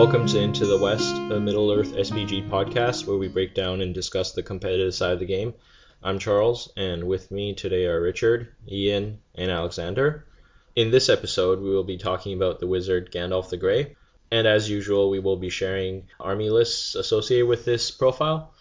[0.00, 3.94] welcome to Into the West, a Middle Earth SBG podcast where we break down and
[3.94, 5.52] discuss the competitive side of the game.
[6.02, 10.26] I'm Charles, and with me today are Richard, Ian, and Alexander.
[10.74, 13.94] In this episode, we will be talking about the wizard Gandalf the Grey,
[14.30, 18.54] and as usual, we will be sharing army lists associated with this profile.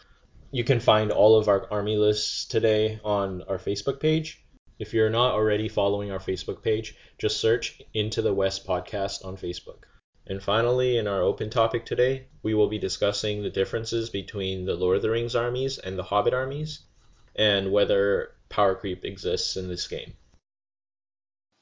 [0.52, 4.44] You can find all of our army lists today on our Facebook page.
[4.78, 9.38] If you're not already following our Facebook page, just search Into the West podcast on
[9.38, 9.86] Facebook.
[10.30, 14.76] And finally, in our open topic today, we will be discussing the differences between the
[14.76, 16.82] Lord of the Rings armies and the Hobbit armies,
[17.36, 20.14] and whether power creep exists in this game.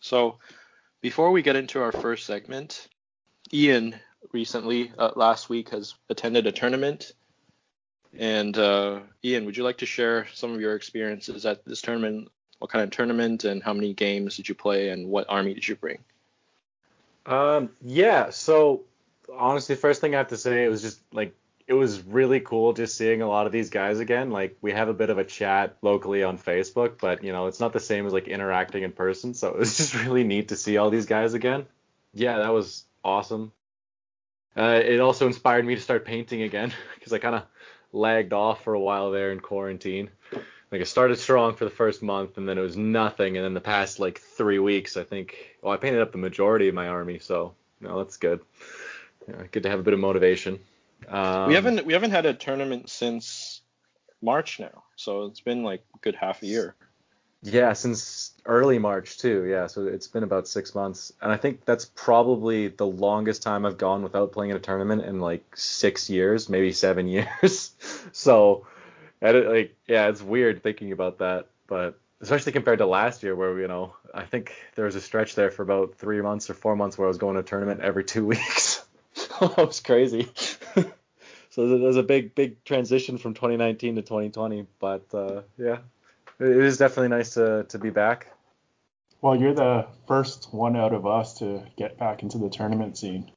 [0.02, 0.40] So,
[1.02, 2.90] before we get into our first segment,
[3.53, 3.95] Ian
[4.34, 7.13] recently, uh, last week, has attended a tournament.
[8.20, 12.29] And uh, Ian, would you like to share some of your experiences at this tournament?
[12.60, 15.68] What kind of tournament and how many games did you play and what army did
[15.68, 15.99] you bring?
[17.27, 18.29] Um, yeah.
[18.31, 18.85] So
[19.31, 21.35] honestly, first thing I have to say, it was just like
[21.67, 24.31] it was really cool just seeing a lot of these guys again.
[24.31, 27.59] Like we have a bit of a chat locally on Facebook, but you know it's
[27.59, 29.33] not the same as like interacting in person.
[29.33, 31.65] So it was just really neat to see all these guys again.
[32.13, 33.51] Yeah, that was awesome.
[34.55, 37.43] Uh, it also inspired me to start painting again because I kind of
[37.91, 40.09] lagged off for a while there in quarantine.
[40.71, 43.54] Like I started strong for the first month and then it was nothing, and then
[43.54, 45.57] the past like three weeks, I think.
[45.62, 48.41] Well, I painted up the majority of my army, so you know, that's good.
[49.27, 50.60] Yeah, good to have a bit of motivation.
[51.07, 53.62] Um, we haven't we haven't had a tournament since
[54.21, 56.76] March now, so it's been like a good half a year.
[57.43, 59.45] Yeah, since early March too.
[59.45, 63.65] Yeah, so it's been about six months, and I think that's probably the longest time
[63.65, 67.72] I've gone without playing in a tournament in like six years, maybe seven years.
[68.12, 68.66] so,
[69.22, 73.68] like, yeah, it's weird thinking about that, but especially compared to last year, where you
[73.68, 76.97] know, I think there was a stretch there for about three months or four months
[76.97, 78.83] where I was going to a tournament every two weeks.
[79.39, 80.29] that was crazy.
[81.50, 85.79] so there's a big, big transition from 2019 to 2020, but uh, yeah,
[86.39, 88.28] it is definitely nice to to be back.
[89.22, 93.31] Well, you're the first one out of us to get back into the tournament scene.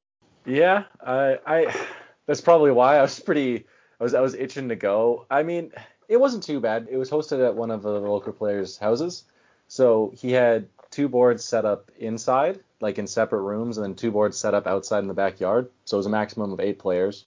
[0.44, 1.86] Yeah, I, I
[2.26, 3.64] that's probably why I was pretty
[4.00, 5.26] I was I was itching to go.
[5.30, 5.72] I mean,
[6.08, 6.88] it wasn't too bad.
[6.90, 9.24] It was hosted at one of the local players' houses.
[9.68, 14.10] So he had two boards set up inside, like in separate rooms, and then two
[14.10, 15.70] boards set up outside in the backyard.
[15.84, 17.26] So it was a maximum of eight players.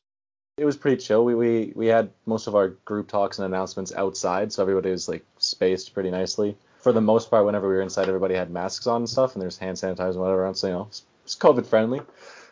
[0.57, 1.23] It was pretty chill.
[1.23, 5.07] We we we had most of our group talks and announcements outside, so everybody was
[5.07, 6.57] like spaced pretty nicely.
[6.79, 9.41] For the most part, whenever we were inside, everybody had masks on and stuff, and
[9.41, 10.53] there's hand sanitizer and whatever.
[10.53, 12.01] So you know, it's, it's COVID friendly.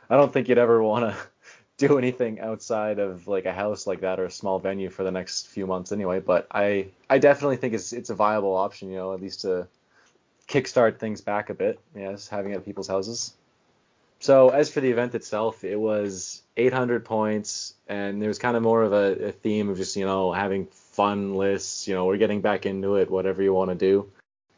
[0.10, 1.18] I don't think you'd ever want to
[1.82, 5.12] do anything outside of like a house like that or a small venue for the
[5.12, 6.20] next few months anyway.
[6.20, 9.68] But I I definitely think it's it's a viable option, you know, at least to
[10.48, 11.80] kickstart things back a bit.
[11.96, 13.34] Yes, having it at people's houses.
[14.20, 18.62] So as for the event itself, it was 800 points, and there was kind of
[18.62, 21.88] more of a, a, theme of just you know having fun lists.
[21.88, 24.08] You know, we're getting back into it, whatever you want to do.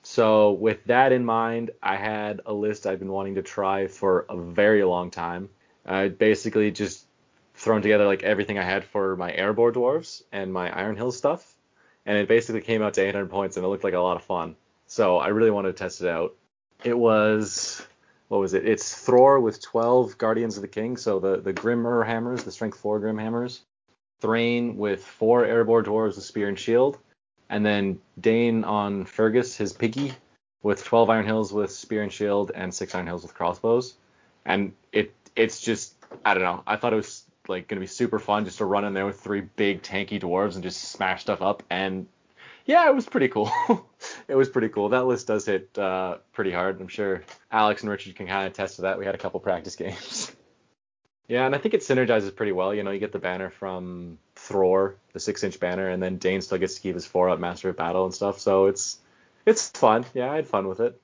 [0.01, 4.25] So with that in mind, I had a list I've been wanting to try for
[4.27, 5.47] a very long time.
[5.85, 7.02] I basically just
[7.53, 11.55] thrown together like everything I had for my Erebor dwarves and my Iron Hill stuff,
[12.05, 14.23] and it basically came out to 800 points, and it looked like a lot of
[14.23, 14.55] fun.
[14.87, 16.35] So I really wanted to test it out.
[16.83, 17.85] It was
[18.27, 18.67] what was it?
[18.67, 22.79] It's Thror with 12 Guardians of the King, so the the Grimmer hammers, the Strength
[22.79, 23.61] 4 Grim hammers.
[24.21, 26.97] Thrain with four Erebor dwarves with spear and shield,
[27.49, 30.13] and then Dain on Fergus, his piggy,
[30.61, 33.95] with 12 Iron Hills with spear and shield and six Iron Hills with crossbows.
[34.45, 36.63] And it it's just I don't know.
[36.65, 39.19] I thought it was like gonna be super fun just to run in there with
[39.19, 41.63] three big tanky dwarves and just smash stuff up.
[41.69, 42.07] And
[42.65, 43.51] yeah, it was pretty cool.
[44.27, 44.89] it was pretty cool.
[44.89, 46.79] That list does hit uh, pretty hard.
[46.79, 48.97] I'm sure Alex and Richard can kind of attest to that.
[48.97, 50.31] We had a couple practice games.
[51.27, 52.73] yeah, and I think it synergizes pretty well.
[52.73, 56.41] You know, you get the banner from Thror, the six inch banner, and then Dain
[56.41, 58.39] still gets to keep his four up Master of Battle and stuff.
[58.39, 58.99] So it's
[59.45, 60.05] it's fun.
[60.13, 60.99] Yeah, I had fun with it.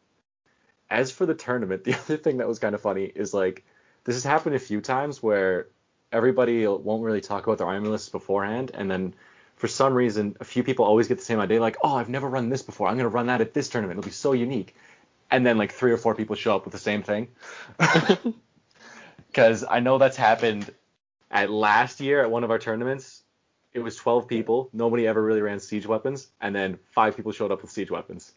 [0.89, 3.65] As for the tournament, the other thing that was kind of funny is like
[4.05, 5.67] this has happened a few times where
[6.11, 9.13] everybody won't really talk about their army lists beforehand, and then
[9.55, 12.29] for some reason, a few people always get the same idea, like, oh, I've never
[12.29, 12.87] run this before.
[12.87, 13.99] I'm gonna run that at this tournament.
[13.99, 14.75] It'll be so unique.
[15.29, 17.27] And then like three or four people show up with the same thing.
[19.27, 20.73] Because I know that's happened
[21.29, 23.21] at last year at one of our tournaments.
[23.73, 24.69] It was 12 people.
[24.73, 28.33] Nobody ever really ran siege weapons, and then five people showed up with siege weapons.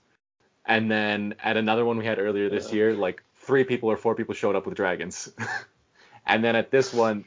[0.67, 2.75] And then at another one we had earlier this yeah.
[2.75, 5.33] year, like three people or four people showed up with dragons.
[6.27, 7.25] and then at this one,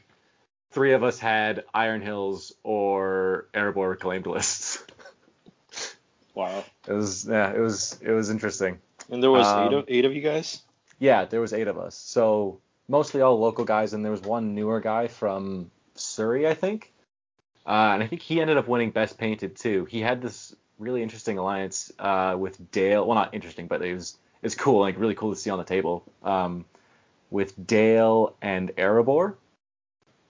[0.76, 4.84] three of us had Iron Hills or Erebor reclaimed lists.
[6.34, 6.62] wow.
[6.86, 8.78] It was yeah, it was it was interesting.
[9.10, 10.60] And there was um, eight of eight of you guys.
[10.98, 11.94] Yeah, there was eight of us.
[11.94, 16.92] So mostly all local guys, and there was one newer guy from Surrey, I think.
[17.66, 19.86] Uh, and I think he ended up winning Best Painted too.
[19.86, 23.06] He had this really interesting alliance uh, with Dale.
[23.06, 25.64] Well, not interesting, but it was it's cool, like really cool to see on the
[25.64, 26.04] table.
[26.22, 26.66] Um,
[27.30, 29.36] with Dale and Erebor,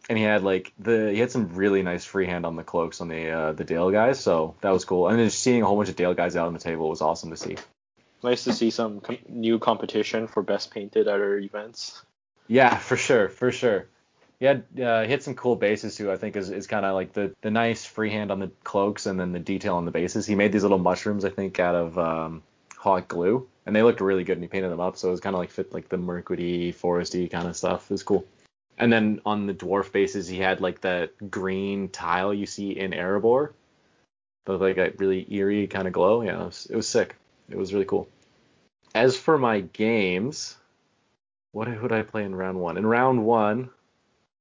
[0.08, 3.08] and he had like the he had some really nice freehand on the cloaks on
[3.08, 5.08] the uh, the Dale guys, so that was cool.
[5.08, 7.02] And then just seeing a whole bunch of Dale guys out on the table was
[7.02, 7.56] awesome to see.
[8.22, 12.02] Nice to see some com- new competition for best painted at our events.
[12.48, 13.86] Yeah, for sure, for sure.
[14.38, 16.12] He had uh, hit some cool bases too.
[16.12, 19.18] I think is, is kind of like the the nice freehand on the cloaks and
[19.18, 20.26] then the detail on the bases.
[20.26, 22.42] He made these little mushrooms I think out of um,
[22.76, 24.36] hot glue, and they looked really good.
[24.36, 26.74] And he painted them up, so it was kind of like fit like the Mirkwoody,
[26.74, 27.90] foresty kind of stuff.
[27.90, 28.24] It was cool.
[28.78, 32.90] And then on the dwarf bases, he had like that green tile you see in
[32.92, 33.52] Erebor,
[34.44, 36.22] but like a really eerie kind of glow.
[36.22, 37.16] Yeah, it was, it was sick.
[37.48, 38.08] It was really cool.
[38.94, 40.56] As for my games,
[41.52, 42.76] what would I play in round one?
[42.76, 43.70] In round one,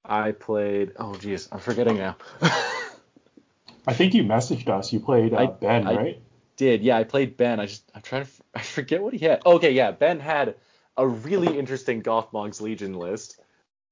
[0.03, 0.91] I played.
[0.97, 2.17] Oh, geez, I'm forgetting now.
[3.87, 4.91] I think you messaged us.
[4.91, 6.21] You played uh, I- Ben, I- right?
[6.57, 6.81] did.
[6.81, 7.59] Yeah, I played Ben.
[7.59, 9.45] I just I'm trying to f- I forget what he had.
[9.45, 10.55] Okay, yeah, Ben had
[10.97, 13.41] a really interesting Gothmog's Legion list,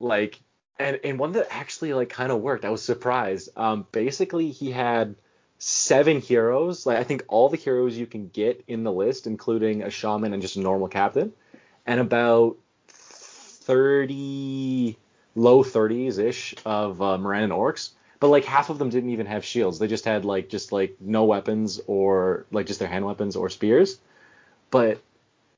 [0.04, 0.40] like
[0.78, 2.66] and and one that actually like kind of worked.
[2.66, 3.50] I was surprised.
[3.56, 5.16] Um, basically he had
[5.58, 6.86] seven heroes.
[6.86, 10.34] Like I think all the heroes you can get in the list, including a shaman
[10.34, 11.34] and just a normal captain,
[11.86, 12.58] and about
[12.88, 14.98] thirty
[15.36, 19.44] low 30s ish of uh, Morannon orcs but like half of them didn't even have
[19.44, 19.80] shields.
[19.80, 23.50] They just had like just like no weapons or like just their hand weapons or
[23.50, 24.00] spears.
[24.72, 25.02] But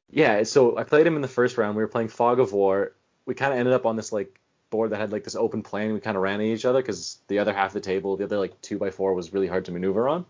[0.09, 1.77] yeah, so I played him in the first round.
[1.77, 2.93] We were playing Fog of War.
[3.25, 4.39] We kind of ended up on this like
[4.69, 5.93] board that had like this open plain.
[5.93, 8.25] We kind of ran at each other because the other half of the table, the
[8.25, 10.25] other like two by four, was really hard to maneuver on.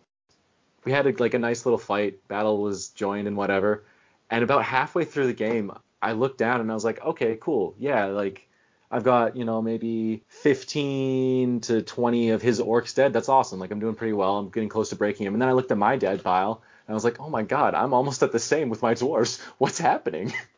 [0.83, 2.27] We had a, like a nice little fight.
[2.27, 3.83] Battle was joined and whatever.
[4.29, 5.71] And about halfway through the game,
[6.01, 8.47] I looked down and I was like, okay, cool, yeah, like
[8.91, 13.13] I've got, you know, maybe 15 to 20 of his orcs dead.
[13.13, 13.59] That's awesome.
[13.59, 14.37] Like I'm doing pretty well.
[14.37, 15.33] I'm getting close to breaking him.
[15.33, 17.73] And then I looked at my dead pile and I was like, oh my god,
[17.73, 19.41] I'm almost at the same with my dwarves.
[19.57, 20.33] What's happening?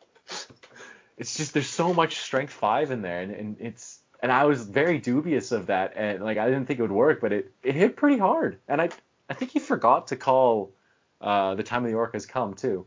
[1.18, 4.62] it's just there's so much strength five in there, and, and it's and I was
[4.62, 7.74] very dubious of that, and like I didn't think it would work, but it it
[7.74, 8.58] hit pretty hard.
[8.68, 8.88] And I
[9.28, 10.72] I think he forgot to call
[11.20, 12.86] uh, the time of the orc has come too.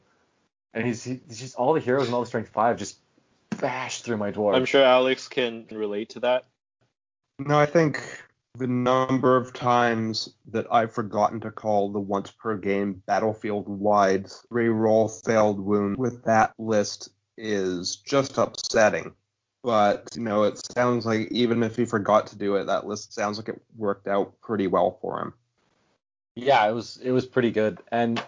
[0.74, 2.98] And he's, he's just all the heroes and all the strength five just
[3.60, 4.56] bashed through my dwarves.
[4.56, 6.46] I'm sure Alex can relate to that.
[7.40, 8.02] No, I think
[8.58, 14.28] the number of times that I've forgotten to call the once per game battlefield wide
[14.52, 19.14] reroll failed wound with that list is just upsetting.
[19.64, 23.14] But, you know, it sounds like even if he forgot to do it, that list
[23.14, 25.34] sounds like it worked out pretty well for him.
[26.36, 28.24] Yeah, it was it was pretty good, and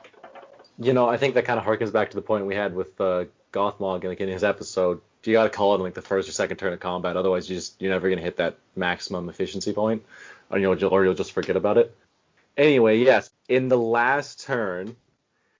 [0.77, 2.99] you know I think that kind of harkens back to the point we had with
[2.99, 5.01] uh, Gothmog like in his episode.
[5.23, 7.49] You got to call it in like the first or second turn of combat, otherwise
[7.49, 10.03] you just you're never gonna hit that maximum efficiency point,
[10.49, 11.95] or you'll or you'll just forget about it.
[12.57, 14.97] Anyway, yes, in the last turn,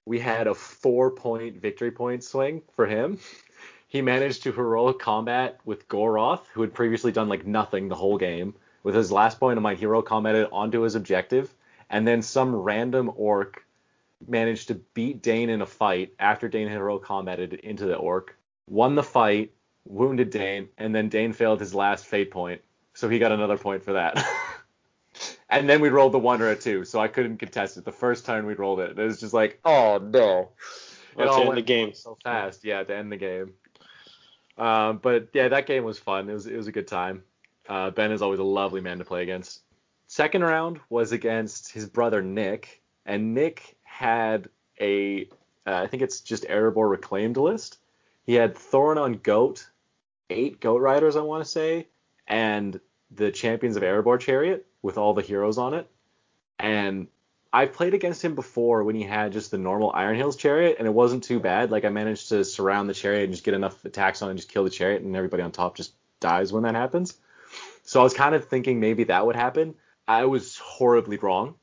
[0.05, 3.19] we had a four point victory point swing for him.
[3.87, 8.17] He managed to heroic combat with Goroth, who had previously done like nothing the whole
[8.17, 8.55] game.
[8.81, 11.53] With his last point of might, hero combated onto his objective,
[11.89, 13.63] and then some random orc
[14.27, 18.35] managed to beat Dain in a fight after Dain had heroic combated into the orc,
[18.67, 19.53] won the fight,
[19.85, 22.61] wounded Dain, and then Dain failed his last fate point,
[22.93, 24.17] so he got another point for that.
[25.49, 27.85] and then we rolled the one or a two, so I couldn't contest it.
[27.85, 30.49] The first time we rolled it, it was just like, oh no.
[31.15, 31.93] Well, to all end went the game.
[31.93, 33.53] so fast, yeah, to end the game.
[34.57, 36.29] Um, but yeah, that game was fun.
[36.29, 37.23] It was it was a good time.
[37.67, 39.61] Uh, ben is always a lovely man to play against.
[40.07, 45.27] Second round was against his brother Nick, and Nick had a
[45.65, 47.77] uh, I think it's just Erebor reclaimed list.
[48.25, 49.69] He had Thorin on Goat,
[50.29, 51.87] eight Goat Riders I want to say,
[52.27, 52.79] and
[53.11, 55.89] the Champions of Erebor Chariot with all the heroes on it.
[56.59, 57.07] And
[57.51, 60.87] I've played against him before when he had just the normal Iron Hills Chariot, and
[60.87, 61.71] it wasn't too bad.
[61.71, 64.39] Like I managed to surround the chariot and just get enough attacks on it and
[64.39, 67.15] just kill the chariot, and everybody on top just dies when that happens.
[67.83, 69.75] So I was kind of thinking maybe that would happen.
[70.07, 71.55] I was horribly wrong.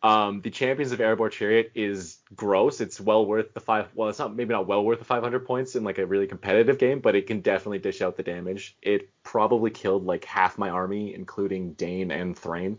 [0.00, 2.80] Um, the Champions of Erebor Chariot is gross.
[2.80, 3.88] It's well worth the five.
[3.94, 6.78] Well, it's not maybe not well worth the 500 points in like a really competitive
[6.78, 8.76] game, but it can definitely dish out the damage.
[8.80, 12.78] It probably killed like half my army, including Dain and Thrain.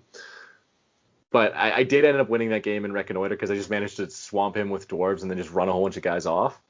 [1.32, 3.98] But I, I did end up winning that game in Reconnoiter because I just managed
[3.98, 6.62] to swamp him with dwarves and then just run a whole bunch of guys off.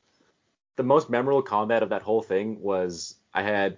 [0.78, 3.78] The most memorable combat of that whole thing was I had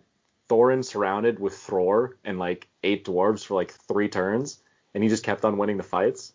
[0.49, 4.59] Thorin surrounded with Thror and like eight dwarves for like three turns,
[4.93, 6.33] and he just kept on winning the fights.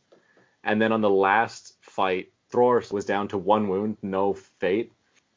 [0.66, 4.92] And then on the last fight, Thror was down to one wound, no fate,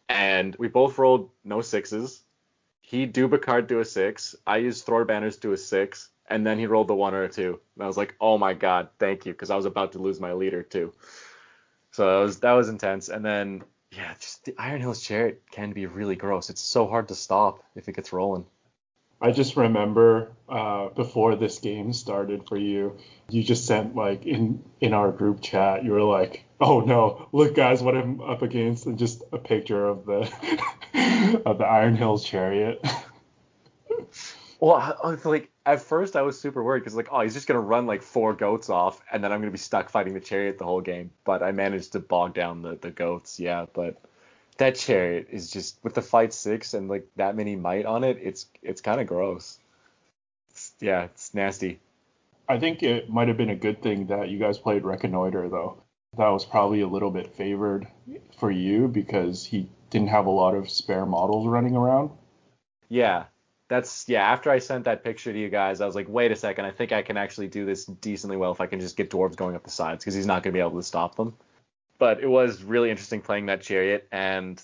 [0.09, 2.24] and we both rolled no sixes.
[2.81, 4.36] he Dubicard to a six.
[4.48, 7.29] I used Thror banners to a six, and then he rolled the one or a
[7.29, 7.59] two.
[7.75, 10.19] And I was like, oh my god, thank you, because I was about to lose
[10.19, 10.91] my leader too.
[11.91, 13.09] So that was that was intense.
[13.09, 16.50] And then yeah, just the Iron Hills Chariot can be really gross.
[16.50, 18.45] It's so hard to stop if it gets rolling.
[19.21, 22.97] I just remember uh, before this game started for you,
[23.29, 27.55] you just sent like in in our group chat, you were like, "Oh no, look
[27.55, 32.23] guys, what I'm up against," and just a picture of the of the Iron Hills
[32.23, 32.83] Chariot.
[34.61, 37.47] Well, I was like at first I was super worried because like, oh, he's just
[37.47, 40.57] gonna run like four goats off, and then I'm gonna be stuck fighting the chariot
[40.57, 41.11] the whole game.
[41.23, 43.67] But I managed to bog down the the goats, yeah.
[43.73, 44.01] But
[44.59, 48.19] that chariot is just with the fight six and like that many might on it,
[48.21, 49.57] it's it's kind of gross.
[50.51, 51.79] It's, yeah, it's nasty.
[52.47, 55.81] I think it might have been a good thing that you guys played Reconnoiter though.
[56.17, 57.87] That was probably a little bit favored
[58.37, 62.11] for you because he didn't have a lot of spare models running around.
[62.89, 63.25] Yeah,
[63.69, 64.23] that's yeah.
[64.23, 66.71] After I sent that picture to you guys, I was like, wait a second, I
[66.71, 69.55] think I can actually do this decently well if I can just get dwarves going
[69.55, 71.35] up the sides because he's not gonna be able to stop them.
[71.99, 74.61] But it was really interesting playing that chariot, and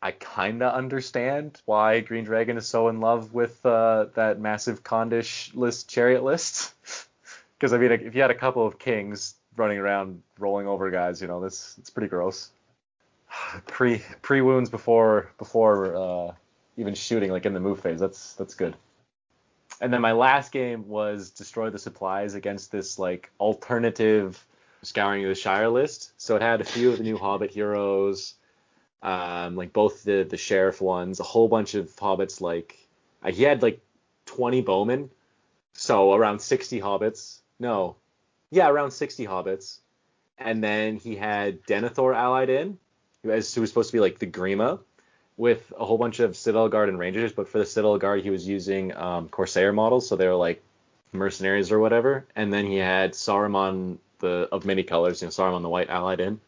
[0.00, 5.54] I kinda understand why Green Dragon is so in love with uh, that massive Condish
[5.54, 6.74] list chariot list.
[7.58, 11.20] Because I mean, if you had a couple of kings running around rolling over guys,
[11.20, 12.50] you know, this it's pretty gross.
[13.66, 16.34] Pre pre wounds before before uh,
[16.76, 17.98] even shooting, like in the move phase.
[17.98, 18.76] That's that's good.
[19.80, 24.44] And then my last game was destroy the supplies against this like alternative
[24.82, 26.12] scouring the Shire list.
[26.16, 28.34] So it had a few of the new Hobbit heroes,
[29.02, 32.40] um, like both the the sheriff ones, a whole bunch of hobbits.
[32.40, 32.76] Like
[33.22, 33.80] uh, he had like
[34.26, 35.10] 20 bowmen,
[35.72, 37.38] so around 60 hobbits.
[37.58, 37.96] No,
[38.50, 39.78] yeah, around 60 hobbits.
[40.38, 42.78] And then he had Denethor allied in,
[43.22, 44.78] who was, who was supposed to be like the Grima,
[45.36, 47.32] with a whole bunch of Citadel Guard and Rangers.
[47.32, 50.62] But for the Citadel Guard, he was using um, Corsair models, so they were like
[51.12, 52.26] mercenaries or whatever.
[52.36, 56.20] And then he had Saruman the of many colors, you know, Saruman the White allied
[56.20, 56.40] in.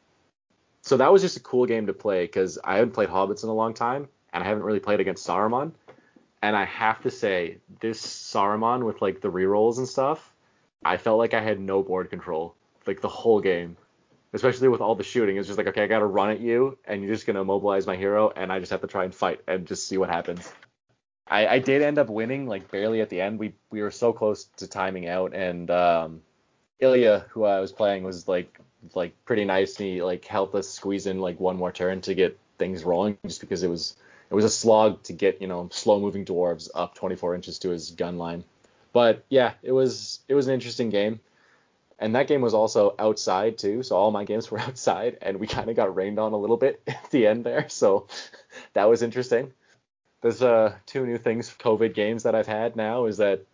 [0.82, 3.50] So that was just a cool game to play because I haven't played Hobbits in
[3.50, 5.72] a long time, and I haven't really played against Saruman.
[6.42, 10.32] And I have to say, this Saruman with like the rerolls and stuff,
[10.84, 12.54] I felt like I had no board control
[12.86, 13.76] like the whole game.
[14.32, 17.02] Especially with all the shooting, it's just like okay, I gotta run at you, and
[17.02, 19.66] you're just gonna mobilize my hero, and I just have to try and fight and
[19.66, 20.52] just see what happens.
[21.26, 23.40] I, I did end up winning like barely at the end.
[23.40, 26.22] We we were so close to timing out, and um,
[26.80, 28.58] Ilya, who I was playing, was like
[28.94, 29.76] like pretty nice.
[29.76, 33.40] He like helped us squeeze in like one more turn to get things rolling, just
[33.40, 33.96] because it was
[34.30, 37.70] it was a slog to get you know slow moving dwarves up 24 inches to
[37.70, 38.44] his gun line.
[38.92, 41.20] But yeah, it was it was an interesting game.
[41.98, 45.46] And that game was also outside too, so all my games were outside, and we
[45.46, 48.06] kind of got rained on a little bit at the end there, so
[48.72, 49.52] that was interesting.
[50.22, 53.44] There's uh two new things COVID games that I've had now is that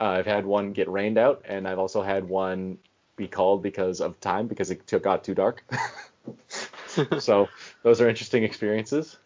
[0.00, 2.78] uh, I've had one get rained out, and I've also had one
[3.16, 5.64] be called because of time because it took, got too dark.
[7.18, 7.48] so
[7.82, 9.16] those are interesting experiences.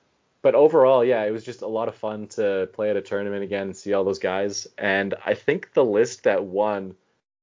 [0.43, 3.43] But overall, yeah, it was just a lot of fun to play at a tournament
[3.43, 4.67] again and see all those guys.
[4.79, 6.95] And I think the list that won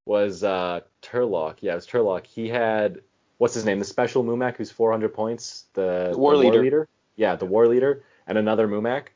[0.05, 1.57] was uh, Turlock.
[1.61, 2.25] Yeah, it was Turlock.
[2.25, 3.01] He had
[3.37, 3.79] what's his name?
[3.79, 5.65] The special Mumak who's 400 points.
[5.73, 6.87] The, The war the leader.
[7.15, 9.07] Yeah, the war leader, and another Mumak.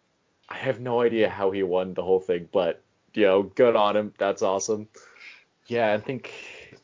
[0.49, 2.81] I have no idea how he won the whole thing, but
[3.13, 4.13] you know, good on him.
[4.17, 4.87] That's awesome.
[5.67, 6.33] Yeah, I think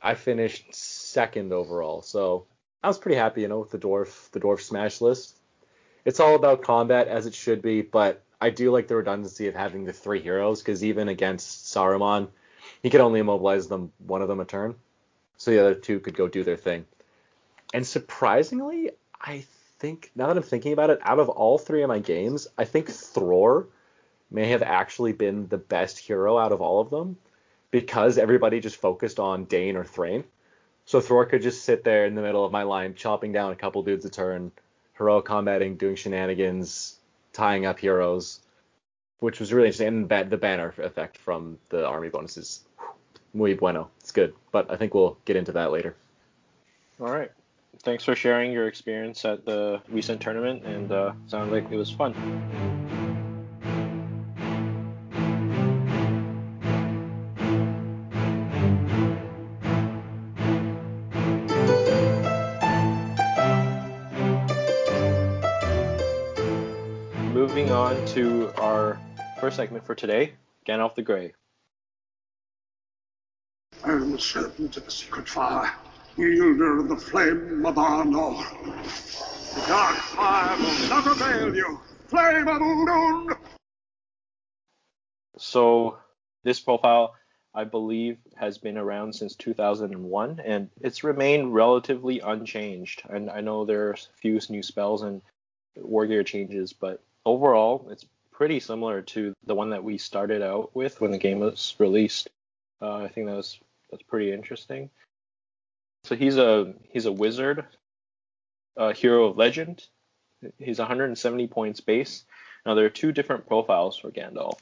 [0.02, 2.46] I finished second overall, so
[2.84, 5.38] I was pretty happy, you know, with the dwarf the dwarf smash list.
[6.06, 9.56] It's all about combat as it should be, but I do like the redundancy of
[9.56, 12.30] having the three heroes because even against Saruman,
[12.82, 14.76] he could only immobilize them one of them a turn,
[15.38, 16.86] so the other two could go do their thing.
[17.74, 19.44] And surprisingly, I
[19.80, 22.66] think now that I'm thinking about it, out of all three of my games, I
[22.66, 23.68] think Thror
[24.30, 27.18] may have actually been the best hero out of all of them
[27.72, 30.24] because everybody just focused on Dain or Thrain.
[30.86, 33.56] So Thror could just sit there in the middle of my line, chopping down a
[33.56, 34.52] couple dudes a turn,
[34.98, 36.96] heroic combating, doing shenanigans,
[37.34, 38.40] tying up heroes,
[39.20, 39.88] which was really interesting.
[40.10, 42.62] And the banner effect from the army bonuses,
[43.34, 43.90] muy bueno.
[44.00, 45.96] It's good, but I think we'll get into that later.
[47.00, 47.32] All right.
[47.84, 51.92] Thanks for sharing your experience at the recent tournament, and uh, sounded like it was
[51.92, 52.87] fun.
[68.18, 69.00] To our
[69.40, 70.34] first segment for today,
[70.68, 71.34] Gandalf the Grey.
[73.86, 75.72] I am the serpent of the secret fire,
[76.18, 78.44] wielder of the flame of Anor.
[79.54, 81.80] The dark fire will not avail you.
[82.08, 83.38] Flame of Udûn!
[85.38, 86.00] So
[86.44, 87.14] this profile,
[87.54, 93.04] I believe, has been around since 2001, and it's remained relatively unchanged.
[93.08, 95.22] And I know there's a few new spells and
[95.76, 100.76] war gear changes, but overall, it's pretty similar to the one that we started out
[100.76, 102.30] with when the game was released.
[102.82, 103.60] Uh, I think that's
[103.92, 104.90] that's pretty interesting.
[106.04, 107.66] So he's a he's a wizard,
[108.78, 109.86] a hero of legend.
[110.58, 112.24] He's 170 points base.
[112.66, 114.60] Now there are two different profiles for Gandalf.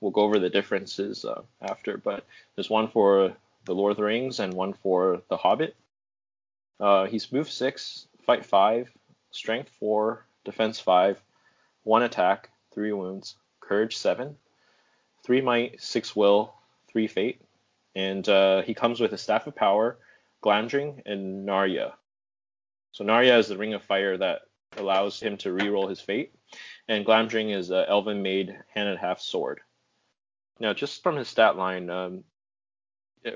[0.00, 4.04] We'll go over the differences uh, after, but there's one for the Lord of the
[4.04, 5.76] Rings and one for the Hobbit.
[6.80, 8.90] Uh, he's move six, fight five,
[9.30, 11.20] strength four, defense five,
[11.88, 14.36] one attack, three wounds, courage seven,
[15.24, 16.52] three might, six will,
[16.86, 17.40] three fate,
[17.96, 19.96] and uh, he comes with a staff of power,
[20.42, 21.94] Glamdring, and Narya.
[22.92, 24.42] So Narya is the ring of fire that
[24.76, 26.34] allows him to reroll his fate,
[26.88, 29.60] and Glamdring is an elven made hand and half sword.
[30.60, 32.24] Now, just from his stat line, um,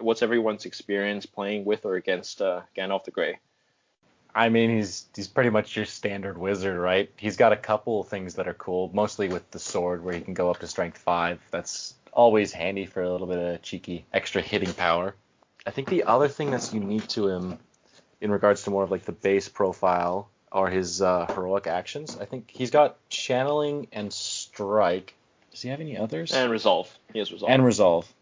[0.00, 3.38] what's everyone's experience playing with or against uh, Gandalf the Grey?
[4.35, 7.11] I mean, he's he's pretty much your standard wizard, right?
[7.17, 10.35] He's got a couple things that are cool, mostly with the sword where he can
[10.35, 11.41] go up to strength five.
[11.51, 15.15] That's always handy for a little bit of cheeky extra hitting power.
[15.67, 17.59] I think the other thing that's unique to him,
[18.21, 22.17] in regards to more of like the base profile, are his uh, heroic actions.
[22.21, 25.15] I think he's got channeling and strike.
[25.51, 26.33] Does he have any others?
[26.33, 26.91] And resolve.
[27.12, 27.51] He has resolve.
[27.51, 28.12] And resolve.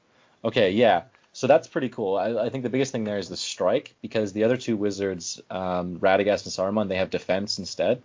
[0.45, 1.03] Okay, yeah.
[1.33, 2.17] So that's pretty cool.
[2.17, 5.41] I, I, think the biggest thing there is the strike because the other two wizards,
[5.49, 8.03] um, Radagast and Saruman, they have defense instead.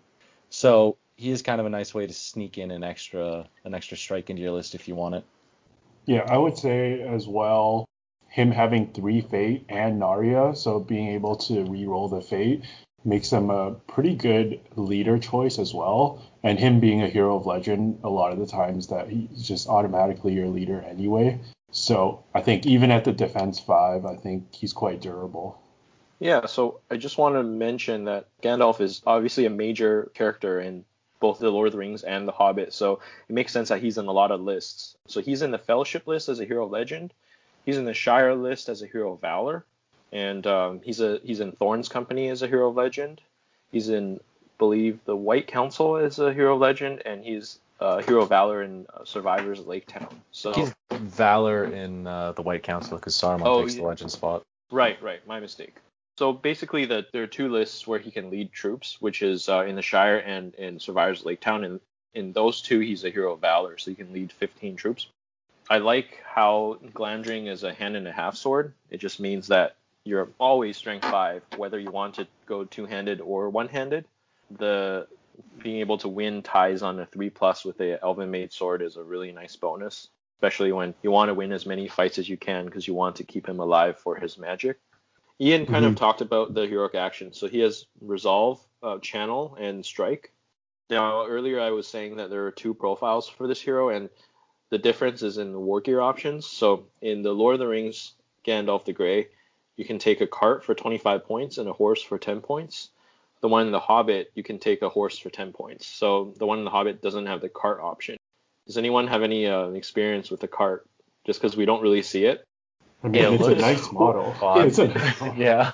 [0.50, 3.98] So he is kind of a nice way to sneak in an extra an extra
[3.98, 5.24] strike into your list if you want it.
[6.06, 7.88] Yeah, I would say as well
[8.36, 12.66] him having three fate and Narya, so being able to re-roll the fate
[13.06, 16.22] makes him a pretty good leader choice as well.
[16.44, 19.70] And him being a hero of legend, a lot of the times that he's just
[19.70, 21.40] automatically your leader anyway.
[21.72, 25.62] So I think even at the defense five, I think he's quite durable.
[26.20, 30.86] Yeah, so I just want to mention that Gandalf is obviously a major character in
[31.20, 33.98] both the Lord of the Rings and the Hobbit, so it makes sense that he's
[33.98, 34.96] in a lot of lists.
[35.08, 37.14] So he's in the Fellowship list as a hero legend.
[37.66, 39.66] He's in the Shire list as a hero of valor,
[40.12, 43.22] and um, he's a he's in Thorin's company as a hero legend.
[43.72, 44.20] He's in
[44.58, 49.06] believe the White Council as a hero legend, and he's uh, Hero Valor in uh,
[49.06, 50.10] Survivors of Lake Town.
[50.32, 54.44] So he's Valor in uh, the White Council because Saruman oh, takes the legend spot.
[54.72, 55.76] Right, right, my mistake.
[56.18, 59.66] So basically, the, there are two lists where he can lead troops, which is uh,
[59.66, 61.64] in the Shire and in Survivors of Lake Town.
[61.64, 61.80] And
[62.14, 65.08] in those two, he's a Hero of Valor, so he can lead 15 troops.
[65.70, 68.74] I like how Glamdring is a hand and a half sword.
[68.90, 73.20] It just means that you're always strength five, whether you want to go two handed
[73.20, 74.06] or one handed.
[74.52, 75.08] The
[75.62, 78.98] being able to win ties on a three plus with a elven made sword is
[78.98, 82.38] a really nice bonus, especially when you want to win as many fights as you
[82.38, 84.80] can because you want to keep him alive for his magic.
[85.40, 85.94] Ian kind mm-hmm.
[85.94, 90.32] of talked about the heroic action, so he has resolve, uh, channel, and strike.
[90.90, 94.10] Now earlier I was saying that there are two profiles for this hero, and
[94.70, 96.46] the difference is in the war gear options.
[96.46, 98.14] So in the Lord of the Rings
[98.46, 99.28] Gandalf the Grey,
[99.76, 102.92] you can take a cart for 25 points and a horse for 10 points
[103.46, 105.86] the one in the Hobbit, you can take a horse for 10 points.
[105.86, 108.18] So the one in the Hobbit doesn't have the cart option.
[108.66, 110.88] Does anyone have any uh, experience with the cart?
[111.28, 112.44] Just because we don't really see it.
[113.04, 114.34] I mean, it's looks, a nice model.
[114.64, 115.38] it's a, nice.
[115.38, 115.74] yeah.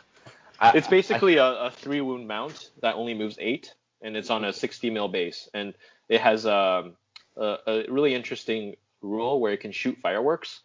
[0.62, 4.52] it's basically a, a, three wound mount that only moves eight, and it's on a
[4.52, 5.74] 60 mil base, and
[6.10, 6.98] it has um,
[7.38, 10.60] a, a really interesting rule where it can shoot fireworks.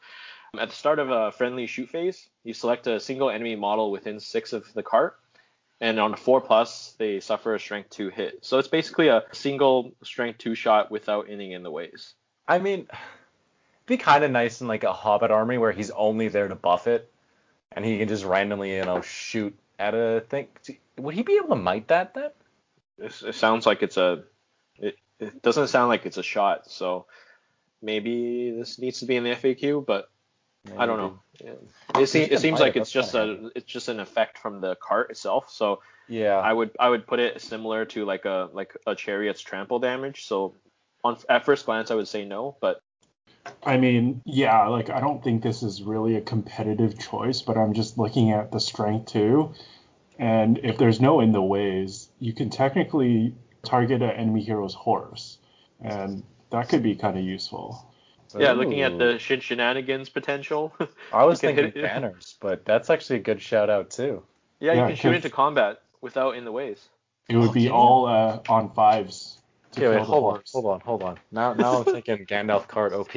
[0.58, 4.18] At the start of a friendly shoot phase, you select a single enemy model within
[4.18, 5.20] six of the cart,
[5.80, 8.44] and on a four plus, they suffer a strength two hit.
[8.44, 12.14] So it's basically a single strength two shot without anything in the ways.
[12.48, 16.28] I mean, it'd be kind of nice in like a Hobbit army where he's only
[16.28, 17.12] there to buff it,
[17.72, 20.48] and he can just randomly, you know, shoot at a thing.
[20.98, 22.30] Would he be able to might that then?
[22.98, 24.24] It, it sounds like it's a.
[24.78, 26.70] It, it doesn't sound like it's a shot.
[26.70, 27.06] So
[27.82, 30.08] maybe this needs to be in the FAQ, but
[30.66, 30.78] Maybe.
[30.78, 31.18] I don't know.
[31.42, 32.00] Yeah.
[32.00, 35.10] It, se- it seems like it's just a it's just an effect from the cart
[35.10, 35.50] itself.
[35.50, 39.40] So yeah, I would I would put it similar to like a like a chariot's
[39.40, 40.24] trample damage.
[40.26, 40.54] So
[41.04, 42.80] on at first glance I would say no, but
[43.64, 47.74] I mean, yeah, like I don't think this is really a competitive choice, but I'm
[47.74, 49.54] just looking at the strength too.
[50.18, 55.38] And if there's no in the ways, you can technically target an enemy hero's horse,
[55.80, 57.86] and that could be kind of useful.
[58.38, 60.74] Yeah, looking at the shin shenanigans potential.
[61.12, 64.22] I was thinking banners, but that's actually a good shout out too.
[64.60, 66.88] Yeah, you can shoot into combat without in the ways.
[67.28, 69.38] It would be all uh, on fives.
[69.76, 71.18] Okay, wait, hold on, hold on, hold on.
[71.30, 73.12] Now, now I'm thinking Gandalf card OP.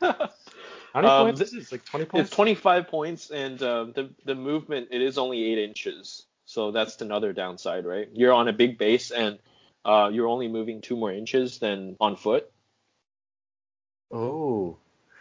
[0.00, 1.72] How many Um, points th- is it?
[1.72, 2.28] Like 20 points.
[2.28, 7.00] It's 25 points, and uh, the the movement it is only eight inches, so that's
[7.00, 8.08] another downside, right?
[8.12, 9.38] You're on a big base, and
[9.84, 12.50] uh, you're only moving two more inches than on foot.
[14.10, 14.76] Oh.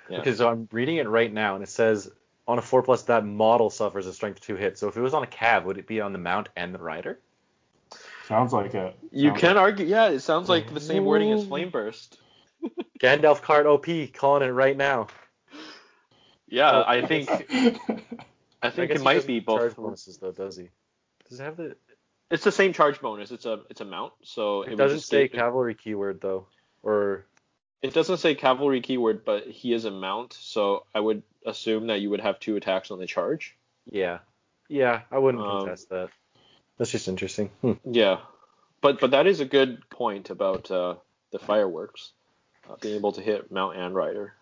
[0.09, 0.19] Yeah.
[0.19, 2.09] Okay, so I'm reading it right now, and it says
[2.47, 4.77] on a four plus that model suffers a strength two hit.
[4.79, 6.79] So if it was on a cab, would it be on the mount and the
[6.79, 7.19] rider?
[8.27, 8.93] Sounds like a.
[9.11, 12.17] You sounds can argue, yeah, it sounds like the same wording as Flame Burst.
[12.99, 15.07] Gandalf card OP, calling it right now.
[16.47, 17.29] Yeah, Oh, I think
[18.61, 19.83] I think guess it might doesn't be Charge both.
[19.85, 20.69] bonuses though, does he?
[21.29, 21.75] Does it have the?
[22.31, 23.31] It's the same charge bonus.
[23.31, 26.47] It's a it's a mount, so It would doesn't say get- cavalry keyword though,
[26.83, 27.25] or
[27.81, 32.01] It doesn't say cavalry keyword, but he is a mount, so I would assume that
[32.01, 33.55] you would have two attacks on the charge.
[33.85, 34.19] yeah,
[34.67, 35.01] yeah.
[35.11, 36.09] I wouldn't Um, contest that.
[36.77, 37.49] That's just interesting.
[37.61, 37.73] Hmm.
[37.85, 38.19] Yeah,
[38.81, 40.95] but but that is a good point about uh,
[41.31, 42.11] the fireworks,
[42.69, 44.33] uh, being able to hit mount and rider.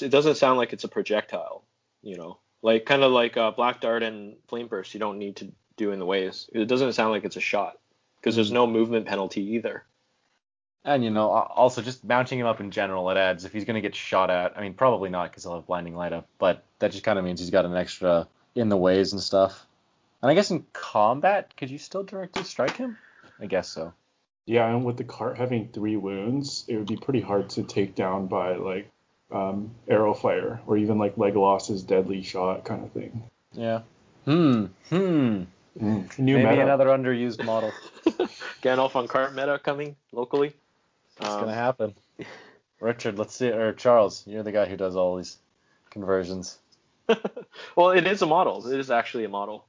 [0.00, 1.64] It doesn't sound like it's a projectile,
[2.02, 4.94] you know, like kind of like uh, black dart and flame burst.
[4.94, 6.48] You don't need to do in the waves.
[6.52, 7.78] It doesn't sound like it's a shot
[8.20, 9.84] because there's no movement penalty either.
[10.84, 13.80] And you know, also just mounting him up in general, it adds if he's gonna
[13.80, 14.56] get shot at.
[14.56, 17.24] I mean, probably not because he'll have blinding light up, but that just kind of
[17.24, 19.66] means he's got an extra in the ways and stuff.
[20.22, 22.96] And I guess in combat, could you still directly strike him?
[23.40, 23.92] I guess so.
[24.46, 27.94] Yeah, and with the cart having three wounds, it would be pretty hard to take
[27.94, 28.90] down by like
[29.30, 33.22] um, arrow fire or even like Legolas's deadly shot kind of thing.
[33.52, 33.82] Yeah.
[34.24, 34.66] Hmm.
[34.88, 35.44] Hmm.
[35.78, 36.62] New Maybe meta.
[36.62, 37.72] another underused model.
[38.62, 40.52] Gandalf on cart meta coming locally.
[41.20, 41.94] It's Um, gonna happen.
[42.80, 45.36] Richard, let's see, or Charles, you're the guy who does all these
[45.90, 46.58] conversions.
[47.76, 48.66] well, it is a model.
[48.66, 49.66] It is actually a model.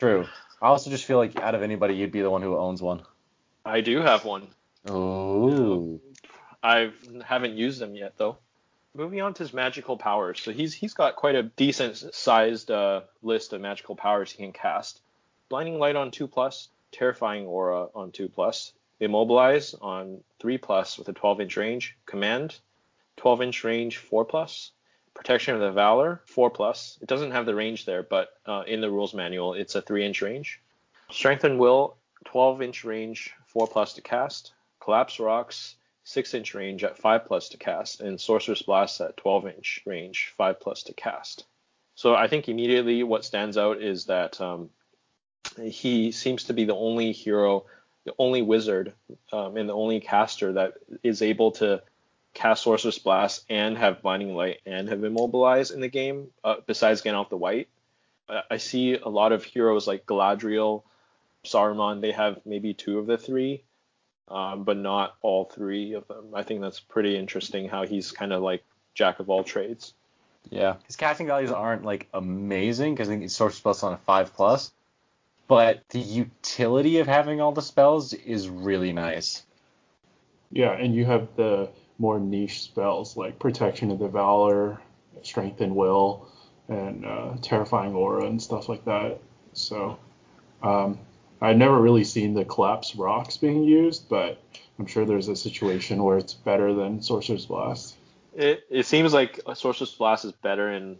[0.00, 0.26] True.
[0.62, 3.02] I also just feel like out of anybody, you'd be the one who owns one.
[3.64, 4.48] I do have one.
[4.88, 6.00] Oh.
[6.62, 6.90] I
[7.24, 8.38] haven't used them yet though.
[8.94, 10.40] Moving on to his magical powers.
[10.40, 14.52] So he's he's got quite a decent sized uh, list of magical powers he can
[14.52, 15.00] cast.
[15.48, 21.08] Blinding light on two plus, terrifying aura on two plus, immobilize on three plus with
[21.08, 22.58] a 12 inch range, command
[23.16, 24.72] 12 inch range four plus,
[25.14, 26.98] protection of the valor four plus.
[27.00, 30.04] It doesn't have the range there, but uh, in the rules manual it's a three
[30.04, 30.60] inch range.
[31.10, 34.52] Strength and will 12 inch range four plus to cast.
[34.80, 39.46] Collapse rocks 6 inch range at 5 plus to cast, and Sorcerer's Blast at 12
[39.48, 41.46] inch range, 5 plus to cast.
[41.94, 44.70] So I think immediately what stands out is that um,
[45.62, 47.64] he seems to be the only hero,
[48.04, 48.92] the only wizard,
[49.32, 51.82] um, and the only caster that is able to
[52.34, 57.02] cast Sorcerer's Blast and have Blinding Light and have Immobilize in the game, uh, besides
[57.02, 57.68] Gandalf the White.
[58.28, 60.82] I- I see a lot of heroes like Galadriel,
[61.44, 63.62] Saruman, they have maybe two of the three
[64.28, 66.34] um, but not all three of them.
[66.34, 68.64] I think that's pretty interesting how he's kind of like
[68.94, 69.92] jack of all trades.
[70.50, 70.76] Yeah.
[70.86, 74.34] His casting values aren't like amazing because I think he's source spells on a five
[74.34, 74.72] plus,
[75.48, 79.44] but the utility of having all the spells is really nice.
[80.50, 84.80] Yeah, and you have the more niche spells like Protection of the Valor,
[85.22, 86.28] Strength and Will,
[86.68, 89.18] and uh, Terrifying Aura and stuff like that.
[89.52, 89.98] So
[90.62, 90.98] um,
[91.40, 94.42] I've never really seen the Collapse Rocks being used, but
[94.78, 97.96] I'm sure there's a situation where it's better than Sorcerer's Blast.
[98.34, 100.98] It it seems like a Sorcerer's Blast is better in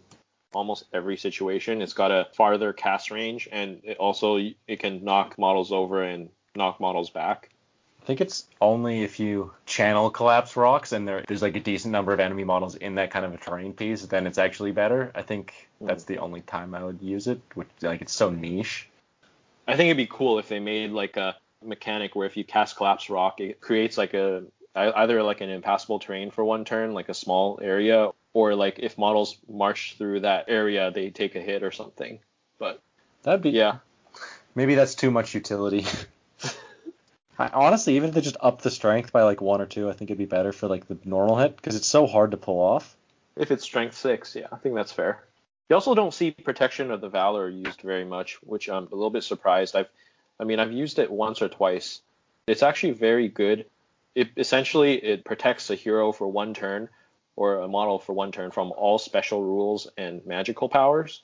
[0.55, 1.81] almost every situation.
[1.81, 6.29] It's got a farther cast range, and it also it can knock models over and
[6.55, 7.49] knock models back.
[8.01, 11.91] I think it's only if you channel collapse rocks and there, there's like a decent
[11.91, 15.11] number of enemy models in that kind of a terrain piece, then it's actually better.
[15.15, 15.87] I think hmm.
[15.87, 18.87] that's the only time I would use it, which like it's so niche.
[19.67, 22.77] I think it'd be cool if they made like a mechanic where if you cast
[22.77, 24.43] Collapse Rock, it creates like a
[24.75, 28.97] either like an impassable terrain for one turn, like a small area, or like if
[28.97, 32.19] models march through that area, they take a hit or something.
[32.59, 32.81] But
[33.23, 33.77] That'd be yeah,
[34.53, 35.85] Maybe that's too much utility.
[37.39, 39.93] I, honestly, even if they just up the strength by like one or two, I
[39.93, 42.59] think it'd be better for like the normal hit because it's so hard to pull
[42.59, 42.95] off.
[43.35, 45.23] if it's Strength six, yeah, I think that's fair.
[45.69, 49.09] You also don't see Protection of the Valor used very much, which I'm a little
[49.09, 49.75] bit surprised.
[49.75, 49.89] I've,
[50.39, 52.01] I mean, I've used it once or twice.
[52.47, 53.65] It's actually very good.
[54.13, 56.89] It essentially it protects a hero for one turn
[57.35, 61.21] or a model for one turn from all special rules and magical powers.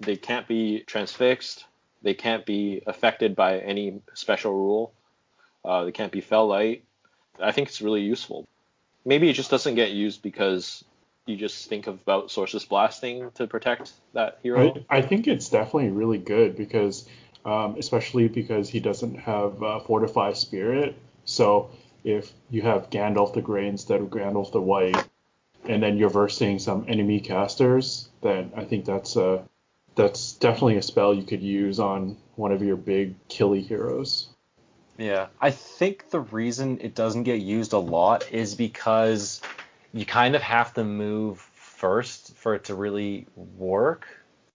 [0.00, 1.64] They can't be transfixed.
[2.02, 4.92] They can't be affected by any special rule.
[5.64, 6.84] Uh, they can't be fell light.
[7.40, 8.46] I think it's really useful.
[9.04, 10.84] Maybe it just doesn't get used because
[11.26, 14.74] you just think about sources blasting to protect that hero.
[14.88, 17.08] I, I think it's definitely really good because,
[17.44, 20.96] um, especially because he doesn't have uh, Fortify Spirit.
[21.24, 21.70] So
[22.04, 25.07] if you have Gandalf the Grey instead of Gandalf the White,
[25.68, 29.44] and then you're versing some enemy casters, then I think that's a
[29.94, 34.28] that's definitely a spell you could use on one of your big killy heroes.
[34.96, 39.40] Yeah, I think the reason it doesn't get used a lot is because
[39.92, 44.06] you kind of have to move first for it to really work.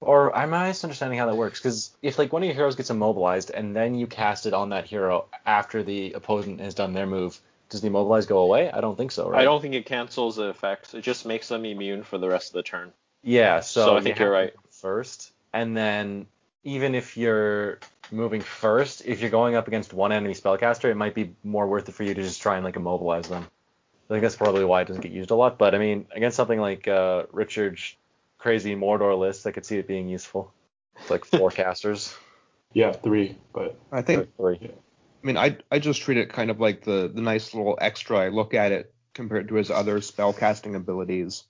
[0.02, 1.60] Or am I misunderstanding how that works?
[1.60, 4.70] Because if like one of your heroes gets immobilized and then you cast it on
[4.70, 7.40] that hero after the opponent has done their move,
[7.74, 8.72] does the immobilize go away?
[8.72, 9.42] I don't think so, right?
[9.42, 10.94] I don't think it cancels the effects.
[10.94, 12.94] It just makes them immune for the rest of the turn.
[13.24, 14.54] Yeah, so, So I think have you're right.
[14.70, 16.28] First, and then
[16.64, 17.80] even if you're
[18.12, 21.90] moving first, if you're going up against one enemy spellcaster, it might be more worth
[21.90, 23.46] it for you to just try and like immobilize them.
[24.10, 25.58] I think that's probably why it doesn't get used a lot.
[25.58, 27.96] But I mean, against something like uh, Richard's
[28.38, 30.54] crazy Mordor list, I could see it being useful.
[31.00, 32.16] It's like four casters.
[32.74, 34.72] Yeah, three, but I think Three.
[35.24, 38.18] I mean, I I just treat it kind of like the the nice little extra
[38.20, 41.46] I look at it compared to his other spell casting abilities.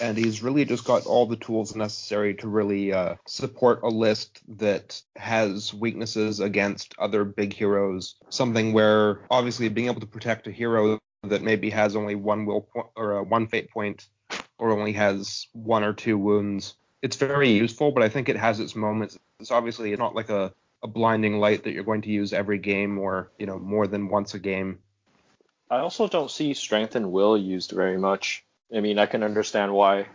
[0.00, 4.40] And he's really just got all the tools necessary to really uh, support a list
[4.56, 8.14] that has weaknesses against other big heroes.
[8.30, 12.62] Something where obviously being able to protect a hero that maybe has only one will
[12.62, 14.06] point or uh, one fate point
[14.58, 16.76] or only has one or two wounds.
[17.02, 19.18] It's very useful, but I think it has its moments.
[19.40, 20.52] It's obviously not like a
[20.84, 24.08] a blinding light that you're going to use every game or you know more than
[24.08, 24.78] once a game.
[25.70, 28.44] I also don't see strength and will used very much.
[28.72, 30.06] I mean, I can understand why.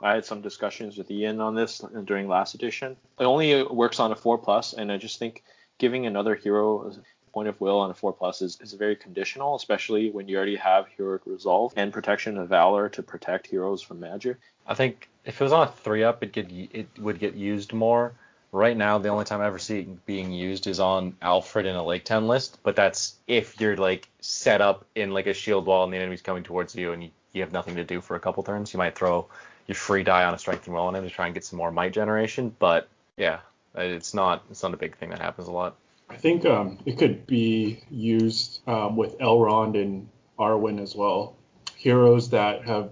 [0.00, 2.96] I had some discussions with Ian on this during last edition.
[3.18, 5.42] It only works on a four plus, and I just think
[5.78, 9.56] giving another hero a point of will on a four plus is, is very conditional,
[9.56, 14.00] especially when you already have heroic resolve and protection of valor to protect heroes from
[14.00, 14.36] magic.
[14.66, 17.72] I think if it was on a three up, it get it would get used
[17.72, 18.14] more.
[18.50, 21.76] Right now, the only time I ever see it being used is on Alfrid in
[21.76, 25.66] a Lake Town list, but that's if you're like set up in like a shield
[25.66, 28.16] wall and the enemy's coming towards you and you, you have nothing to do for
[28.16, 28.72] a couple turns.
[28.72, 29.26] You might throw
[29.66, 31.70] your free die on a strength roll on him to try and get some more
[31.70, 33.40] might generation, but yeah,
[33.74, 35.76] it's not it's not a big thing that happens a lot.
[36.08, 40.08] I think um, it could be used um, with Elrond and
[40.38, 41.36] Arwen as well.
[41.76, 42.90] Heroes that have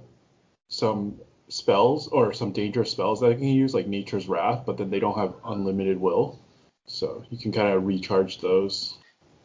[0.68, 4.90] some spells or some dangerous spells that they can use, like Nature's Wrath, but then
[4.90, 6.40] they don't have unlimited will.
[6.86, 8.96] So you can kind of recharge those.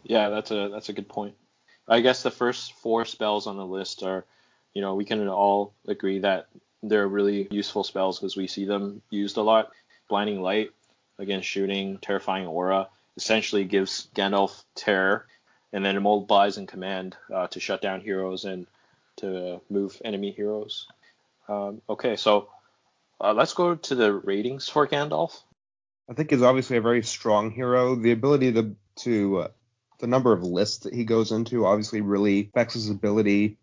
[0.03, 1.35] Yeah, that's a that's a good point.
[1.87, 4.25] I guess the first four spells on the list are,
[4.73, 6.47] you know, we can all agree that
[6.83, 9.71] they're really useful spells because we see them used a lot.
[10.07, 10.71] Blinding Light
[11.19, 12.87] against shooting, Terrifying Aura
[13.17, 15.27] essentially gives Gandalf terror,
[15.73, 18.67] and then Immobilize and Command uh, to shut down heroes and
[19.17, 20.87] to move enemy heroes.
[21.51, 22.49] Um, okay, so
[23.19, 25.43] uh, let's go to the ratings for Gandalf.
[26.09, 27.95] I think he's obviously a very strong hero.
[27.95, 29.47] The ability to to uh,
[29.99, 33.57] the number of lists that he goes into obviously really affects his ability.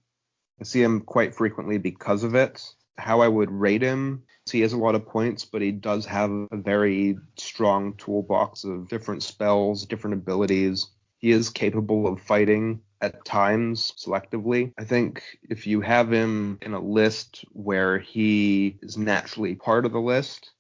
[0.61, 2.62] I see him quite frequently because of it.
[2.98, 6.31] How I would rate him, he has a lot of points, but he does have
[6.31, 10.88] a very strong toolbox of different spells, different abilities.
[11.18, 14.72] He is capable of fighting at times selectively.
[14.78, 19.92] I think if you have him in a list where he is naturally part of
[19.92, 20.50] the list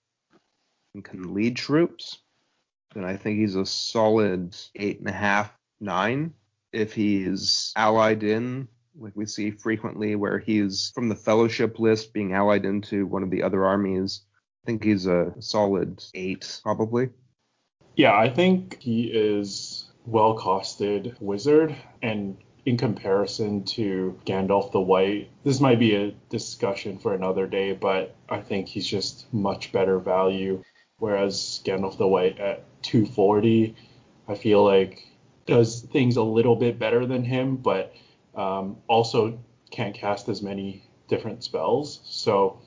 [0.94, 2.18] and can lead troops,
[2.94, 6.32] then I think he's a solid eight and a half, nine.
[6.72, 12.34] If he's allied in, like we see frequently where he's from the fellowship list being
[12.34, 14.22] allied into one of the other armies,
[14.64, 17.10] I think he's a solid eight, probably.
[17.96, 25.30] Yeah, I think he is well costed wizard and in comparison to Gandalf the White,
[25.42, 29.98] this might be a discussion for another day, but I think he's just much better
[29.98, 30.62] value.
[30.98, 33.74] Whereas Gandalf the White at 240,
[34.28, 35.06] I feel like
[35.46, 37.94] does things a little bit better than him, but
[38.34, 39.38] um, also
[39.70, 42.00] can't cast as many different spells.
[42.04, 42.60] So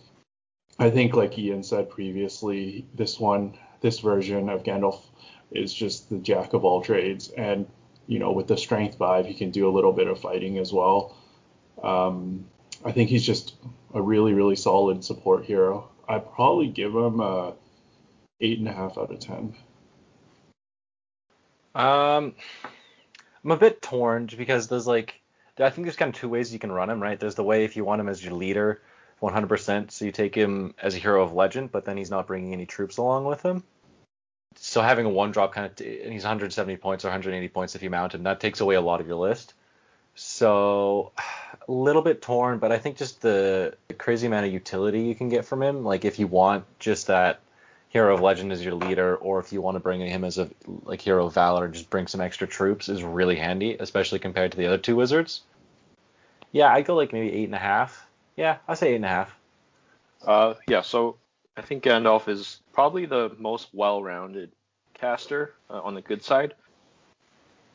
[0.80, 5.02] I think, like Ian said previously, this one, this version of Gandalf
[5.52, 7.30] is just the jack of all trades.
[7.30, 7.68] And,
[8.08, 10.72] you know, with the strength vibe, he can do a little bit of fighting as
[10.72, 11.16] well.
[11.84, 12.46] Um,
[12.84, 13.56] I think he's just
[13.94, 15.90] a really, really solid support hero.
[16.08, 17.54] I'd probably give him a
[18.40, 19.56] eight and a half out of ten.
[21.74, 22.36] Um,
[23.44, 25.22] I'm a bit torn because there's like,
[25.58, 27.20] I think there's kind of two ways you can run him, right?
[27.20, 28.82] There's the way if you want him as your leader,
[29.22, 32.54] 100%, so you take him as a hero of legend, but then he's not bringing
[32.54, 33.64] any troops along with him.
[34.56, 37.84] So having a one drop kind of, and he's 170 points or 180 points if
[37.84, 39.54] you mount him, that takes away a lot of your list.
[40.16, 41.12] So
[41.68, 45.30] a little bit torn, but I think just the, crazy amount of utility you can
[45.30, 47.40] get from him, like if you want just that
[47.90, 50.50] hero of legend as your leader, or if you want to bring him as a
[50.86, 54.58] like hero of valor, just bring some extra troops is really handy, especially compared to
[54.58, 55.42] the other two wizards.
[56.52, 58.08] Yeah, I go like maybe eight and a half.
[58.36, 59.36] Yeah, I say eight and a half.
[60.26, 61.18] Uh, yeah, so
[61.62, 64.52] I think Gandalf is probably the most well-rounded
[64.96, 66.56] caster uh, on the good side.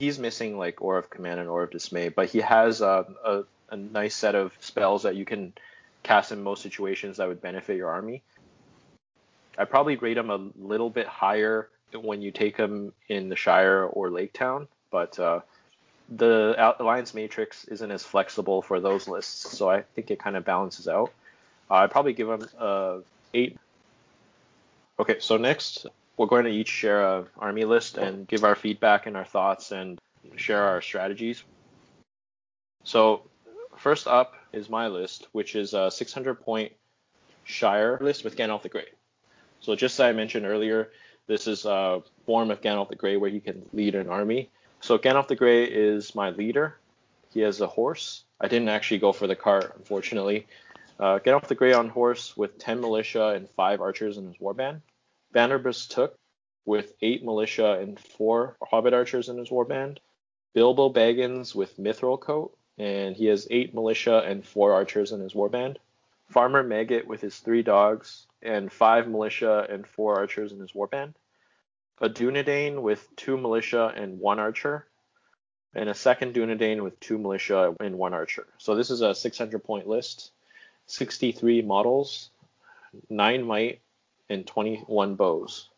[0.01, 3.45] He's missing like Aura of Command and Aura of Dismay, but he has uh, a,
[3.71, 5.53] a nice set of spells that you can
[6.03, 8.25] cast in most situations that would benefit your army.
[9.57, 13.85] I probably rate him a little bit higher when you take him in the Shire
[13.85, 15.41] or Lake Town, but uh,
[16.09, 20.45] the Alliance Matrix isn't as flexible for those lists, so I think it kind of
[20.45, 21.13] balances out.
[21.71, 22.99] Uh, I'd probably give him uh,
[23.33, 23.57] eight.
[24.99, 29.07] Okay, so next we're going to each share a army list and give our feedback
[29.07, 29.99] and our thoughts and
[30.37, 31.43] share our strategies.
[32.85, 33.23] So
[33.77, 36.73] first up is my list, which is a 600 point
[37.45, 38.87] Shire list with Gandalf the Grey.
[39.61, 40.91] So just as I mentioned earlier,
[41.27, 44.51] this is a form of Gandalf the Grey where he can lead an army.
[44.81, 46.77] So Gandalf the Grey is my leader.
[47.35, 48.25] He has a horse.
[48.41, 50.47] I didn't actually go for the cart, unfortunately.
[50.99, 54.81] Uh, off the Grey on horse with 10 militia and 5 archers in his warband.
[55.35, 56.19] Bandobras Took
[56.65, 59.99] with 8 militia and 4 hobbit archers in his warband.
[60.55, 65.35] Bilbo Baggins with Mithril Coat, and he has 8 militia and 4 archers in his
[65.35, 65.77] warband.
[66.29, 71.15] Farmer Maggot with his 3 dogs and 5 militia and 4 archers in his warband.
[72.01, 74.87] A Dunedain with 2 militia and 1 archer.
[75.75, 78.47] And a second Dunedain with 2 militia and 1 archer.
[78.59, 80.33] So this is a 600 point list.
[80.87, 82.31] 63 models,
[83.11, 83.81] 9 might,
[84.29, 85.69] and 21 bows.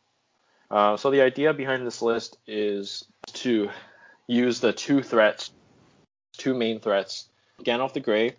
[0.70, 3.70] Uh, so the idea behind this list is to
[4.26, 5.50] use the two threats,
[6.36, 7.28] two main threats,
[7.62, 8.36] Gandalf the Grey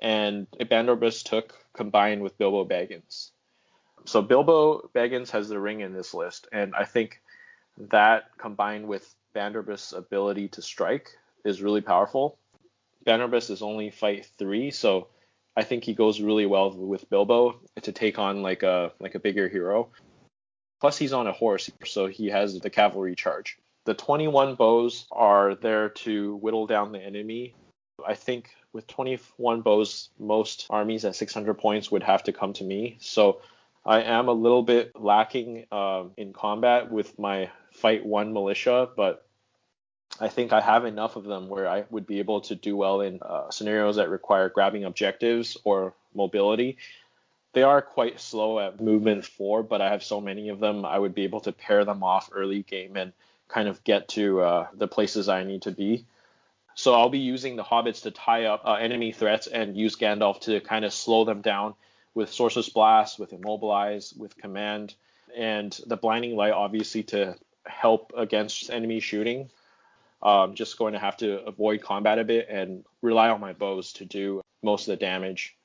[0.00, 3.30] and Bandobras Took combined with Bilbo Baggins.
[4.04, 7.20] So Bilbo Baggins has the ring in this list, and I think
[7.78, 11.08] that combined with Bandobras' ability to strike
[11.44, 12.36] is really powerful.
[13.06, 15.06] Bandobras is only fight three, so
[15.56, 19.20] I think he goes really well with Bilbo to take on like a like a
[19.20, 19.90] bigger hero.
[20.80, 23.58] Plus he's on a horse, so he has the cavalry charge.
[23.84, 27.54] The 21 bows are there to whittle down the enemy.
[28.04, 32.64] I think with 21 bows, most armies at 600 points would have to come to
[32.64, 32.96] me.
[33.00, 33.42] So
[33.84, 39.26] I am a little bit lacking um, in combat with my fight one militia, but
[40.20, 43.00] I think I have enough of them where I would be able to do well
[43.00, 46.76] in uh, scenarios that require grabbing objectives or mobility.
[47.54, 50.98] They are quite slow at movement four, but I have so many of them, I
[50.98, 53.12] would be able to pair them off early game and
[53.48, 56.06] kind of get to uh, the places I need to be.
[56.74, 60.40] So I'll be using the hobbits to tie up uh, enemy threats and use Gandalf
[60.42, 61.74] to kind of slow them down
[62.14, 64.94] with Sorcerous Blast, with Immobilize, with Command,
[65.36, 69.50] and the Blinding Light obviously to help against enemy shooting.
[70.22, 73.92] Um, just going to have to avoid combat a bit and rely on my bows
[73.94, 75.56] to do most of the damage.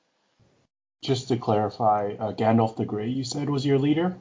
[1.02, 4.16] Just to clarify, uh, Gandalf the Grey, you said was your leader?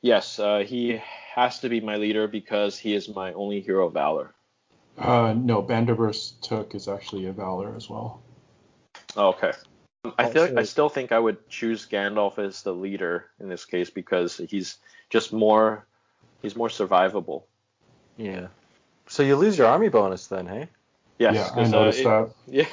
[0.00, 1.00] Yes, uh, he
[1.34, 4.34] has to be my leader because he is my only hero of valor.
[4.96, 8.22] Uh, no, Bandobras Took is actually a valor as well.
[9.16, 9.52] Oh, okay.
[10.18, 13.64] I feel Also- I still think I would choose Gandalf as the leader in this
[13.64, 14.78] case because he's
[15.10, 15.86] just more
[16.40, 17.42] he's more survivable.
[18.16, 18.46] Yeah.
[19.08, 20.68] So you lose your army bonus then, hey?
[21.18, 22.30] Yes, yeah, I 'cause, uh, noticed it- that.
[22.46, 22.66] Yeah,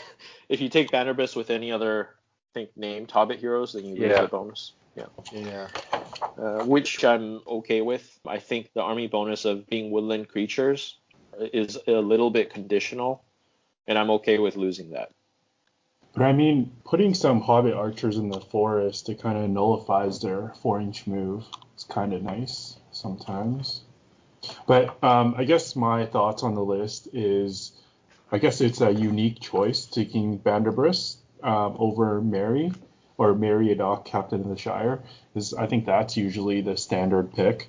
[0.49, 4.11] if you take Bandobras with any other, I think named Hobbit heroes, then you lose
[4.11, 4.21] Yeah.
[4.23, 4.73] the bonus.
[4.95, 5.67] Yeah, Yeah.
[6.37, 8.19] uh, which I'm okay with.
[8.27, 10.99] I think the army bonus of being woodland creatures
[11.39, 13.23] is a little bit conditional,
[13.87, 15.11] and I'm okay with losing that.
[16.13, 20.53] But I mean, putting some Hobbit archers in the forest, it kind of nullifies their
[20.61, 21.45] four-inch move.
[21.73, 23.83] It's kind of nice sometimes.
[24.67, 27.71] But um, I guess my thoughts on the list is,
[28.31, 32.71] I guess it's a unique choice taking Bandobras um, over Merry
[33.17, 35.03] or Meriadoc, Captain of the Shire.
[35.35, 37.67] Is I think that's usually the standard pick.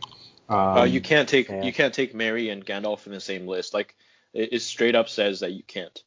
[0.48, 1.62] Um, uh, you can't take yeah.
[1.62, 3.72] you can't take Merry and Gandalf in the same list.
[3.74, 3.94] Like
[4.32, 6.02] it, it straight up says that you can't.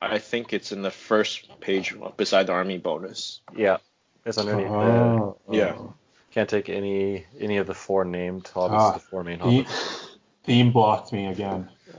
[0.00, 3.40] I think it's in the first page beside the army bonus.
[3.56, 3.78] Yeah.
[4.24, 5.74] It's underneath Oh, the yeah.
[5.76, 5.94] oh.
[6.38, 10.08] Can't take any any of the four named hobbits, Ah, the four main Theme, hobbits.
[10.44, 11.68] theme blocked me again.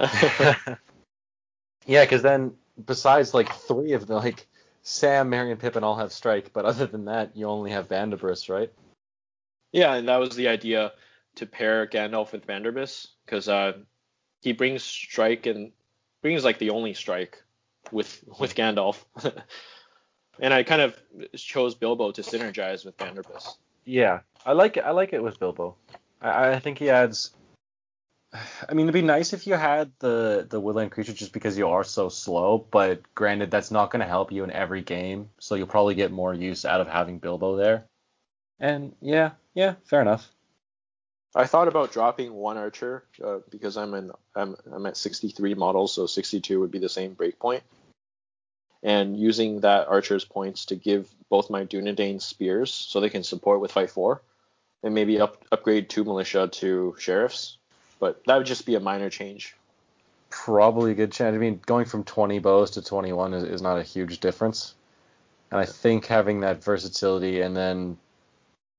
[1.86, 2.54] yeah, because then
[2.86, 4.48] besides like three of the like
[4.82, 8.48] Sam, Merry, and Pippin all have strike, but other than that, you only have Bandobras,
[8.48, 8.72] right?
[9.74, 10.94] Yeah, and that was the idea
[11.36, 13.74] to pair Gandalf with Bandobras because uh,
[14.40, 15.74] he brings strike and
[16.22, 17.44] brings like the only strike
[17.92, 19.04] with with Gandalf.
[20.40, 20.98] and I kind of
[21.36, 23.58] chose Bilbo to synergize with Bandobras.
[23.84, 24.84] Yeah, I like it.
[24.86, 25.76] I like it with Bilbo.
[26.22, 27.32] I, I think he adds
[28.32, 31.68] I mean, it'd be nice if you had the the woodland creature just because you
[31.68, 32.66] are so slow.
[32.70, 35.30] But granted, that's not going to help you in every game.
[35.40, 37.86] So you'll probably get more use out of having Bilbo there.
[38.60, 40.30] And yeah, yeah, fair enough.
[41.36, 45.94] I thought about dropping one archer uh, because I'm in I'm, I'm at 63 models,
[45.94, 47.62] so 62 would be the same breakpoint,
[48.84, 53.60] and using that archer's points to give both my Dunedain spears so they can support
[53.60, 54.22] with fight four,
[54.84, 57.58] and maybe up, upgrade two militia to sheriffs,
[58.00, 59.56] but that would just be a minor change.
[60.30, 61.36] Probably a good change.
[61.36, 64.76] I mean, going from 20 bows to 21 is, is not a huge difference.
[65.52, 67.98] And I think having that versatility and then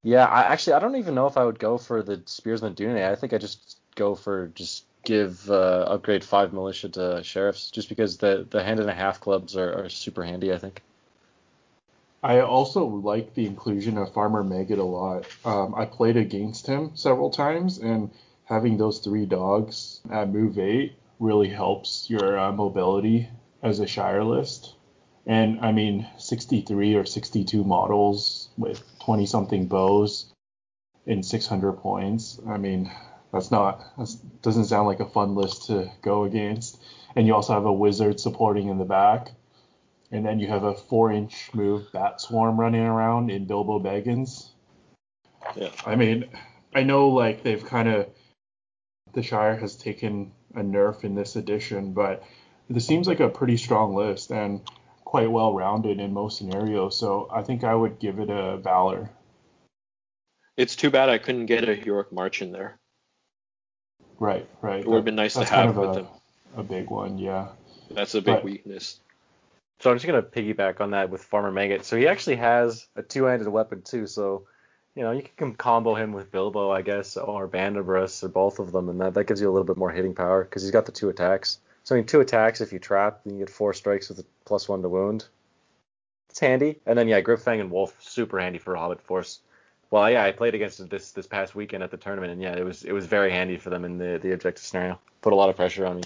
[0.02, 2.96] yeah, I actually I don't even know if I would go for the Spearsman Dune.
[2.96, 7.88] I think I just go for just give uh, upgrade five militia to sheriffs, just
[7.88, 10.52] because the the hand and a half clubs are, are super handy.
[10.52, 10.82] I think.
[12.22, 15.26] I also like the inclusion of Farmer Maggot a lot.
[15.44, 18.10] Um, I played against him several times, and
[18.44, 23.28] having those three dogs at move eight really helps your uh, mobility
[23.62, 24.74] as a Shire list.
[25.26, 30.32] And I mean, 63 or 62 models with 20 something bows
[31.06, 32.38] in 600 points.
[32.46, 32.90] I mean,
[33.32, 36.82] that's not that doesn't sound like a fun list to go against.
[37.16, 39.32] And you also have a wizard supporting in the back.
[40.12, 44.48] And then you have a four inch move bat swarm running around in Bilbo Baggins.
[45.56, 45.70] Yeah.
[45.86, 46.26] I mean,
[46.74, 48.08] I know like they've kind of
[49.12, 52.22] the Shire has taken a nerf in this edition, but
[52.68, 54.60] this seems like a pretty strong list and
[55.04, 56.96] quite well rounded in most scenarios.
[56.96, 59.10] So I think I would give it a Valor.
[60.56, 62.78] It's too bad I couldn't get a heroic march in there.
[64.18, 64.80] Right, right.
[64.80, 67.48] It would have been nice to have kind of with a, a big one, yeah.
[67.90, 69.00] That's a big but- weakness.
[69.80, 71.84] So I'm just gonna piggyback on that with Farmer Maggot.
[71.84, 74.06] So he actually has a two-handed weapon too.
[74.06, 74.46] So
[74.94, 78.72] you know you can combo him with Bilbo, I guess, or Bandobras, or both of
[78.72, 80.84] them, and that, that gives you a little bit more hitting power because he's got
[80.84, 81.58] the two attacks.
[81.84, 84.24] So I mean, two attacks if you trap, then you get four strikes with a
[84.44, 85.24] plus one to wound.
[86.28, 86.78] It's handy.
[86.84, 89.40] And then yeah, Gripfang and Wolf super handy for Hobbit Force.
[89.90, 92.54] Well, yeah, I played against it this this past weekend at the tournament, and yeah,
[92.54, 95.00] it was it was very handy for them in the the objective scenario.
[95.22, 96.02] Put a lot of pressure on me.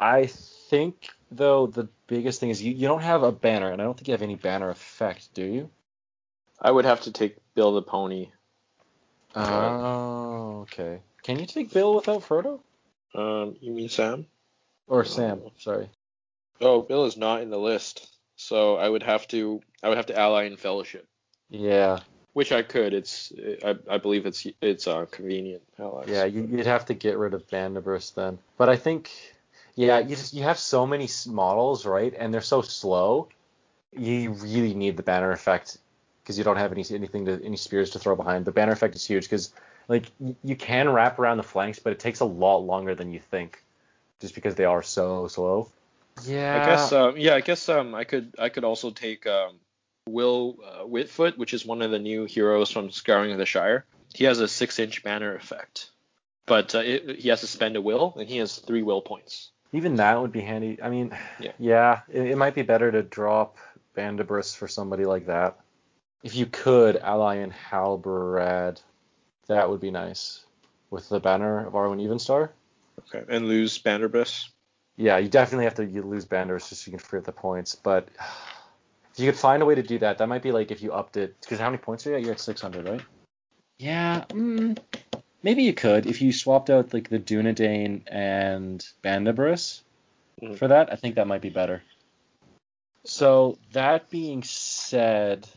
[0.00, 3.84] I think though the biggest thing is you, you don't have a banner, and I
[3.84, 5.70] don't think you have any banner effect, do you?
[6.60, 8.28] I would have to take Bill the Pony.
[9.34, 11.00] Oh, okay.
[11.22, 12.60] Can you take Bill without Frodo?
[13.14, 14.26] Um, you mean Sam?
[14.86, 15.40] Or Sam?
[15.58, 15.88] Sorry.
[16.60, 20.06] Oh, Bill is not in the list, so I would have to I would have
[20.06, 21.06] to ally in Fellowship,
[21.50, 22.00] Yeah,
[22.34, 22.92] which I could.
[22.94, 23.32] It's
[23.64, 26.08] I, I believe it's it's uh, convenient allies.
[26.08, 26.24] yeah.
[26.24, 28.38] You, you'd have to get rid of Bandobras then.
[28.58, 29.10] But I think,
[29.74, 32.12] yeah, you just you have so many models, right?
[32.16, 33.28] And they're so slow.
[33.92, 35.78] You really need the banner effect
[36.22, 38.44] because you don't have any anything to any spears to throw behind.
[38.44, 39.52] The banner effect is huge because
[39.88, 43.12] like y- you can wrap around the flanks, but it takes a lot longer than
[43.12, 43.62] you think,
[44.20, 45.70] just because they are so slow.
[46.26, 46.62] Yeah.
[46.62, 49.56] I guess um, yeah, I guess um, I could I could also take um,
[50.06, 53.84] Will uh, Whitfoot, which is one of the new heroes from Scouring of the Shire.
[54.14, 55.90] He has a six-inch banner effect,
[56.44, 59.50] but uh, it, he has to spend a will, and he has three will points.
[59.72, 60.78] Even that would be handy.
[60.82, 61.52] I mean, Yeah.
[61.58, 63.56] yeah, it, it might be better to drop
[63.96, 65.58] Bandobras for somebody like that.
[66.22, 68.80] If you could ally in Halbarad,
[69.48, 70.44] that would be nice.
[70.90, 72.50] With the banner of Arwen Evenstar.
[73.00, 74.50] Okay, and lose Bandobras.
[74.96, 77.32] Yeah, you definitely have to you lose Bandobras just so you can free up the
[77.32, 77.74] points.
[77.74, 78.08] But
[79.14, 80.92] if you could find a way to do that, that might be like if you
[80.92, 81.34] upped it.
[81.40, 82.22] Because how many points are you at?
[82.22, 83.00] You're at 600, right?
[83.78, 84.78] Yeah, mm,
[85.42, 86.06] maybe you could.
[86.06, 89.82] If you swapped out like the Dunedain and Bandobras
[90.40, 90.56] Mhm.
[90.56, 91.82] for that, I think that might be better.
[93.04, 95.48] So that being said,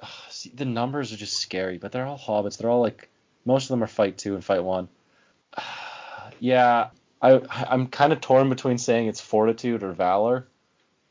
[0.00, 2.56] ugh, see, the numbers are just scary, but they're all hobbits.
[2.56, 3.08] They're all like
[3.44, 4.88] most of them are fight two and fight one.
[6.40, 6.88] yeah,
[7.20, 10.46] I I'm kind of torn between saying it's fortitude or valor.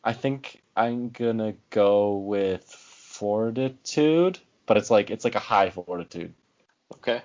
[0.04, 6.34] I think I'm gonna go with fortitude, but it's like it's like a high fortitude.
[6.96, 7.22] Okay.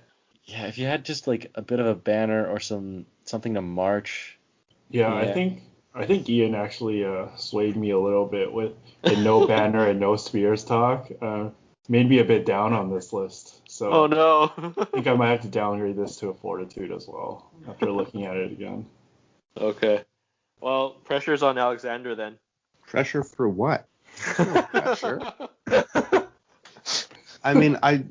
[0.48, 3.62] Yeah, if you had just like a bit of a banner or some something to
[3.62, 4.38] march.
[4.90, 5.30] Yeah, Yeah.
[5.30, 5.62] I think
[5.94, 8.72] I think Ian actually uh, swayed me a little bit with
[9.02, 11.08] the no banner and no spears talk.
[11.20, 11.50] Uh,
[11.90, 13.60] made me a bit down on this list.
[13.70, 14.74] So Oh no.
[14.78, 18.24] I think I might have to downgrade this to a fortitude as well after looking
[18.24, 18.86] at it again.
[19.56, 20.04] okay.
[20.60, 22.38] Well, pressure's on Alexander then.
[22.86, 23.86] Pressure for what?
[24.16, 25.20] Pressure.
[27.44, 28.04] I mean, I,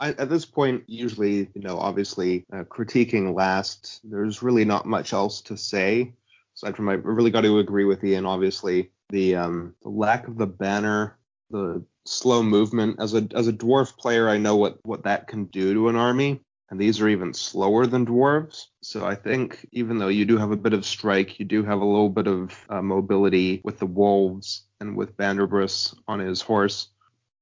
[0.00, 5.12] I at this point usually, you know, obviously uh, critiquing last, there's really not much
[5.12, 6.12] else to say
[6.56, 8.26] aside from I really got to agree with Ian.
[8.26, 11.18] Obviously, the um, the lack of the banner,
[11.50, 12.96] the slow movement.
[12.98, 15.96] As a as a dwarf player, I know what what that can do to an
[15.96, 16.40] army.
[16.70, 18.66] and these are even slower than dwarves.
[18.82, 21.80] So I think even though you do have a bit of strike, you do have
[21.80, 26.88] a little bit of uh, mobility with the wolves and with Bandobras on his horse.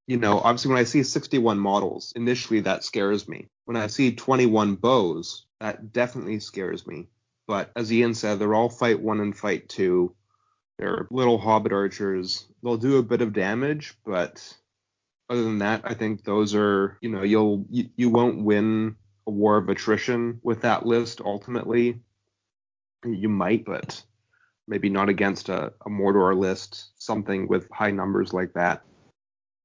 [0.06, 3.48] You know, obviously when I see 61 models, initially that scares me.
[3.64, 7.08] When I see 21 bows, that definitely scares me.
[7.46, 10.14] But as Ian said, they're all fight one and fight two.
[10.78, 12.46] They're little hobbit archers.
[12.62, 14.56] They'll do a bit of damage, but
[15.30, 18.96] other than that, I think those are, you know, you'll you, you won't win
[19.26, 22.00] a war of attrition with that list ultimately.
[23.04, 24.02] You might, but
[24.66, 28.82] maybe not against a, a Mordor list, something with high numbers like that.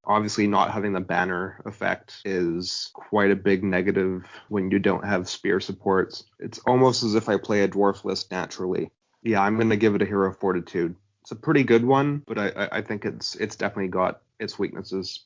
[0.06, 5.30] Obviously, not having the banner effect is quite a big negative when you don't have
[5.30, 6.24] spear supports.
[6.40, 8.92] It's almost as if I play a dwarf list naturally.
[9.24, 10.96] Yeah, I'm going to give it a hero fortitude.
[11.22, 15.26] It's a pretty good one, but I, I think it's it's definitely got its weaknesses.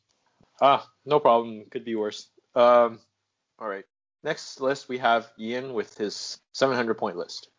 [0.60, 1.66] Ah, no problem.
[1.70, 2.28] Could be worse.
[2.56, 3.00] Um,
[3.60, 3.86] all right.
[4.24, 7.50] Next list we have Ian with his 700 point list.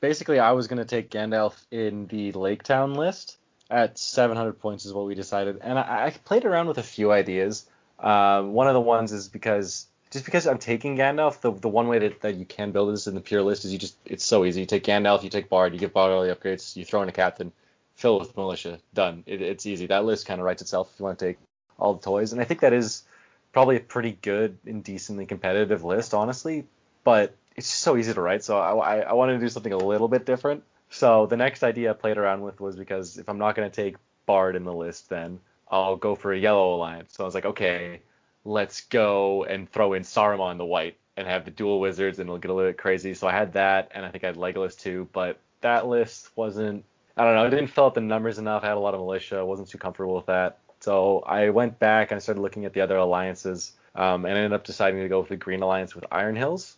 [0.00, 3.38] Basically, I was going to take Gandalf in the Lake Town list
[3.72, 7.10] at 700 points is what we decided, and I, I played around with a few
[7.10, 7.66] ideas.
[7.98, 11.88] Uh, one of the ones is because just because I'm taking Gandalf, the, the one
[11.88, 14.24] way that, that you can build this in the pure list is you just it's
[14.24, 14.60] so easy.
[14.60, 17.08] You take Gandalf, you take Bard, you give Bard all the upgrades, you throw in
[17.08, 17.50] a captain,
[17.94, 19.24] fill with militia, done.
[19.26, 19.86] It, it's easy.
[19.86, 21.38] That list kind of writes itself if you want to take
[21.78, 23.04] all the toys, and I think that is
[23.52, 26.66] probably a pretty good and decently competitive list, honestly.
[27.04, 29.72] But it's just so easy to write, so I, I, I wanted to do something
[29.72, 30.62] a little bit different.
[30.92, 33.74] So the next idea I played around with was because if I'm not going to
[33.74, 35.40] take Bard in the list, then
[35.70, 37.14] I'll go for a yellow alliance.
[37.14, 38.02] So I was like, okay,
[38.44, 42.38] let's go and throw in Saruman the white and have the dual wizards, and it'll
[42.38, 43.14] get a little bit crazy.
[43.14, 46.84] So I had that, and I think I had Legolas too, but that list wasn't.
[47.16, 47.46] I don't know.
[47.46, 48.62] It didn't fill out the numbers enough.
[48.62, 49.38] I had a lot of militia.
[49.38, 50.58] I wasn't too comfortable with that.
[50.80, 54.42] So I went back and I started looking at the other alliances, um, and I
[54.42, 56.76] ended up deciding to go with the Green Alliance with Iron Hills.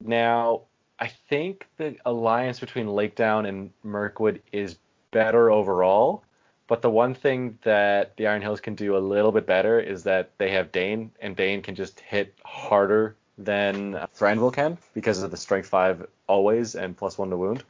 [0.00, 0.62] Now,
[0.98, 4.76] I think the alliance between Lake Town and Mirkwood is
[5.10, 6.24] better overall,
[6.66, 10.04] but the one thing that the Iron Hills can do a little bit better is
[10.04, 15.22] that they have Dain, and Dain can just hit harder than uh, Thranduil can because
[15.22, 17.64] of the Strength 5 always and plus 1 to wound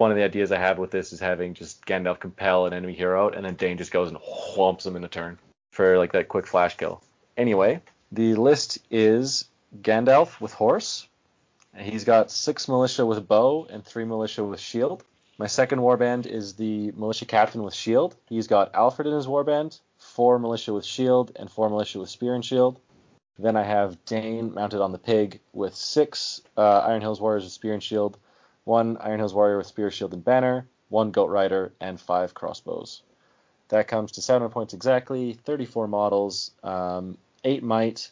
[0.00, 2.94] one of the ideas I have with this is having just Gandalf compel an enemy
[2.94, 5.38] hero out, and then Dain just goes and whomps him in a turn
[5.72, 7.02] for like that quick flash kill.
[7.36, 9.44] Anyway, the list is
[9.82, 11.06] Gandalf with horse.
[11.78, 15.04] He's got six militia with bow and three militia with shield.
[15.38, 18.16] My second warband is the militia captain with shield.
[18.26, 22.34] He's got Alfrid in his warband, four militia with shield, and four militia with spear
[22.34, 22.80] and shield.
[23.38, 27.52] Then I have Dain mounted on the pig with six uh, Iron Hills warriors with
[27.52, 28.18] spear and shield,
[28.64, 33.02] one Iron Hills Warrior with Spear, Shield, and Banner, one Goat Rider, and five crossbows.
[33.68, 38.10] That comes to 700 points exactly, 34 models, um, 8 might,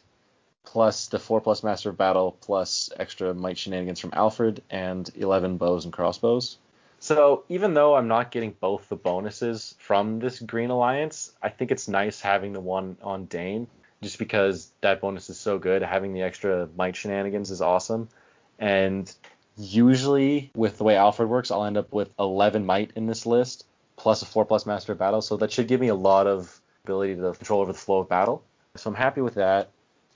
[0.63, 5.57] plus the 4 plus Master of Battle, plus extra might shenanigans from Alfrid, and 11
[5.57, 6.57] bows and crossbows.
[6.99, 11.71] So even though I'm not getting both the bonuses from this Green Alliance, I think
[11.71, 13.67] it's nice having the one on Dain,
[14.01, 15.81] just because that bonus is so good.
[15.81, 18.09] Having the extra might shenanigans is awesome.
[18.59, 19.13] And
[19.59, 23.65] Usually, with the way Alfrid works, I'll end up with 11 might in this list,
[23.97, 25.21] plus a 4 plus master of battle.
[25.21, 28.07] So that should give me a lot of ability to control over the flow of
[28.07, 28.41] battle.
[28.77, 29.69] So I'm happy with that.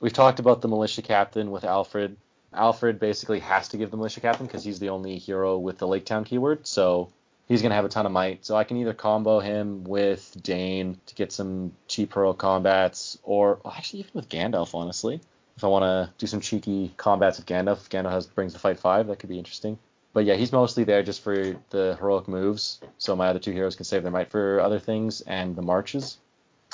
[0.03, 2.17] We've talked about the militia captain with Alfrid.
[2.53, 5.87] Alfrid basically has to give the militia captain because he's the only hero with the
[5.87, 6.67] Lake Town keyword.
[6.67, 7.09] So
[7.47, 8.45] he's to have a ton of might.
[8.45, 13.61] So I can either combo him with Dain to get some cheap hero combats, or
[13.65, 15.21] actually even with Gandalf, honestly
[15.55, 18.59] if I want to do some cheeky combats with Gandalf, if Gandalf has, brings the
[18.59, 19.77] fight five, that could be interesting.
[20.13, 23.75] But yeah, he's mostly there just for the heroic moves, so my other two heroes
[23.75, 26.17] can save their might for other things and the marches.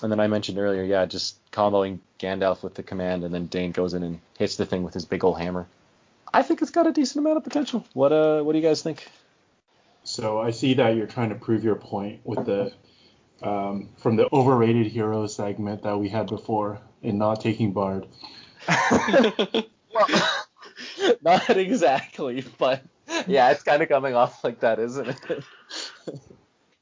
[0.01, 3.71] And then I mentioned earlier, yeah, just comboing Gandalf with the command, and then Dain
[3.71, 5.67] goes in and hits the thing with his big old hammer.
[6.33, 7.85] I think it's got a decent amount of potential.
[7.93, 9.07] What uh, what do you guys think?
[10.03, 12.71] So I see that you're trying to prove your point with the
[13.41, 18.07] um, from the overrated hero segment that we had before in not taking Bard.
[18.67, 20.29] well,
[21.21, 22.83] not exactly, but
[23.27, 25.43] yeah, it's kind of coming off like that, isn't it?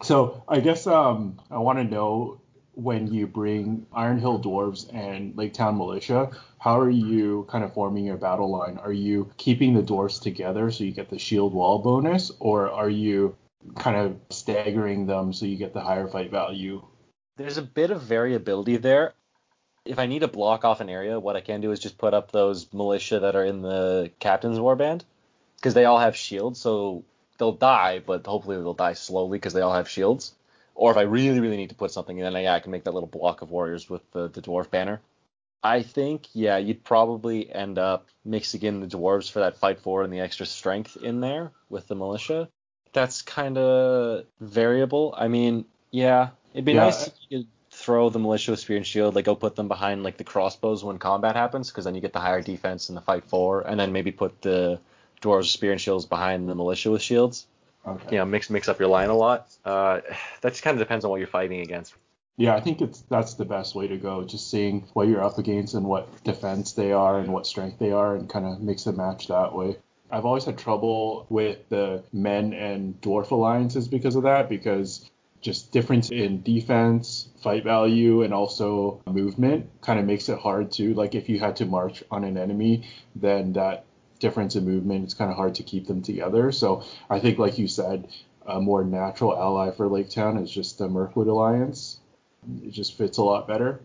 [0.01, 2.41] so I guess um, I want to know
[2.77, 7.73] when you bring Iron Hill Dwarves and Lake Town Militia, how are you kind of
[7.73, 8.77] forming your battle line?
[8.77, 12.89] Are you keeping the dwarves together so you get the shield wall bonus, or are
[12.89, 13.35] you
[13.75, 16.85] kind of staggering them so you get the higher fight value?
[17.35, 19.13] There's a bit of variability there
[19.87, 22.13] if I need to block off an area, what I can do is just put
[22.13, 25.03] up those militia that are in the captain's warband
[25.55, 27.03] because they all have shields, so
[27.37, 30.33] they'll die, but hopefully they'll die slowly because they all have shields.
[30.77, 32.83] Or if I really, really need to put something in, then yeah, I can make
[32.83, 35.01] that little block of warriors with the, the dwarf banner.
[35.63, 40.03] I think, yeah, you'd probably end up mixing in the dwarves for that fight four
[40.03, 42.47] and the extra strength in there with the militia.
[42.93, 45.15] That's kind of variable.
[45.17, 46.85] I mean, yeah, it'd be Yeah.
[46.85, 49.67] nice if you could throw the militia with spear and shield, like go put them
[49.67, 52.95] behind like the crossbows when combat happens, because then you get the higher defense in
[52.95, 54.79] the fight four, and then maybe put the
[55.23, 57.47] dwarves with spear and shields behind the militia with shields.
[57.87, 58.07] Okay.
[58.11, 59.47] You know, mix mix up your line a lot.
[59.63, 60.01] Uh,
[60.41, 61.93] that just kind of depends on what you're fighting against.
[62.35, 64.23] Yeah, I think it's that's the best way to go.
[64.23, 67.91] Just seeing what you're up against and what defense they are and what strength they
[67.91, 69.77] are, and kind of mix and match that way.
[70.11, 75.09] I've always had trouble with the men and dwarf alliances because of that, because
[75.41, 80.93] just difference in defense, fight value, and also movement kind of makes it hard to
[80.93, 83.85] like if you had to march on an enemy, then that
[84.19, 86.51] difference in movement it's kind of hard to keep them together.
[86.51, 88.07] So I think, like you said,
[88.45, 91.99] a more natural ally for Lake Town is just the Mirkwood Alliance.
[92.63, 93.81] It just fits a lot better.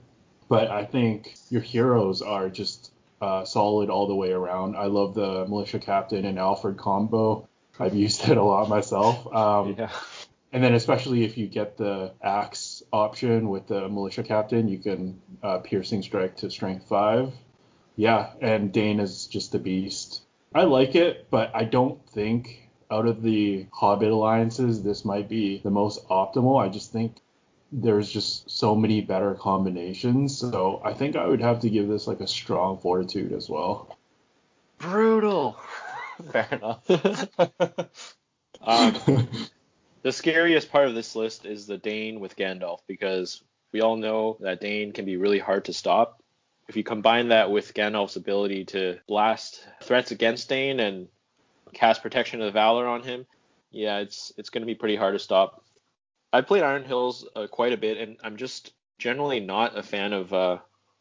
[0.48, 4.76] But I think your heroes are just uh, solid all the way around.
[4.76, 7.48] I love the militia captain and Alfrid combo.
[7.78, 9.32] I've used it a lot myself.
[9.34, 9.90] Um, Yeah.
[10.52, 15.20] and then especially if you get the axe option with the militia captain, you can
[15.42, 17.32] uh, piercing strike to strength five.
[17.96, 20.21] Yeah, and Dain is just a beast.
[20.54, 25.58] I like it, but I don't think out of the Hobbit alliances, this might be
[25.58, 26.62] the most optimal.
[26.62, 27.16] I just think
[27.72, 30.36] there's just so many better combinations.
[30.36, 33.96] So I think I would have to give this like a strong fortitude as well.
[34.78, 35.58] Brutal.
[36.32, 36.86] Fair enough.
[38.64, 39.28] Um,
[40.02, 43.42] the scariest part of this list is the Dain with Gandalf because
[43.72, 46.21] we all know that Dain can be really hard to stop.
[46.72, 51.06] If you combine that with Gandalf's ability to blast threats against Dain and
[51.74, 53.26] cast Protection of the Valar on him,
[53.70, 55.62] yeah, it's it's going to be pretty hard to stop.
[56.32, 60.14] I played Iron Hills uh, quite a bit, and I'm just generally not a fan
[60.14, 60.58] of uh,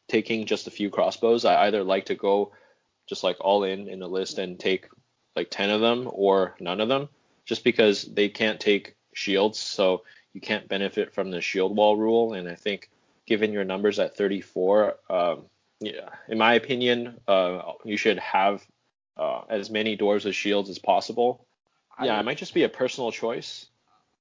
[0.10, 1.46] taking just a few crossbows.
[1.46, 2.52] I either like to go
[3.08, 4.90] just like all in in a list and take
[5.38, 7.08] like 10 of them or none of them
[7.46, 10.04] just because they can't take shields so
[10.34, 12.90] you can't benefit from the shield wall rule and i think
[13.26, 15.46] given your numbers at 34 um,
[15.82, 18.66] yeah in my opinion uh, you should have
[19.18, 21.46] uh, as many doors with shields as possible
[22.02, 23.66] yeah it might just be a personal choice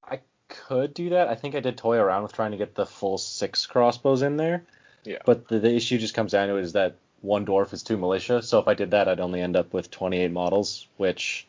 [0.02, 1.28] I could do that.
[1.28, 4.36] I think I did toy around with trying to get the full six crossbows in
[4.36, 4.64] there.
[5.04, 5.18] Yeah.
[5.24, 7.96] But the, the issue just comes down to it is that one dwarf is two
[7.96, 8.42] militia.
[8.42, 11.46] So if I did that, I'd only end up with 28 models, which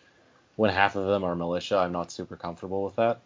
[0.55, 3.21] when half of them are militia, I'm not super comfortable with that.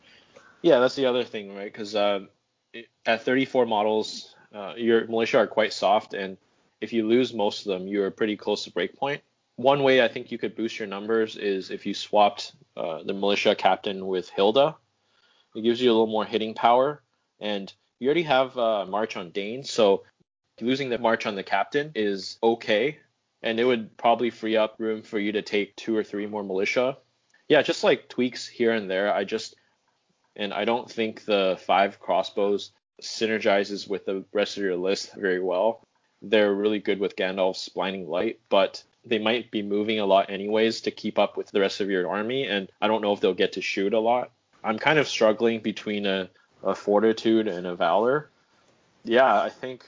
[0.61, 1.71] Yeah, that's the other thing, right?
[1.71, 6.38] Because it- at 34 models, uh, your militia are quite soft, and
[6.82, 9.21] if you lose most of them, you're pretty close to breakpoint.
[9.55, 13.13] One way I think you could boost your numbers is if you swapped uh, the
[13.13, 14.76] militia captain with Hilda.
[15.55, 17.01] It gives you a little more hitting power,
[17.39, 20.03] and you already have uh, March on Dain, so
[20.59, 22.99] losing the March on the captain is okay,
[23.41, 26.43] and it would probably free up room for you to take two or three more
[26.43, 26.97] militia.
[27.47, 29.13] Yeah, just like tweaks here and there.
[29.13, 29.55] I just
[30.36, 32.71] and I don't think the five crossbows
[33.01, 35.88] synergizes with the rest of your list very well.
[36.28, 40.82] They're really good with Gandalf's blinding light, but they might be moving a lot anyways
[40.82, 43.34] to keep up with the rest of your army, and I don't know if they'll
[43.34, 44.32] get to shoot a lot.
[44.63, 46.30] I'm kind of struggling between a,
[46.63, 48.30] a fortitude and a valor.
[49.03, 49.86] Yeah, I think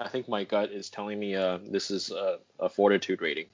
[0.00, 3.46] I think my gut is telling me uh, this is a, a fortitude rating.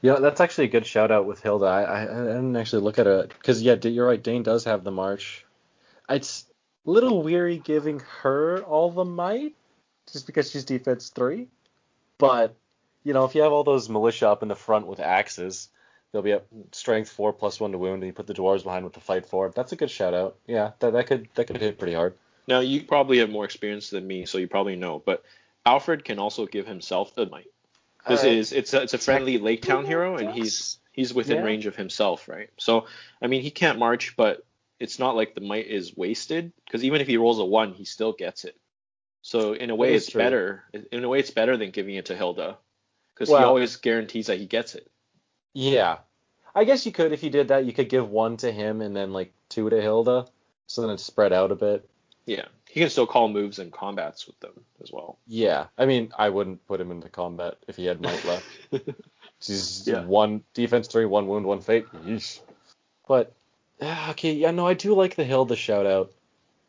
[0.00, 1.66] Yeah, that's actually a good shout out with Hilda.
[1.66, 4.22] I, I, I didn't actually look at it because yeah, you're right.
[4.22, 5.44] Dain does have the march.
[6.08, 6.46] It's
[6.86, 9.54] a little weary giving her all the might
[10.12, 11.48] just because she's defense three.
[12.18, 12.54] But
[13.04, 15.68] you know, if you have all those militia up in the front with axes,
[16.12, 18.84] they'll be up strength four plus one to wound, and you put the dwarves behind
[18.84, 19.50] with the fight four.
[19.54, 20.36] That's a good shout out.
[20.46, 22.14] Yeah, that that could that could hit pretty hard.
[22.46, 25.02] Now you probably have more experience than me, so you probably know.
[25.04, 25.22] But
[25.66, 27.50] Alfrid can also give himself the might.
[28.08, 31.44] This is it's a, it's a friendly Lake Town hero, and he's he's within Yeah.
[31.44, 32.48] range of himself, right?
[32.58, 32.86] So
[33.20, 34.44] I mean, he can't march, but
[34.80, 37.84] it's not like the might is wasted because even if he rolls a one, he
[37.84, 38.56] still gets it.
[39.22, 40.20] So in a way, it's true.
[40.20, 40.64] better.
[40.92, 42.56] In a way, it's better than giving it to Hilda
[43.14, 44.90] because he always guarantees that he gets it.
[45.54, 45.98] Yeah,
[46.54, 47.64] I guess you could if you did that.
[47.64, 50.26] You could give one to him and then like two to Hilda,
[50.66, 51.88] so then it's spread out a bit.
[52.26, 54.52] Yeah, he can still call moves and combats with them
[54.82, 55.18] as well.
[55.26, 58.46] Yeah, I mean, I wouldn't put him into combat if he had might left.
[59.40, 60.04] He's Yeah.
[60.04, 61.86] one defense three, one wound, one fate.
[62.04, 62.40] Yeesh.
[63.06, 63.32] But
[63.80, 66.12] ah, okay, yeah, no, I do like the Hilda shout out.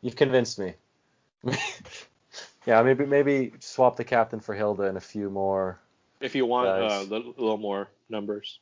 [0.00, 0.74] You've convinced me.
[2.70, 5.80] yeah, maybe maybe swap the captain for Hilda and a few more.
[6.20, 7.08] If you want a Guys.
[7.08, 8.60] little, little more numbers.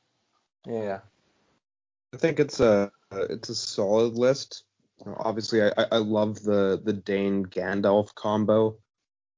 [0.66, 1.00] Yeah.
[2.14, 4.64] I think it's a it's a solid list.
[5.04, 8.78] Obviously, I, I I love the the Dain Gandalf combo.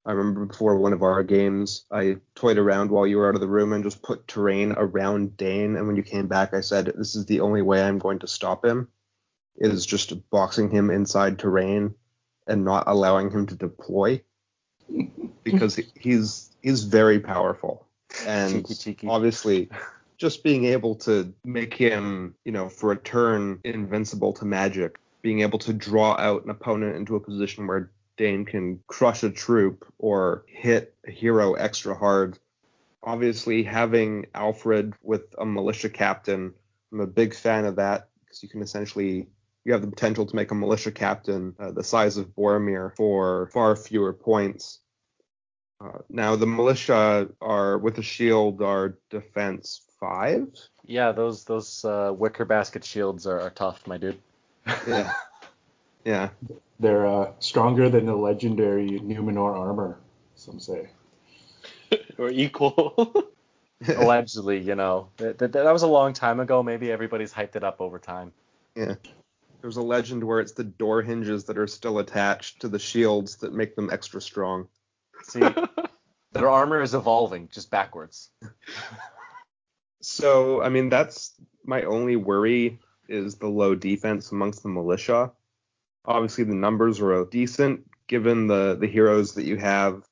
[0.06, 3.40] I remember before one of our games, I toyed around while you were out of
[3.40, 5.74] the room and just put terrain around Dain.
[5.74, 8.28] And when you came back, I said, This is the only way I'm going to
[8.28, 8.86] stop him,
[9.56, 11.96] is just boxing him inside terrain
[12.46, 14.22] and not allowing him to deploy.
[15.44, 17.86] Because he's he's very powerful.
[18.26, 19.08] And Cheeky, cheeky.
[19.08, 19.70] obviously
[20.18, 25.40] just being able to make him, you know, for a turn invincible to magic, being
[25.40, 29.86] able to draw out an opponent into a position where Dain can crush a troop
[29.98, 32.38] or hit a hero extra hard.
[33.02, 36.52] Obviously, having Alfrid with a militia captain,
[36.92, 39.28] I'm a big fan of that because you can essentially
[39.64, 43.48] you have the potential to make a militia captain uh, the size of Boromir for
[43.52, 44.80] far fewer points.
[45.82, 50.48] Uh, now the militia are with a shield are defense five.
[50.84, 54.18] Yeah, those those uh, wicker basket shields are, are tough, my dude.
[54.86, 55.12] Yeah.
[56.04, 56.30] yeah.
[56.78, 59.98] They're uh, stronger than the legendary Numenor armor,
[60.34, 60.88] some say.
[62.18, 63.32] or equal.
[63.96, 66.62] Allegedly, you know, that, that, that was a long time ago.
[66.62, 68.32] Maybe everybody's hyped it up over time.
[68.74, 68.94] Yeah.
[69.60, 73.36] There's a legend where it's the door hinges that are still attached to the shields
[73.36, 74.68] that make them extra strong.
[75.24, 75.40] See,
[76.32, 78.30] their armor is evolving just backwards.
[80.00, 81.34] So, I mean, that's
[81.64, 85.32] my only worry is the low defense amongst the militia.
[86.04, 90.02] Obviously, the numbers are decent given the the heroes that you have.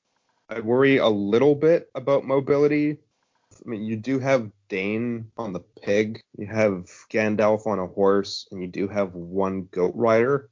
[0.48, 2.98] I worry a little bit about mobility.
[3.64, 8.46] I mean, you do have Dain on the pig, you have Gandalf on a horse,
[8.50, 10.50] and you do have one goat rider.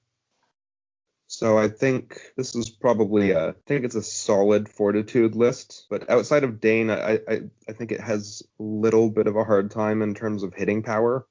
[1.29, 5.87] So I think this is probably a, I think it's a solid fortitude list.
[5.91, 9.45] But outside of Dain, I, I, I think it has a little bit of a
[9.45, 11.27] hard time in terms of hitting power.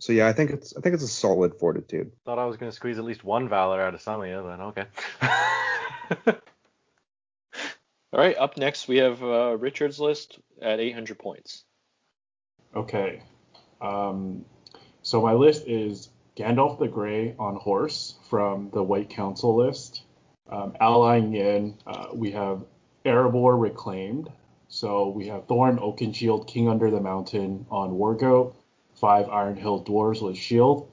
[0.00, 2.12] So yeah, I think it's I think it's a solid fortitude.
[2.26, 4.84] Thought I was to squeeze at least one Valor out of you, but
[6.20, 6.38] okay.
[8.14, 11.64] All right, up next we have uh, Richard's list at 800 points.
[12.76, 13.24] Okay.
[13.80, 14.44] Um,
[15.02, 20.02] so my list is Gandalf the Grey on horse from the White Council list.
[20.48, 22.64] Um, allying in, uh, we have
[23.04, 24.30] Erebor Reclaimed.
[24.68, 28.54] So we have Thorin Oakenshield, King Under the Mountain on Wargoat.
[28.94, 30.88] Five Iron Hill Dwarves with Shield.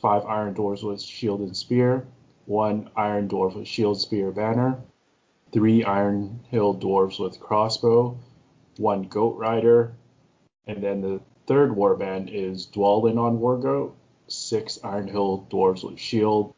[0.00, 2.06] Five Iron Dwarves with Shield and Spear.
[2.46, 4.78] One Iron Dwarf with Shield, Spear, Banner.
[5.54, 8.18] Three Iron Hill Dwarves with Crossbow.
[8.76, 9.94] One Goat Rider.
[10.66, 13.92] And then the third warband is Dwalin on Wargoat
[14.28, 16.54] six Iron Hill dwarves with shield,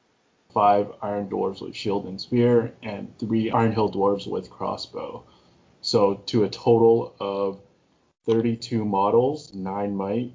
[0.53, 5.24] five Iron dwarves with shield and spear, and three Iron Hill dwarves with crossbow.
[5.80, 7.61] So to a total of
[8.26, 10.34] 32 models, nine might,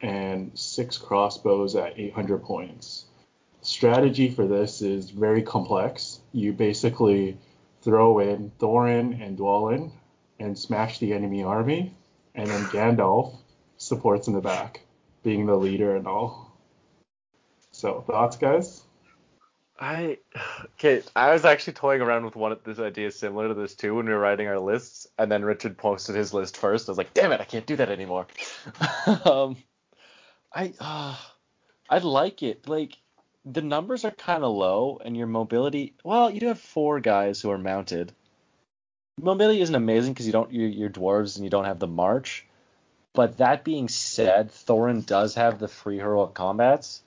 [0.00, 3.06] and six crossbows at 800 points.
[3.62, 6.20] Strategy for this is very complex.
[6.32, 7.38] You basically
[7.86, 9.92] throw in Thorin and Dwalin
[10.40, 11.94] and smash the enemy army,
[12.34, 13.36] and then Gandalf
[13.76, 14.80] supports in the back,
[15.22, 16.52] being the leader and all.
[17.70, 18.82] So thoughts, guys?
[19.78, 20.18] I
[20.74, 21.02] okay.
[21.14, 24.06] I was actually toying around with one of this idea similar to this too when
[24.06, 26.88] we were writing our lists, and then Richard posted his list first.
[26.88, 28.26] I was like, damn it, I can't do that anymore.
[29.24, 29.56] um,
[30.52, 31.16] I uh,
[31.88, 32.66] I like it.
[32.66, 32.96] Like
[33.46, 35.94] the numbers are kind of low, and your mobility.
[36.02, 38.12] Well, you do have four guys who are mounted.
[39.20, 42.44] Mobility isn't amazing because you don't you're, you're dwarves and you don't have the march.
[43.14, 47.02] But that being said, Thorin does have the free heroic combats.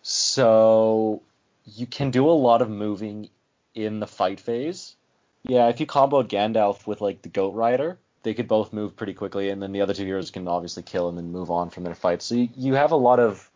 [0.00, 1.22] So
[1.66, 3.28] you can do a lot of moving
[3.74, 4.94] in the fight phase.
[5.42, 9.12] Yeah, if you comboed Gandalf with like the Goat Rider, they could both move pretty
[9.12, 11.84] quickly, and then the other two heroes can obviously kill and then move on from
[11.84, 12.22] their fight.
[12.22, 13.50] So you, you have a lot of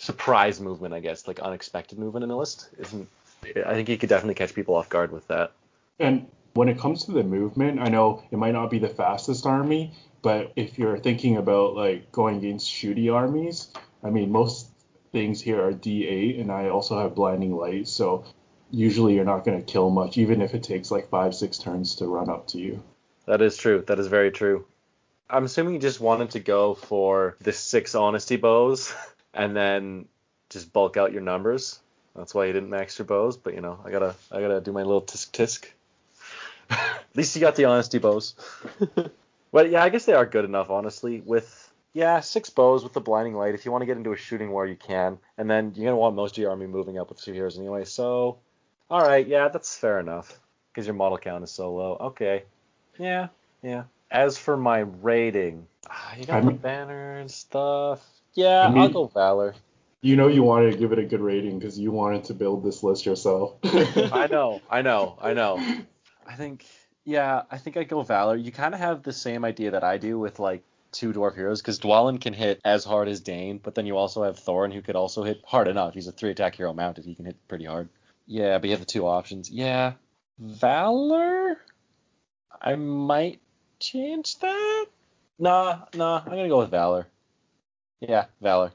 [0.00, 2.68] surprise movement, I guess, like unexpected movement in the list.
[2.78, 3.08] Isn't
[3.44, 5.52] I think you could definitely catch people off guard with that.
[5.98, 9.46] And when it comes to the movement, I know it might not be the fastest
[9.46, 9.92] army,
[10.22, 13.68] but if you're thinking about like going against shooty armies,
[14.02, 14.68] I mean most
[15.12, 18.24] things here are D8, and I also have blinding light, so
[18.70, 21.96] usually you're not going to kill much, even if it takes like five, six turns
[21.96, 22.82] to run up to you.
[23.26, 23.82] That is true.
[23.86, 24.64] That is very true.
[25.28, 28.92] I'm assuming you just wanted to go for the six honesty bows
[29.34, 30.06] and then
[30.48, 31.80] just bulk out your numbers.
[32.14, 34.72] That's why you didn't max your bows, but you know, I gotta I gotta do
[34.72, 35.66] my little tisk tisk.
[36.70, 38.34] At least you got the honesty bows.
[39.52, 41.22] but yeah, I guess they are good enough, honestly.
[41.24, 43.54] With yeah, six bows with the blinding light.
[43.54, 45.18] If you want to get into a shooting war, you can.
[45.38, 47.84] And then you're gonna want most of your army moving up with two heroes anyway.
[47.84, 48.38] So,
[48.90, 50.38] all right, yeah, that's fair enough
[50.72, 51.96] because your model count is so low.
[52.00, 52.44] Okay,
[52.98, 53.28] yeah,
[53.62, 53.84] yeah.
[54.10, 58.04] As for my rating, ah, you got I the banner and stuff.
[58.34, 59.54] Yeah, I I'll go Valor.
[60.02, 62.64] You know you wanted to give it a good rating because you wanted to build
[62.64, 63.56] this list yourself.
[63.64, 65.58] I know, I know, I know.
[66.26, 66.64] I think
[67.04, 68.36] yeah, I think I'd go Valor.
[68.36, 70.62] You kind of have the same idea that I do with like
[70.92, 74.22] two dwarf heroes because Dwalin can hit as hard as Dain, but then you also
[74.22, 75.94] have Thorin who could also hit hard enough.
[75.94, 77.04] He's a three attack hero mounted.
[77.04, 77.88] He can hit pretty hard.
[78.26, 79.50] Yeah, but you have the two options.
[79.50, 79.94] Yeah,
[80.38, 81.58] Valor.
[82.60, 83.40] I might
[83.78, 84.86] change that.
[85.38, 86.22] Nah, nah.
[86.24, 87.06] I'm gonna go with Valor.
[88.00, 88.72] Yeah, Valor.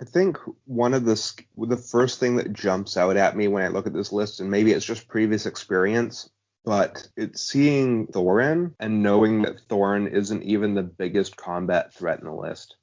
[0.00, 3.68] I think one of the the first thing that jumps out at me when I
[3.68, 6.28] look at this list, and maybe it's just previous experience,
[6.64, 12.26] but it's seeing Thorin and knowing that Thorin isn't even the biggest combat threat in
[12.26, 12.76] the list.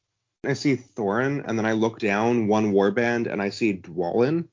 [0.46, 4.48] I see Thorin, and then I look down one warband and I see Dwalin.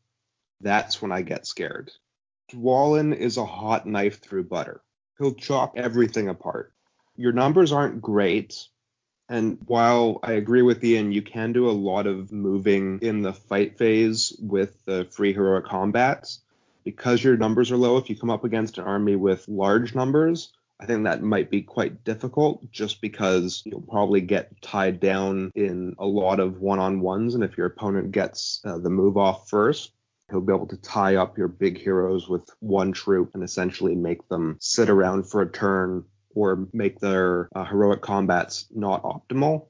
[0.60, 1.92] That's when I get scared.
[2.52, 4.82] Dwalin is a hot knife through butter.
[5.18, 6.72] He'll chop everything apart.
[7.16, 8.68] Your numbers aren't great,
[9.28, 13.34] and while I agree with Ian, you can do a lot of moving in the
[13.34, 16.40] fight phase with the free heroic combats.
[16.84, 20.52] Because your numbers are low, if you come up against an army with large numbers,
[20.80, 25.94] I think that might be quite difficult just because you'll probably get tied down in
[25.98, 27.34] a lot of one on ones.
[27.34, 29.92] And if your opponent gets uh, the move off first,
[30.30, 34.26] he'll be able to tie up your big heroes with one troop and essentially make
[34.28, 36.04] them sit around for a turn
[36.38, 39.66] or make their uh, heroic combats not optimal.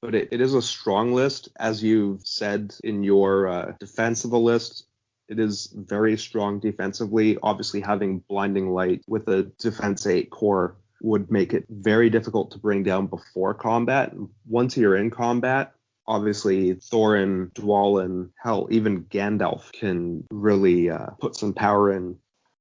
[0.00, 1.48] But it, it is a strong list.
[1.58, 4.86] As you've said in your uh, defense of the list,
[5.28, 7.38] it is very strong defensively.
[7.42, 12.58] Obviously, having blinding light with a defense 8 core would make it very difficult to
[12.58, 14.12] bring down before combat.
[14.46, 15.72] Once you're in combat,
[16.06, 22.16] obviously Thorin, Dwalin, hell, even Gandalf can really uh, put some power in.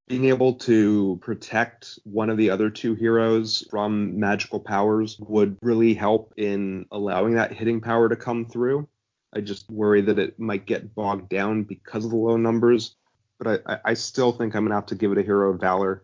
[0.07, 5.93] Being able to protect one of the other two heroes from magical powers would really
[5.93, 8.87] help in allowing that hitting power to come through.
[9.33, 12.95] I just worry that it might get bogged down because of the low numbers.
[13.39, 16.03] But I, I still think I'm gonna have to give it a hero of valor,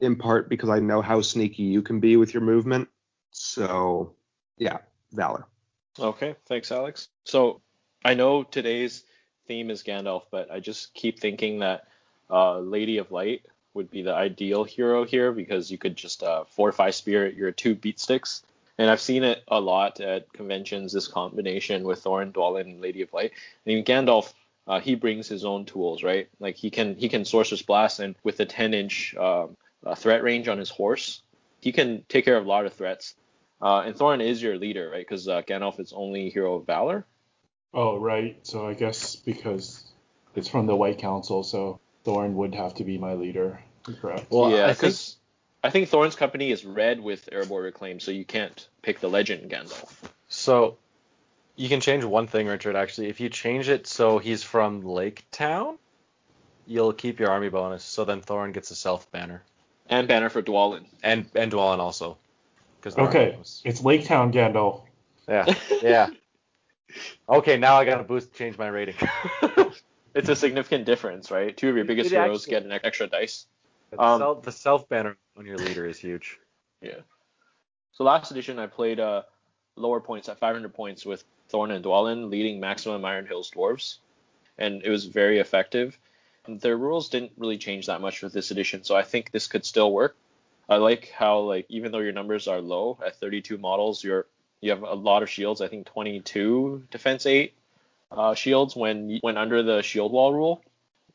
[0.00, 2.88] in part because I know how sneaky you can be with your movement.
[3.32, 4.14] So
[4.58, 4.78] yeah,
[5.12, 5.46] valor.
[5.98, 7.08] Okay, thanks, Alex.
[7.24, 7.62] So
[8.04, 9.04] I know today's
[9.46, 11.88] theme is Gandalf, but I just keep thinking that
[12.30, 16.44] uh, Lady of Light would be the ideal hero here because you could just uh,
[16.44, 18.42] fortify spirit your two beat sticks
[18.80, 20.94] and I've seen it a lot at conventions.
[20.94, 23.32] This combination with Thorin, Dwalin, and Lady of Light.
[23.34, 24.32] I mean, Gandalf,
[24.66, 26.30] uh, he brings his own tools, right?
[26.40, 30.22] Like he can he can sorcerous blast, and with a 10 inch um, uh, threat
[30.22, 31.20] range on his horse,
[31.60, 33.14] he can take care of a lot of threats.
[33.60, 35.06] Uh, and Thorin is your leader, right?
[35.06, 37.04] Because uh, Gandalf is only hero of valor.
[37.74, 38.38] Oh, right.
[38.46, 39.84] So I guess because
[40.34, 43.60] it's from the White Council, so Thorin would have to be my leader.
[44.00, 44.26] Correct.
[44.30, 45.16] Well, yeah, because
[45.62, 49.50] I think Thorin's company is red with Erebor Reclaim, so you can't pick the legend
[49.50, 49.92] Gandalf.
[50.28, 50.78] So
[51.56, 52.76] you can change one thing, Richard.
[52.76, 55.78] Actually, if you change it so he's from Lake Town,
[56.66, 57.84] you'll keep your army bonus.
[57.84, 59.42] So then Thorin gets a self banner.
[59.88, 60.86] And banner for Dwalin.
[61.02, 62.16] And and Dwalin also.
[62.86, 64.82] Okay, it's Lake Town Gandalf.
[65.28, 66.08] Yeah, yeah.
[67.28, 68.94] okay, now I gotta boost, change my rating.
[70.14, 71.56] it's a significant difference, right?
[71.56, 73.46] Two of your biggest It heroes actually- get an extra dice.
[73.90, 76.38] The Um, self, the self banner on your leader is huge.
[76.80, 77.00] Yeah.
[77.92, 79.22] So last edition, I played uh,
[79.76, 83.98] lower points at 500 points with Thorin and Dwalin leading maximum Iron Hills dwarves,
[84.58, 85.98] and it was very effective.
[86.46, 89.64] Their rules didn't really change that much with this edition, so I think this could
[89.64, 90.16] still work.
[90.68, 94.26] I like how like even though your numbers are low at 32 models, you're
[94.60, 95.60] you have a lot of shields.
[95.60, 97.54] I think 22 defense eight
[98.10, 100.62] uh, shields when when under the shield wall rule.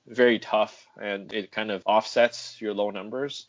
[0.07, 3.47] Very tough, and it kind of offsets your low numbers.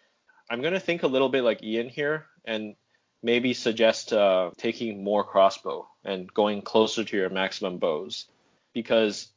[0.48, 2.76] I'm gonna think a little bit like Ian here, and
[3.22, 8.26] maybe suggest uh, taking more crossbow and going closer to your maximum bows,
[8.72, 9.28] because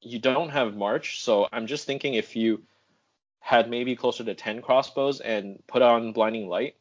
[0.00, 1.22] you don't have March.
[1.22, 2.62] So I'm just thinking if you
[3.40, 6.76] had maybe closer to 10 crossbows and put on blinding light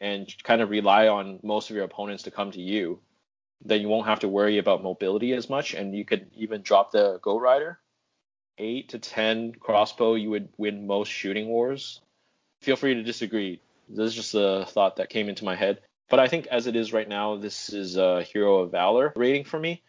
[0.00, 3.00] and kind of rely on most of your opponents to come to you,
[3.64, 6.92] then you won't have to worry about mobility as much, and you could even drop
[6.92, 7.78] the Goat Rider.
[8.58, 12.00] Eight to 10 crossbow, you would win most shooting wars
[12.62, 13.60] feel free to disagree.
[13.88, 15.80] This is just a thought that came into my head.
[16.08, 19.44] But I think as it is right now, this is a hero of valor rating
[19.44, 19.82] for me.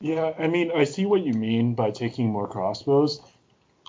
[0.00, 3.20] Yeah, I mean, I see what you mean by taking more crossbows.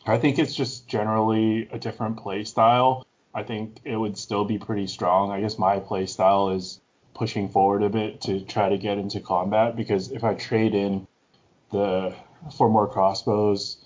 [0.05, 3.05] I think it's just generally a different play style.
[3.33, 5.31] I think it would still be pretty strong.
[5.31, 6.81] I guess my play style is
[7.13, 11.07] pushing forward a bit to try to get into combat because if I trade in
[11.71, 12.13] the
[12.57, 13.77] for more crossbows,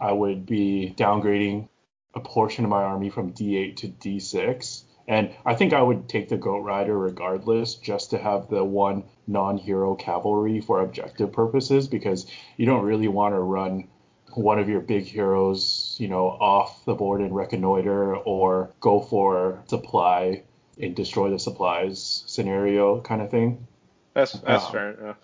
[0.00, 1.68] I would be downgrading
[2.14, 4.82] a portion of my army from D8 to D6.
[5.08, 9.04] And I think I would take the Goat Rider regardless, just to have the one
[9.26, 13.88] non hero cavalry for objective purposes, because you don't really want to run
[14.34, 19.62] one of your big heroes, you know, off the board and reconnoiter or go for
[19.66, 20.42] supply
[20.80, 23.66] and destroy the supplies scenario kind of thing.
[24.14, 25.18] That's that's Um, fair enough.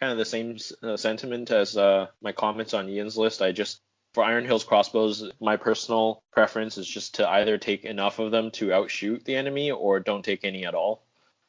[0.00, 3.42] Kind of the same uh, sentiment as uh, my comments on Ian's list.
[3.42, 3.80] I just
[4.14, 8.50] for Iron Hills crossbows, my personal preference is just to either take enough of them
[8.52, 11.02] to outshoot the enemy or don't take any at all.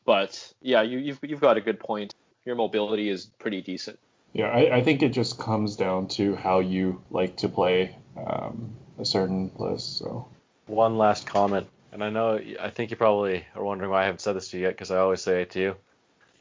[0.06, 2.16] But yeah, you, you've you've got a good point.
[2.46, 4.00] Your mobility is pretty decent.
[4.34, 8.74] Yeah, I, I think it just comes down to how you like to play um,
[9.00, 9.98] a certain list.
[9.98, 10.28] So
[10.68, 14.22] One last comment, and I know I think you probably are wondering why I haven't
[14.22, 15.76] said this to you yet, because I always say it to you.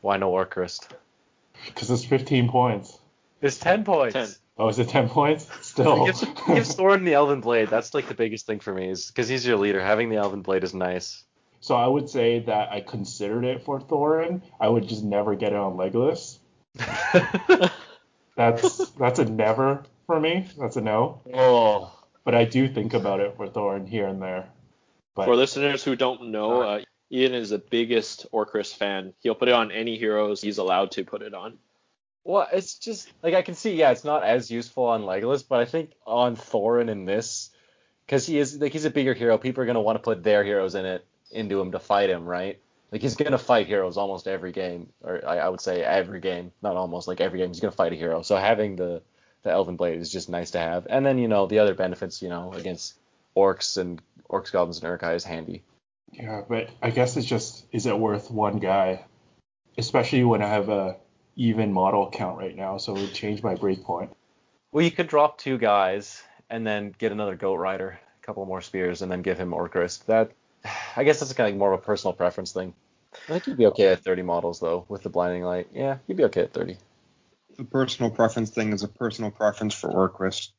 [0.01, 0.89] Why no Orcrist?
[1.67, 2.99] because it's 15 points.
[3.43, 4.15] It's ten points.
[4.15, 4.29] 10.
[4.59, 5.47] Oh, is it 10 points?
[5.67, 6.07] Still.
[6.07, 7.69] Give, give Thorin the Elven Blade.
[7.69, 9.81] That's like the biggest thing for me, is because he's your leader.
[9.81, 11.25] Having the Elven Blade is nice.
[11.61, 14.41] so I would say that I considered it for Thorin.
[14.61, 16.39] I would just never get it on Legolas.
[18.37, 20.47] That's that's a never for me.
[20.59, 21.21] That's a no.
[21.35, 21.93] oh,
[22.25, 24.49] But I do think about it for Thorin here and there.
[25.19, 29.15] But For listeners who don't know, uh, Ian is the biggest Orcrist fan.
[29.21, 31.59] He'll put it on any heroes he's allowed to put it on.
[32.23, 33.75] well, it's just like I can see.
[33.75, 37.51] Yeah, it's not as useful on Legolas, but I think on Thorin in this,
[38.07, 39.39] because he is like he's a bigger hero.
[39.39, 42.25] People are gonna want to put their heroes in it into him to fight him,
[42.25, 42.61] right?
[42.93, 46.53] Like he's gonna fight heroes almost every game, or I, I would say every game,
[46.63, 47.49] not almost like every game.
[47.49, 48.23] He's gonna fight a hero.
[48.23, 49.03] So having the
[49.43, 50.87] the Elven Blade is just nice to have.
[50.89, 52.95] And then you know the other benefits, you know, against
[53.37, 54.01] orcs and
[54.31, 55.63] orcs, goblins, and Uruk-hai is handy.
[56.13, 59.05] yeah, but I guess it's just is it worth one guy?
[59.77, 60.97] Especially when I have a
[61.37, 64.11] even model count right now, so it would change my breakpoint.
[64.73, 68.61] Well, you could drop two guys and then get another goat rider, a couple more
[68.61, 70.05] spears, and then give him Orcrist.
[70.07, 70.33] That,
[70.97, 72.75] I guess that's kind of more of a personal preference thing.
[73.29, 75.69] I think you'd be okay at 30 models though with the blinding light.
[75.73, 76.77] Yeah, you'd be okay at 30.
[77.57, 80.51] The personal preference thing is a personal preference for Orcrist.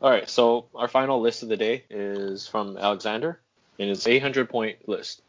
[0.00, 3.40] All right, so our final list of the day is from Alexander,
[3.80, 5.22] and it's 800 point list.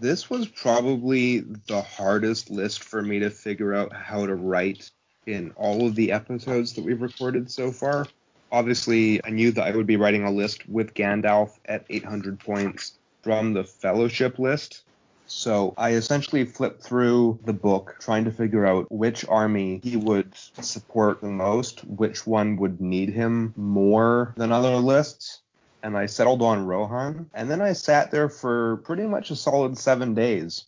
[0.00, 4.90] This was probably the hardest list for me to figure out how to write
[5.26, 8.06] in all of the episodes that we've recorded so far.
[8.50, 12.94] Obviously, I knew that I would be writing a list with Gandalf at 800 points
[13.22, 14.84] from the Fellowship list.
[15.32, 20.34] So I essentially flipped through the book trying to figure out which army he would
[20.60, 25.40] support the most, which one would need him more than other lists
[25.82, 27.30] and I settled on Rohan.
[27.32, 30.64] And then I sat there for pretty much a solid seven days,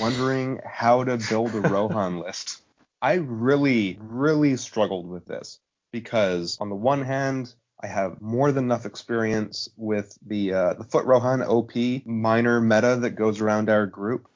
[0.00, 2.62] wondering how to build a Rohan list.
[3.00, 5.60] I really, really struggled with this
[5.92, 10.84] because on the one hand, I have more than enough experience with the uh, the
[10.84, 11.72] Foot Rohan OP
[12.04, 14.28] minor meta that goes around our group.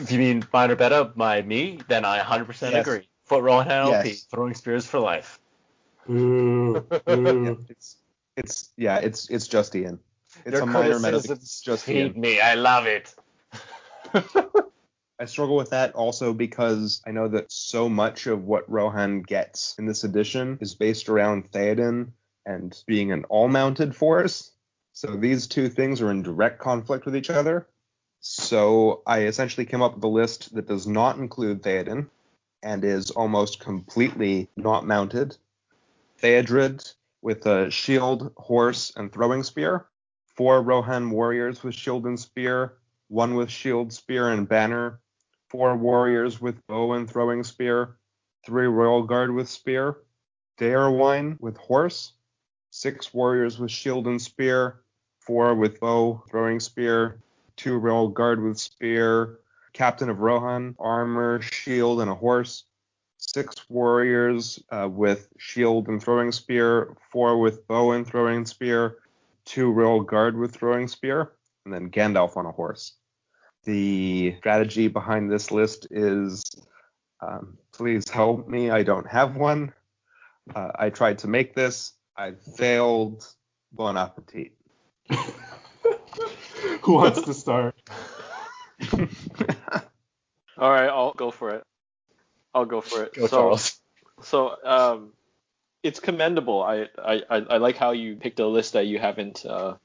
[0.00, 2.86] If you mean minor meta by me, then I 100% Yes.
[2.86, 3.08] agree.
[3.26, 4.26] Foot Rohan LP, Yes.
[4.30, 5.38] throwing spears for life.
[6.10, 7.66] Ooh, ooh.
[7.68, 7.96] It's
[8.36, 9.98] it's yeah, it's it's just Ian.
[10.44, 11.16] It's Your a minor meta.
[11.16, 12.20] It's just feed Ian.
[12.20, 12.40] me.
[12.40, 13.14] I love it.
[15.20, 19.74] I struggle with that also because I know that so much of what Rohan gets
[19.78, 22.12] in this edition is based around Theoden
[22.48, 24.52] and being an all-mounted force.
[24.94, 27.68] So these two things are in direct conflict with each other.
[28.20, 32.08] So I essentially came up with a list that does not include Theoden
[32.62, 35.36] and is almost completely not mounted.
[36.20, 39.86] Theodred with a shield, horse, and throwing spear.
[40.34, 42.78] Four Rohan warriors with shield and spear.
[43.08, 45.00] One with shield, spear, and banner.
[45.50, 47.98] Four warriors with bow and throwing spear.
[48.46, 49.98] Three Royal Guard with spear.
[50.58, 52.14] Déorwine with horse.
[52.70, 54.80] Six warriors with shield and spear.
[55.20, 57.20] Four with bow, throwing spear.
[57.56, 59.40] Two Royal Guard with spear.
[59.72, 62.64] Captain of Rohan, armor, shield, and a horse
[63.18, 68.98] six warriors uh, with shield and throwing spear, four with bow and throwing spear,
[69.44, 71.32] two royal guard with throwing spear,
[71.64, 72.94] and then Gandalf on a horse.
[73.64, 76.42] The strategy behind this list is
[77.20, 79.72] um, please help me, I don't have one.
[80.54, 83.24] Uh, I tried to make this, I failed.
[83.72, 84.52] Bon appetit.
[86.82, 87.76] Who wants to start?
[90.58, 91.62] All right, I'll go for it.
[92.52, 93.14] I'll go for it.
[93.14, 93.78] Go, so, Charles.
[94.22, 95.12] so um,
[95.84, 96.60] it's commendable.
[96.62, 99.76] I, I I I like how you picked a list that you haven't uh,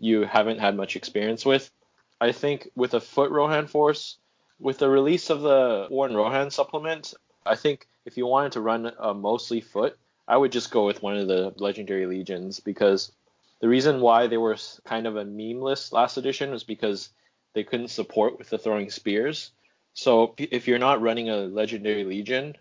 [0.00, 1.70] you haven't had much experience with.
[2.18, 4.16] I think with a foot Rohan force,
[4.58, 7.12] with the release of the War in Rohan supplement,
[7.44, 11.02] I think if you wanted to run a mostly foot, I would just go with
[11.02, 13.12] one of the legendary legions because
[13.60, 17.10] the reason why they were kind of a meme list last edition was because
[17.54, 19.50] they couldn't support with the throwing spears.
[19.94, 22.56] So if- you're not running a legendary legion,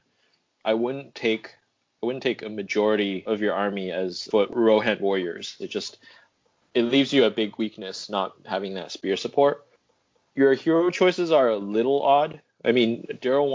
[0.65, 1.55] I wouldn't take
[2.03, 5.55] I wouldn't take a majority of your army as foot Rohan warriors.
[5.59, 5.99] It just
[6.73, 9.65] it leaves you a big weakness not having that spear support.
[10.35, 12.41] Your hero choices are a little odd.
[12.65, 13.49] I mean, Darrell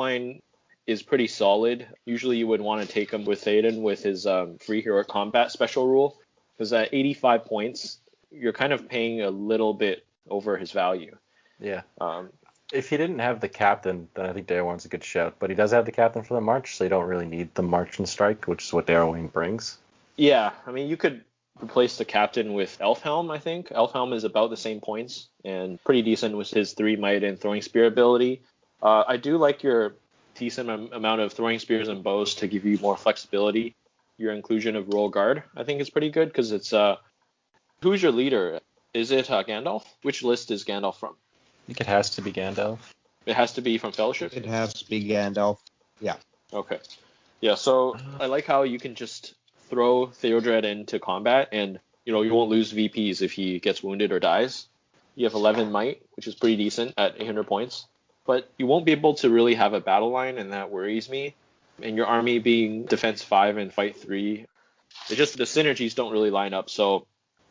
[0.87, 1.87] is pretty solid.
[2.05, 5.51] Usually you would want to take him with Theoden with his um, free hero combat
[5.51, 6.19] special rule
[6.57, 7.99] because at 85 points,
[8.31, 11.17] you're kind of paying a little bit over his value.
[11.61, 11.83] Yeah.
[12.01, 12.31] Um,
[12.73, 15.37] if he didn't have the captain, then I think Déorwine's a good shout.
[15.39, 17.63] But he does have the captain for the march, so you don't really need the
[17.63, 19.79] march and strike, which is what Darrowwayne brings.
[20.17, 21.25] Yeah, I mean you could
[21.63, 23.31] replace the captain with Elfhelm.
[23.31, 27.23] I think Elfhelm is about the same points and pretty decent with his three might
[27.23, 28.43] and throwing spear ability.
[28.83, 29.97] Uh, I do like your
[30.39, 33.75] decent amount of throwing spears and bows to give you more flexibility.
[34.19, 36.97] Your inclusion of royal guard, I think, is pretty good because it's uh,
[37.83, 38.61] who's your leader?
[38.95, 39.85] Is it uh, Gandalf?
[40.03, 41.11] Which list is Gandalf from?
[41.11, 42.79] I think it has to be Gandalf.
[43.27, 44.35] It has to be from Fellowship.
[44.35, 45.59] It has to be Gandalf.
[46.01, 46.17] Yeah.
[46.53, 46.79] Okay.
[47.41, 47.57] Yeah.
[47.57, 49.35] So I like how you can just
[49.69, 54.13] throw Theodred into combat, and you know you won't lose VPs if he gets wounded
[54.13, 54.69] or dies.
[55.17, 57.87] You have 11 might, which is pretty decent at 800 points,
[58.27, 61.35] but you won't be able to really have a battle line, and that worries me.
[61.83, 64.47] And your army being defense five and fight three,
[65.11, 66.71] it just the synergies don't really line up.
[66.71, 67.07] So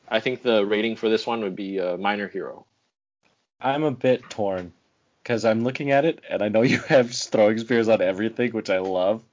[0.08, 2.66] I think the rating for this one would be a minor hero.
[3.60, 4.74] I'm a bit torn
[5.24, 8.70] because I'm looking at it and I know you have throwing spears on everything, which
[8.70, 9.24] I love.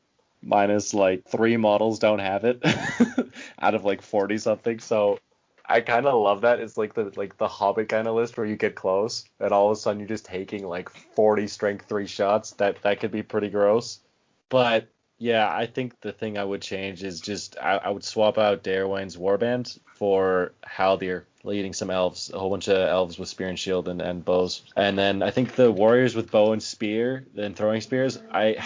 [0.44, 2.60] Minus like three models don't have it
[3.60, 4.80] out of like 40 something.
[4.80, 5.20] So
[5.66, 6.60] I kind of love that.
[6.60, 9.70] It's like the like the Hobbit kind of list where you get close and all
[9.70, 12.52] of a sudden you're just taking like 40 strength three shots.
[12.52, 14.00] That that could be pretty gross.
[14.48, 14.88] But
[15.18, 18.64] yeah, I think the thing I would change is just I, I would swap out
[18.64, 23.58] Déorwine's warband for Haldir leading some elves, a whole bunch of elves with spear and
[23.58, 24.62] shield and, and bows.
[24.76, 28.64] And then I think the warriors with bow and spear and throwing spears, I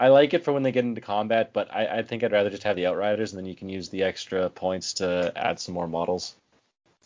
[0.00, 2.48] I like it for when they get into combat, but I, I think I'd rather
[2.48, 5.74] just have the outriders and then you can use the extra points to add some
[5.74, 6.34] more models.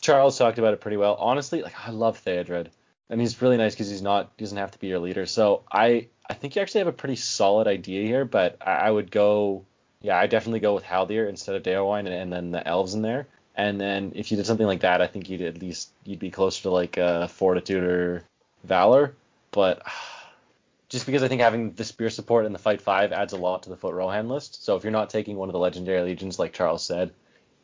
[0.00, 1.16] Charles talked about it pretty well.
[1.16, 2.68] Honestly, like I love Theodred.
[3.10, 5.26] And he's really nice because he's not he doesn't have to be your leader.
[5.26, 8.90] So I I think you actually have a pretty solid idea here, but I, I
[8.92, 9.64] would go
[10.00, 13.02] yeah, I definitely go with Haldir instead of Déorwine and, and then the elves in
[13.02, 13.26] there.
[13.56, 16.30] And then if you did something like that, I think you'd at least you'd be
[16.30, 18.24] closer to like uh, Fortitude or
[18.62, 19.14] Valor.
[19.50, 19.82] But
[20.88, 23.62] just because I think having the spear support in the fight five adds a lot
[23.64, 24.64] to the foot Rohan list.
[24.64, 27.12] So if you're not taking one of the legendary legions, like Charles said,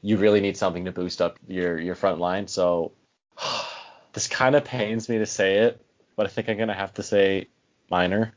[0.02, 2.48] you really need something to boost up your your front line.
[2.48, 2.92] So
[4.12, 5.84] this kind of pains me to say it,
[6.16, 7.48] but I think I'm gonna have to say
[7.90, 8.34] minor.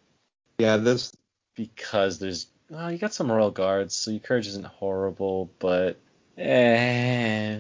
[0.59, 1.13] Yeah, this
[1.55, 5.99] because there's well, you got some royal guards, so your courage isn't horrible, but
[6.37, 7.57] eh.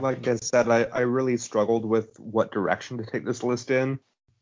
[0.00, 3.98] like I said, I, I really struggled with what direction to take this list in,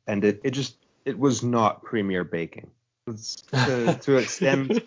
[0.06, 2.70] and it, it just it was not premier baking.
[3.06, 4.82] To, to extend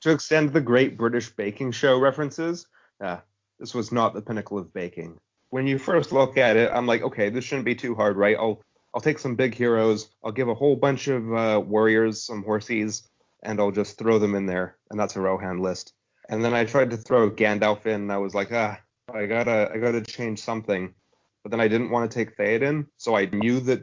[0.00, 2.66] to extend the Great British Baking Show references,
[3.00, 3.18] uh,
[3.58, 5.18] this was not the pinnacle of baking.
[5.50, 8.36] When you first look at it, I'm like, okay, this shouldn't be too hard, right?
[8.38, 8.62] I'll
[8.94, 13.02] I'll take some big heroes, I'll give a whole bunch of uh, warriors some horsies,
[13.42, 15.92] and I'll just throw them in there, and that's a Rohan list.
[16.30, 18.80] And then I tried to throw Gandalf in, and I was like, ah,
[19.12, 20.94] I gotta, I gotta change something.
[21.42, 23.82] But then I didn't want to take Theoden, so I knew that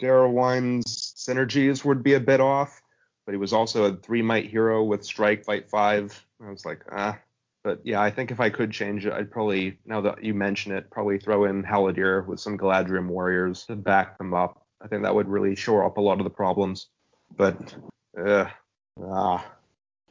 [0.00, 2.82] Déorwine's synergies would be a bit off,
[3.26, 6.24] but he was also a three might hero with strike, fight five.
[6.44, 7.18] I was like, ah.
[7.62, 10.72] But yeah, I think if I could change it, I'd probably, now that you mention
[10.72, 14.62] it, probably throw in Haldir with some Galadhrim warriors to back them up.
[14.82, 16.88] I think that would really shore up a lot of the problems.
[17.34, 17.74] But,
[18.18, 18.50] uh,
[19.02, 19.46] ah,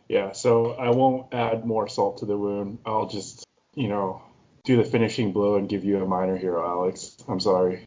[0.09, 2.79] yeah, so I won't add more salt to the wound.
[2.87, 4.23] I'll just, you know,
[4.63, 7.17] do the finishing blow and give you a minor hero, Alex.
[7.27, 7.85] I'm sorry.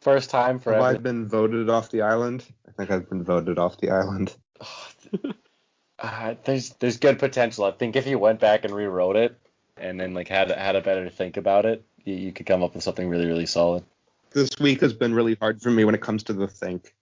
[0.00, 2.44] First time for Have every- I been voted off the island?
[2.68, 4.34] I think I've been voted off the island.
[5.98, 7.64] uh, there's there's good potential.
[7.64, 9.36] I think if you went back and rewrote it
[9.76, 12.74] and then like had had a better think about it, you, you could come up
[12.74, 13.84] with something really really solid.
[14.30, 16.94] This week has been really hard for me when it comes to the think.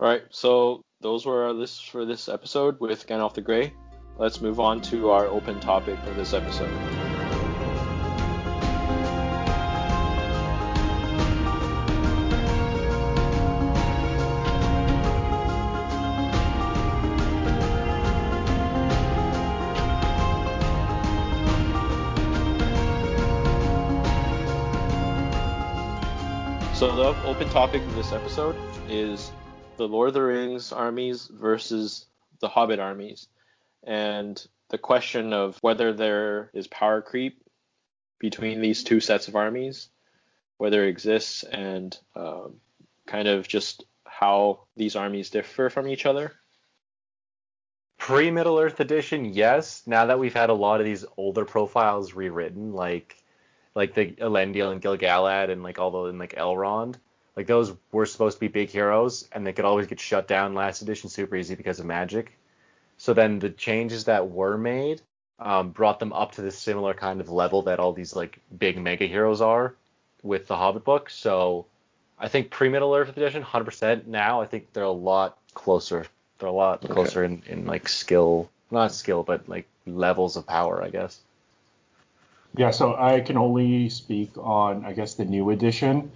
[0.00, 3.72] All right, so those were our lists for this episode with Gandalf the Grey.
[4.18, 7.11] Let's move on to our open topic for this episode.
[26.82, 28.56] So the open topic of this episode
[28.88, 29.30] is
[29.76, 32.06] the Lord of the Rings armies versus
[32.40, 33.28] the Hobbit armies,
[33.84, 37.40] and the question of whether there is power creep
[38.18, 39.90] between these two sets of armies,
[40.58, 42.54] whether it exists, and um,
[43.06, 46.32] kind of just how these armies differ from each other.
[47.96, 49.84] Pre Middle Earth edition, yes.
[49.86, 53.21] Now that we've had a lot of these older profiles rewritten, like
[53.74, 56.96] like the Elendil and Gil-galad and like all the and like Elrond,
[57.36, 60.54] like those were supposed to be big heroes, and they could always get shut down
[60.54, 62.32] last edition super easy because of magic.
[62.98, 65.00] So then the changes that were made
[65.38, 68.78] um, brought them up to this similar kind of level that all these like big
[68.78, 69.74] mega heroes are
[70.22, 71.10] with the Hobbit book.
[71.10, 71.66] So
[72.18, 74.06] I think pre Middle Earth edition, 100%.
[74.06, 76.06] Now I think they're a lot closer.
[76.38, 76.92] They're a lot Okay.
[76.92, 81.18] closer in, in like skill, not skill, but like levels of power, I guess.
[82.56, 86.12] Yeah, so I can only speak on, I guess, the new edition.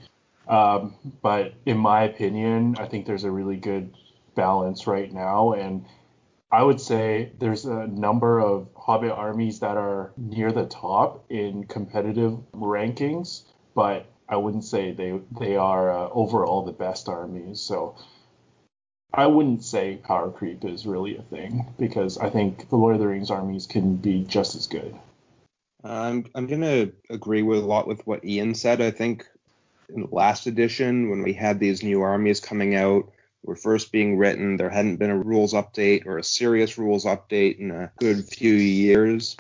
[0.48, 3.94] Um, but in my opinion, I think there's a really good
[4.34, 5.52] balance right now.
[5.52, 5.86] And
[6.52, 11.64] I would say there's a number of Hobbit armies that are near the top in
[11.64, 13.42] competitive rankings,
[13.74, 17.60] but I wouldn't say they they are uh, overall the best armies.
[17.60, 17.96] So
[19.12, 23.00] I wouldn't say power creep is really a thing because I think the Lord of
[23.00, 24.94] the Rings armies can be just as good.
[25.88, 28.80] I'm I'm gonna agree with a lot with what Ian said.
[28.80, 29.26] I think
[29.94, 33.12] in the last edition, when we had these new armies coming out,
[33.44, 37.58] were first being written, there hadn't been a rules update or a serious rules update
[37.58, 39.36] in a good few years.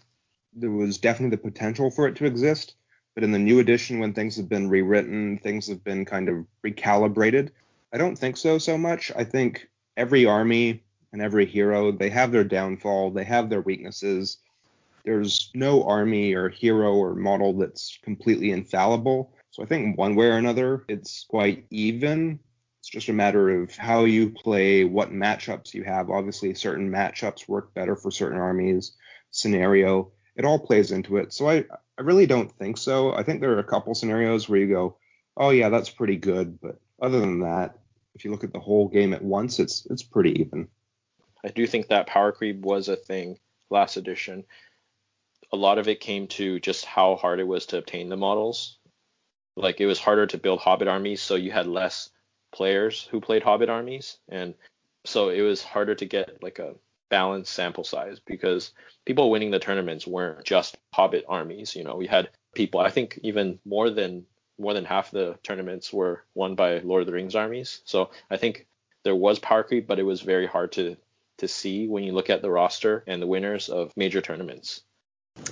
[0.54, 2.74] There was definitely the potential for it to exist,
[3.14, 6.46] but in the new edition, when things have been rewritten, things have been kind of
[6.64, 7.50] recalibrated.
[7.92, 9.10] I don't think so so much.
[9.16, 14.38] I think every army and every hero, they have their downfall, they have their weaknesses
[15.06, 19.32] there's no army or hero or model that's completely infallible.
[19.52, 22.40] So I think one way or another, it's quite even.
[22.80, 26.10] It's just a matter of how you play, what matchups you have.
[26.10, 28.96] Obviously, certain matchups work better for certain armies,
[29.30, 30.10] scenario.
[30.34, 31.32] It all plays into it.
[31.32, 31.64] So I,
[31.98, 33.14] I really don't think so.
[33.14, 34.98] I think there are a couple scenarios where you go,
[35.36, 36.60] oh yeah, that's pretty good.
[36.60, 37.78] But other than that,
[38.14, 40.68] if you look at the whole game at once, it's it's pretty even.
[41.44, 43.38] I do think that power creep was a thing
[43.70, 44.44] last edition.
[45.52, 48.78] A lot of it came to just how hard it was to obtain the models.
[49.56, 52.10] Like it was harder to build Hobbit armies, so you had less
[52.52, 54.54] players who played Hobbit armies, and
[55.04, 56.74] so it was harder to get like a
[57.08, 58.72] balanced sample size because
[59.04, 61.76] people winning the tournaments weren't just Hobbit armies.
[61.76, 62.80] You know, we had people.
[62.80, 64.26] I think even more than
[64.58, 67.82] more than half the tournaments were won by Lord of the Rings armies.
[67.84, 68.66] So I think
[69.04, 70.96] there was power creep, but it was very hard to
[71.38, 74.82] to see when you look at the roster and the winners of major tournaments.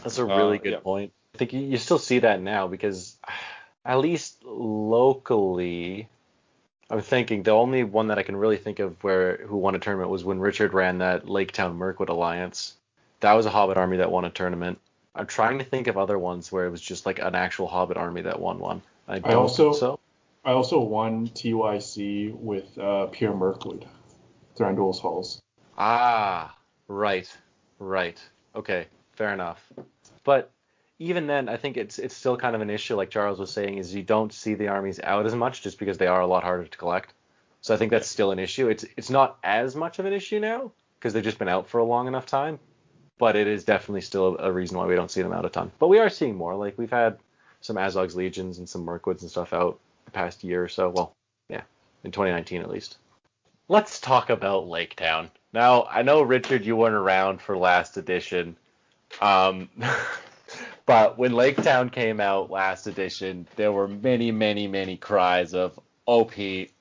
[0.02, 0.78] That's a really Uh, good yeah.
[0.80, 1.12] point.
[1.34, 3.16] I think you, you still see that now because
[3.84, 6.08] at least locally,
[6.90, 9.78] I'm thinking the only one that I can really think of where who won a
[9.78, 12.74] tournament was when Richard ran that Lake Town Mirkwood Alliance.
[13.20, 14.78] That was a Hobbit army that won a tournament.
[15.14, 17.96] I'm trying to think of other ones where it was just like an actual Hobbit
[17.96, 18.82] army that won one.
[19.08, 20.00] I don't also- think so.
[20.46, 23.86] I also won TYC with uh, Pierre Mirkwood,
[24.56, 25.40] Thranduil's Halls.
[25.78, 26.54] Ah,
[26.86, 27.34] right,
[27.78, 28.22] right.
[28.54, 29.72] Okay, fair enough.
[30.24, 30.50] But
[30.98, 33.78] even then, I think it's it's still kind of an issue, like Charles was saying,
[33.78, 36.44] is you don't see the armies out as much just because they are a lot
[36.44, 37.12] harder to collect.
[37.60, 38.68] So I think that's still an issue.
[38.68, 41.78] It's it's not as much of an issue now because they've just been out for
[41.78, 42.58] a long enough time.
[43.18, 45.70] But it is definitely still a, reason why we don't see them out a ton.
[45.78, 46.54] But we are seeing more.
[46.56, 47.18] Like we've had
[47.60, 50.90] some Azog's Legions and some Mirkwoods and stuff out the past year or so.
[50.90, 51.14] Well,
[51.48, 51.62] yeah,
[52.02, 52.98] in 2019 at least.
[53.68, 55.30] Let's talk about Lake Town.
[55.54, 58.56] Now, I know Richard, you weren't around for last edition,
[59.20, 59.68] um,
[60.86, 65.78] but when Lake Town came out last edition, there were many, many, many cries of
[66.06, 66.32] "OP!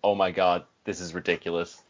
[0.04, 1.82] Oh my God, this is ridiculous."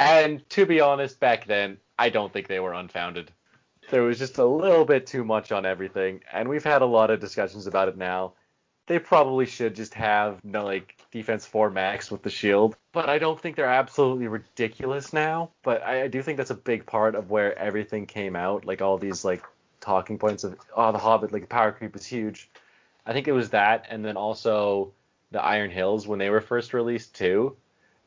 [0.00, 3.30] And to be honest, back then, I don't think they were unfounded.
[3.90, 7.10] There was just a little bit too much on everything, and we've had a lot
[7.10, 8.32] of discussions about it now.
[8.86, 13.18] They probably should just have no like defense four max with the shield, but I
[13.18, 15.50] don't think they're absolutely ridiculous now.
[15.62, 18.82] But I, I do think that's a big part of where everything came out, like
[18.82, 19.42] all these like
[19.84, 22.50] talking points of oh the Hobbit like the power creep is huge.
[23.06, 24.92] I think it was that, and then also
[25.30, 27.56] the Iron Hills when they were first released too,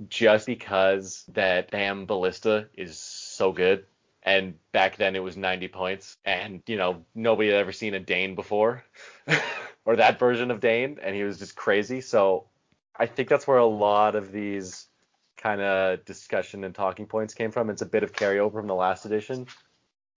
[0.09, 3.85] just because that damn ballista is so good.
[4.23, 7.99] And back then it was 90 points, and you know nobody had ever seen a
[7.99, 8.83] Dain before,
[9.85, 12.01] or that version of Dain, and he was just crazy.
[12.01, 12.45] So
[12.95, 14.87] I think that's where a lot of these
[15.37, 17.69] kind of discussion and talking points came from.
[17.69, 19.47] It's a bit of carryover from the last edition,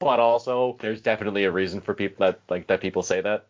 [0.01, 3.47] but also there's definitely a reason for people that like that people say that.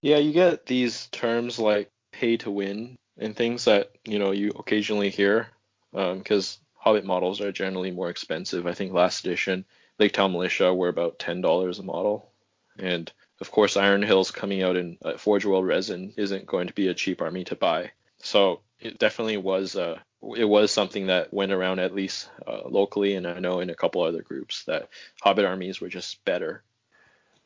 [0.00, 4.50] Yeah, you get these terms like pay to win and things that you know you
[4.50, 5.48] occasionally hear
[5.92, 8.66] because Hobbit models are generally more expensive.
[8.66, 9.64] I think last edition
[9.98, 12.30] Lake Town Militia were about ten dollars a model,
[12.78, 16.74] and of course Iron Hills coming out in uh, Forge World resin isn't going to
[16.74, 17.90] be a cheap army to buy.
[18.18, 20.02] So it definitely was a
[20.36, 23.74] it was something that went around at least uh, locally, and I know in a
[23.74, 24.88] couple other groups that
[25.22, 26.62] Hobbit armies were just better.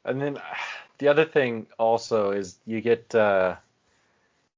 [0.04, 0.38] And then
[0.98, 3.56] the other thing also is you get, uh,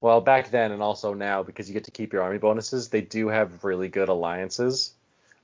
[0.00, 3.00] well, back then and also now because you get to keep your army bonuses, they
[3.00, 4.92] do have really good alliances.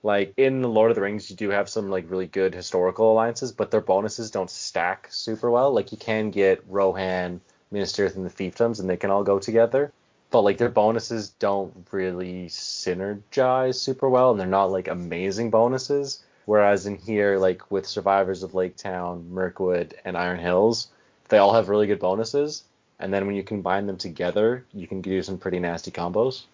[0.02, 3.12] Like in the Lord of the Rings, you do have some like really good historical
[3.12, 5.72] alliances, but their bonuses don't stack super well.
[5.72, 7.40] Like you can get Rohan,
[7.70, 9.92] Minas Tirith, and the Fiefdoms, and they can all go together
[10.36, 16.22] but like their bonuses don't really synergize super well and they're not like amazing bonuses
[16.44, 20.88] whereas in here like with survivors of lake town mirkwood and iron hills
[21.30, 22.64] they all have really good bonuses
[22.98, 26.44] and then when you combine them together you can do some pretty nasty combos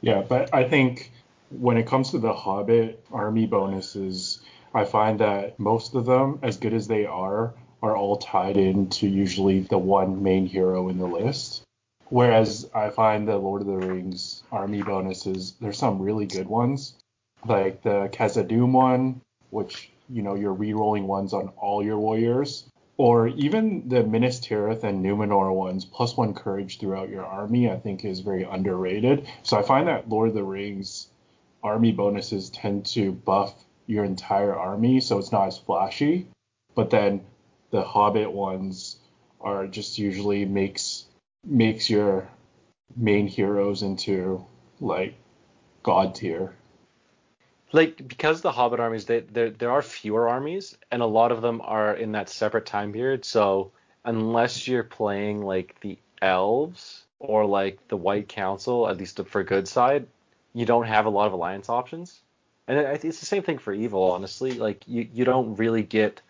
[0.00, 1.12] Yeah, but I think
[1.50, 4.40] when it comes to the Hobbit army bonuses,
[4.72, 7.52] I find that most of them, as good as they are,
[7.82, 11.65] are all tied into usually the one main hero in the list.
[12.08, 16.94] Whereas I find the Lord of the Rings army bonuses, there's some really good ones,
[17.46, 19.20] like the Khazad-dûm one,
[19.50, 22.64] which you know you're re-rolling ones on all your warriors,
[22.96, 27.68] or even the Minas Tirith and Numenor ones, plus one courage throughout your army.
[27.70, 29.26] I think is very underrated.
[29.42, 31.08] So I find that Lord of the Rings
[31.62, 33.52] army bonuses tend to buff
[33.88, 36.28] your entire army, so it's not as flashy.
[36.76, 37.22] But then
[37.70, 38.96] the Hobbit ones
[39.40, 41.05] are just usually makes
[41.46, 42.28] makes your
[42.96, 44.44] main heroes into
[44.80, 45.14] like
[45.82, 46.54] god tier.
[47.72, 51.42] like because the hobbit armies they, there there are fewer armies and a lot of
[51.42, 53.70] them are in that separate time period so
[54.04, 59.68] unless you're playing like the elves or like the white council at least for good
[59.68, 60.06] side
[60.56, 62.22] you don't have a lot of alliance options.
[62.66, 64.52] And it's the same thing for evil honestly.
[64.52, 66.22] Like you, you don't really get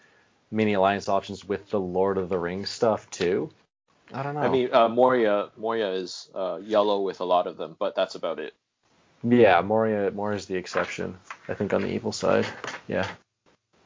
[0.51, 3.51] many alliance options with the lord of the rings stuff too
[4.13, 7.57] i don't know I mean, uh, Moria Moria is uh, yellow with a lot of
[7.57, 8.55] them, but that's about it.
[9.25, 11.17] yeah moria moria is the exception
[11.49, 12.47] i think on the evil side
[12.89, 13.09] yeah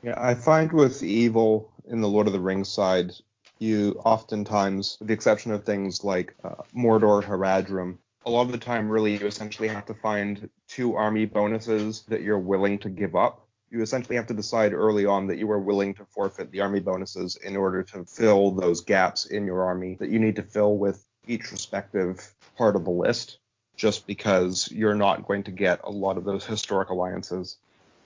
[0.03, 3.13] Yeah, I find with evil in the Lord of the Rings side,
[3.59, 8.59] you oftentimes, with the exception of things like uh, Mordor, Haradrim, a lot of the
[8.59, 13.15] time, really, you essentially have to find two army bonuses that you're willing to give
[13.15, 13.47] up.
[13.71, 16.81] You essentially have to decide early on that you are willing to forfeit the army
[16.81, 20.77] bonuses in order to fill those gaps in your army that you need to fill
[20.77, 23.39] with each respective part of the list,
[23.77, 27.59] just because you're not going to get a lot of those historic alliances.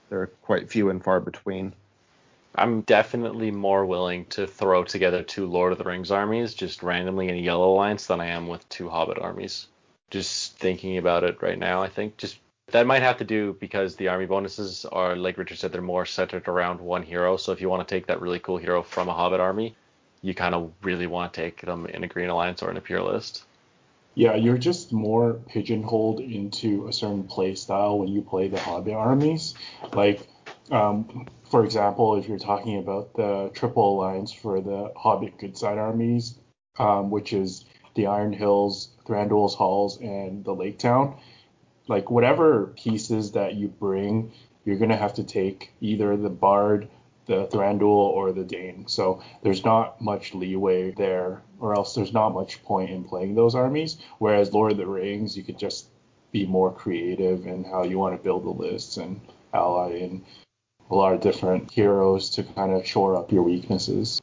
[0.09, 1.73] They're quite few and far between.
[2.53, 7.27] I'm definitely more willing to throw together two Lord of the Rings armies just randomly
[7.27, 9.67] in a yellow alliance than I am with two Hobbit armies.
[10.09, 12.37] Just thinking about it right now, I think just
[12.71, 16.05] that might have to do because the army bonuses are, like Richard said, they're more
[16.05, 17.37] centered around one hero.
[17.37, 19.75] So if you want to take that really cool hero from a Hobbit army,
[20.21, 22.81] you kind of really want to take them in a Green Alliance or in a
[22.81, 23.45] Pure List.
[24.15, 28.93] Yeah, you're just more pigeonholed into a certain play style when you play the Hobbit
[28.93, 29.53] armies.
[29.93, 30.25] Like,
[30.71, 35.77] um, for example, if you're talking about the Triple Alliance for the Hobbit Good Side
[35.77, 36.39] armies,
[36.79, 37.65] um, which is
[37.95, 41.17] the Iron Hills, Thranduil's Halls, and the Lake Town,
[41.87, 44.31] like whatever pieces that you bring,
[44.63, 46.87] you're gonna have to take either the Bard,
[47.25, 48.87] the Thranduil, or the Dain.
[48.87, 53.55] So there's not much leeway there, or else there's not much point in playing those
[53.55, 53.97] armies.
[54.19, 55.87] Whereas Lord of the Rings, you could just
[56.31, 59.21] be more creative in how you want to build the lists and
[59.53, 60.23] ally in
[60.89, 64.21] a lot of different heroes to kind of shore up your weaknesses.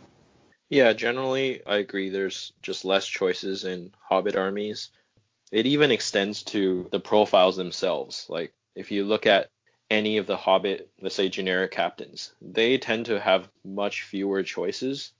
[0.68, 2.08] Yeah, generally I agree.
[2.08, 4.90] There's just less choices in Hobbit armies.
[5.52, 8.26] It even extends to the profiles themselves.
[8.28, 9.50] Like if you look at
[9.90, 15.12] any of the Hobbit, let's say generic captains, they tend to have much fewer choices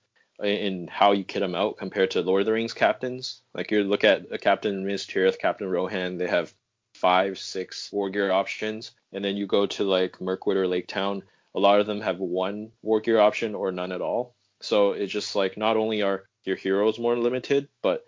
[0.43, 3.43] in- how you kit them out compared to Lord of the Rings captains.
[3.55, 6.55] Like you look at a Captain Minas Tirith, Captain Rohan, they have
[6.95, 11.23] five, six war gear options, and then you go to like Mirkwood or Lake Town,
[11.55, 14.35] a lot of them have one war gear option or none at all.
[14.63, 18.07] So it's just like not only are your heroes more limited, but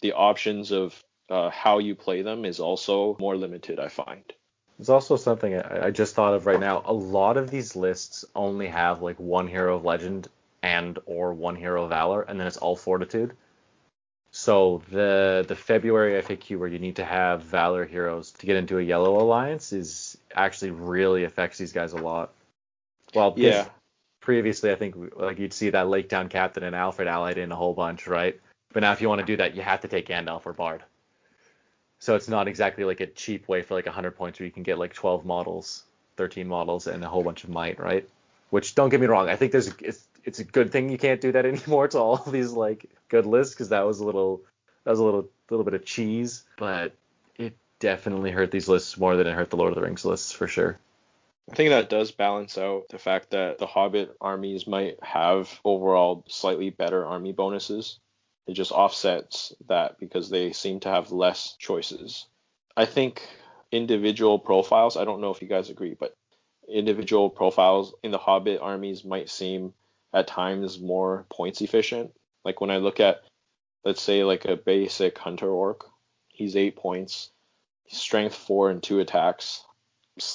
[0.00, 3.78] the options of uh, how you play them is also more limited.
[3.78, 4.22] I find.
[4.78, 6.82] There's also something I I just thought of right now.
[6.84, 10.28] A lot of these lists only have like one hero of legend
[10.62, 13.36] and or one hero of valor, and then it's all fortitude.
[14.32, 18.78] So the the February FAQ where you need to have valor heroes to get into
[18.78, 22.34] a yellow alliance is actually really affects these guys a lot.
[23.14, 23.66] Well, Yeah.
[24.20, 27.56] Previously, I think like you'd see that Lake Town captain and Alfrid allied in a
[27.56, 28.38] whole bunch, right?
[28.72, 30.82] But now if you want to do that, you have to take Gandalf or Bard.
[31.98, 34.62] So it's not exactly like a cheap way for like 100 points where you can
[34.62, 35.84] get like 12 models,
[36.16, 38.08] 13 models, and a whole bunch of might, right?
[38.50, 41.20] Which don't get me wrong, I think there's it's, it's a good thing you can't
[41.20, 44.42] do that anymore to all these like good lists because that was a little
[44.84, 46.94] that was a little little bit of cheese, but
[47.36, 50.32] it definitely hurt these lists more than it hurt the Lord of the Rings lists
[50.32, 50.78] for sure.
[51.50, 56.24] I think that does balance out the fact that the Hobbit armies might have overall
[56.28, 57.98] slightly better army bonuses.
[58.46, 62.26] It just offsets that because they seem to have less choices.
[62.76, 63.28] I think
[63.72, 66.16] individual profiles, I don't know if you guys agree, but
[66.68, 69.72] individual profiles in the Hobbit armies might seem
[70.12, 72.12] at times more points efficient.
[72.44, 73.22] Like when I look at,
[73.84, 75.84] let's say, like a basic Hunter Orc,
[76.28, 77.30] he's eight points,
[77.88, 79.64] strength four and two attacks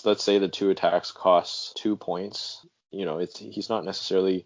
[0.03, 2.65] let's say the two attacks costs two points.
[2.91, 4.45] You know, it's he's not necessarily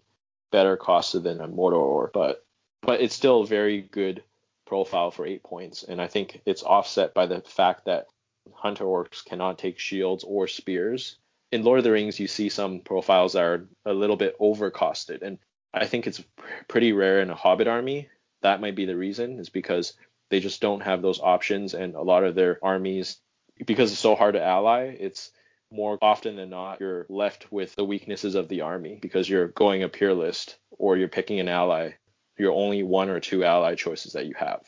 [0.50, 2.45] better costed than a Mordor, orc, but
[2.86, 4.22] but it's still a very good
[4.64, 5.82] profile for eight points.
[5.82, 8.06] And I think it's offset by the fact that
[8.54, 11.18] Hunter Orcs cannot take shields or spears.
[11.52, 15.22] In Lord of the Rings, you see some profiles that are a little bit overcosted,
[15.22, 15.38] and
[15.74, 16.22] I think it's
[16.68, 18.08] pretty rare in a Hobbit army.
[18.42, 19.94] That might be the reason, is because
[20.30, 23.18] they just don't have those options, and a lot of their armies
[23.64, 25.30] because it's so hard to ally, it's
[25.70, 29.82] more often than not you're left with the weaknesses of the army because you're going
[29.82, 31.92] a pure list or you're picking an ally.
[32.38, 34.60] You're only one or two ally choices that you have.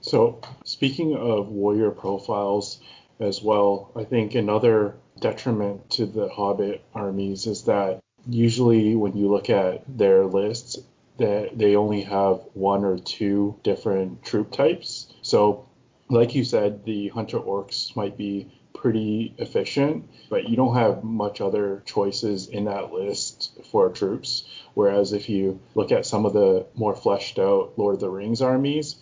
[0.00, 2.80] So, speaking of warrior profiles
[3.20, 9.28] as well, I think another detriment to the Hobbit armies is that usually when you
[9.30, 10.78] look at their lists,
[11.18, 15.06] that they only have one or two different troop types.
[15.22, 15.68] So
[16.08, 21.40] like you said, the hunter orcs might be pretty efficient, but you don't have much
[21.40, 24.44] other choices in that list for troops.
[24.74, 28.42] Whereas if you look at some of the more fleshed out Lord of the Rings
[28.42, 28.96] armies,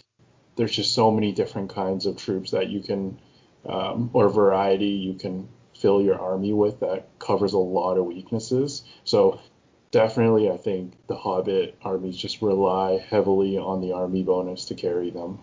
[0.57, 3.19] there's just so many different kinds of troops that you can,
[3.67, 8.85] um, or variety you can fill your army with that covers a lot of weaknesses.
[9.05, 9.41] So
[9.91, 15.11] definitely, I think the Hobbit armies just rely heavily on the army bonus to carry
[15.11, 15.41] them.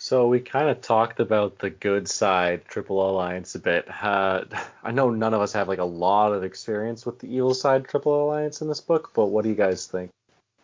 [0.00, 3.88] So we kind of talked about the good side Triple Alliance a bit.
[3.90, 4.44] Uh,
[4.84, 7.84] I know none of us have like a lot of experience with the evil side
[7.86, 10.10] Triple Alliance in this book, but what do you guys think?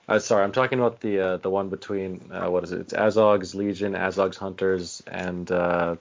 [0.08, 2.80] Uh, sorry, I'm talking about the uh, the one between uh, what is it?
[2.80, 5.96] It's Azog's Legion, Azog's Hunters, and uh,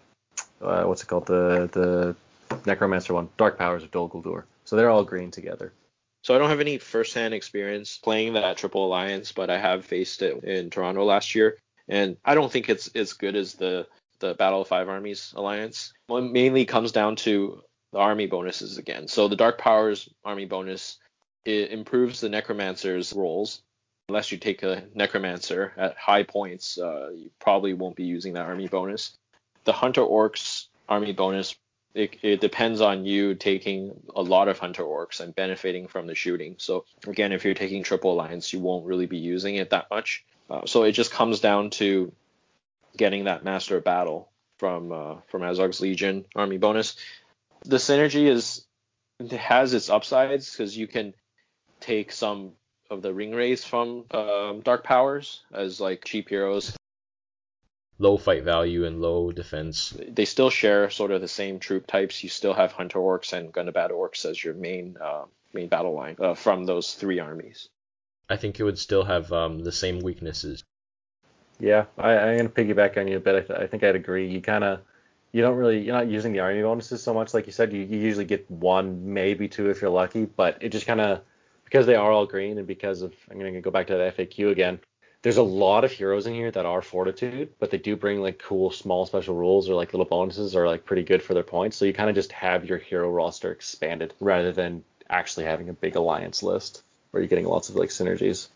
[0.62, 1.26] uh, what's it called?
[1.26, 2.16] The the
[2.66, 4.44] Necromancer one, Dark Powers of Dol Guldur.
[4.66, 5.72] So they're all green together.
[6.22, 10.22] So I don't have any first-hand experience playing that Triple Alliance, but I have faced
[10.22, 11.58] it in Toronto last year
[11.88, 13.88] and I don't think it's as good as the
[14.20, 15.92] the Battle of Five Armies alliance.
[16.08, 17.62] Well, mainly comes down to
[17.92, 19.08] the army bonuses again.
[19.08, 20.98] So the Dark Powers army bonus
[21.46, 23.62] it improves the Necromancer's rolls.
[24.10, 28.46] Unless you take a Necromancer at high points, uh, you probably won't be using that
[28.46, 29.18] army bonus.
[29.66, 31.56] The Hunter Orcs army bonus
[31.94, 36.16] it, it, depends on you taking a lot of hunter orcs and benefiting from the
[36.16, 36.56] shooting.
[36.58, 40.26] So again, if you're taking triple alliance, you won't really be using it that much.
[40.50, 42.12] Uh, so it just comes down to
[42.98, 46.96] getting that master of battle from uh, from Azog's Legion army bonus.
[47.66, 48.66] The synergy is
[49.32, 51.14] has its upsides because you can
[51.80, 52.52] take some
[52.90, 56.76] of the ring wraiths from um, dark powers as like cheap heroes.
[58.00, 59.96] Low fight value and low defense.
[60.10, 62.24] They still share sort of the same troop types.
[62.24, 66.16] You still have hunter orcs and Gundabad orcs as your main uh, main battle line
[66.20, 67.70] uh, from those three armies.
[68.30, 70.64] I think it would still have um, the same weaknesses.
[71.60, 73.36] Yeah, I, I'm gonna piggyback on you a bit.
[73.36, 74.28] I, th- I think I'd agree.
[74.28, 74.82] You kind of,
[75.32, 77.74] you don't really, you're not using the army bonuses so much, like you said.
[77.74, 81.22] You, you usually get one, maybe two if you're lucky, but it just kind of,
[81.66, 84.52] because they are all green and because of, I'm gonna go back to that FAQ
[84.52, 84.80] again.
[85.22, 88.40] There's a lot of heroes in here that are fortitude, but they do bring like
[88.40, 91.78] cool small special rules or like little bonuses are like pretty good for their points.
[91.78, 95.74] So you kind of just have your hero roster expanded rather than actually having a
[95.74, 96.84] big alliance list
[97.14, 98.48] where you're getting lots of like synergies.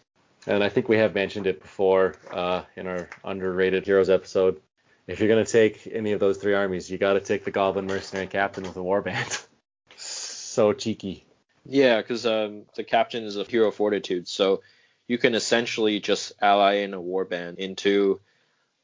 [0.48, 4.60] And I think we have mentioned it before uh, in our underrated heroes episode.
[5.06, 7.86] If you're gonna take any of those three armies, you got to take the Goblin
[7.86, 9.46] Mercenary Captain with a warband.
[9.96, 11.24] so cheeky.
[11.66, 14.64] Yeah, because um, the captain is a hero fortitude, so
[15.08, 18.20] you can essentially just ally in a warband into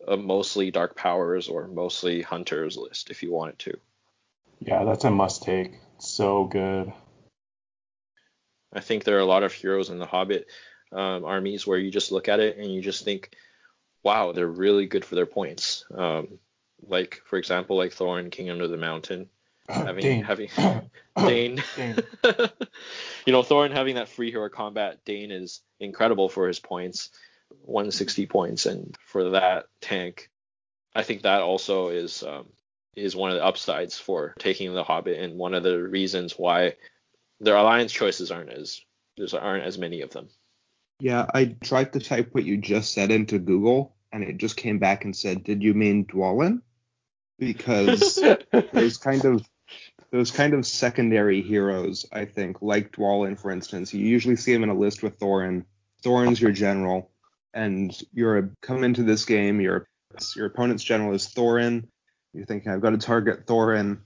[0.07, 3.79] a mostly dark powers or mostly hunters list if you wanted to.
[4.59, 5.79] Yeah, that's a must take.
[5.97, 6.93] So good.
[8.73, 10.47] I think there are a lot of heroes in the Hobbit
[10.91, 13.35] um, armies where you just look at it and you just think,
[14.03, 15.85] wow, they're really good for their points.
[15.93, 16.39] Um,
[16.87, 19.29] like for example, like Thorin, King Under the Mountain,
[19.67, 20.23] having Dain.
[20.23, 20.49] having
[21.17, 21.63] Dain.
[21.75, 21.95] Dain.
[23.25, 27.09] you know, Thorin having that free hero combat, Dain is incredible for his points,
[27.61, 30.29] 160 points, and for that tank,
[30.93, 32.47] I think that also is um,
[32.95, 36.75] is one of the upsides for taking the Hobbit, and one of the reasons why
[37.39, 38.81] their alliance choices aren't as
[39.17, 40.29] there aren't as many of them.
[40.99, 44.79] Yeah, I tried to type what you just said into Google, and it just came
[44.79, 46.61] back and said, "Did you mean Dwalin?"
[47.39, 48.19] because
[48.73, 49.47] those kind of
[50.11, 54.61] those kind of secondary heroes, I think, like Dwalin, for instance, you usually see him
[54.61, 55.65] in a list with Thorin.
[56.03, 57.09] Thorin's your general,
[57.53, 59.87] and you're come into this game, your
[60.35, 61.87] your opponent's general is Thorin.
[62.33, 64.01] You're thinking, I've got to target Thorin,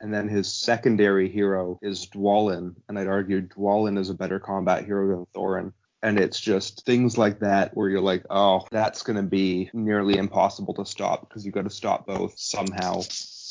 [0.00, 4.84] and then his secondary hero is Dwalin, and I'd argue Dwalin is a better combat
[4.84, 5.72] hero than Thorin.
[6.02, 10.18] And it's just things like that where you're like, oh, that's going to be nearly
[10.18, 13.00] impossible to stop because you've got to stop both somehow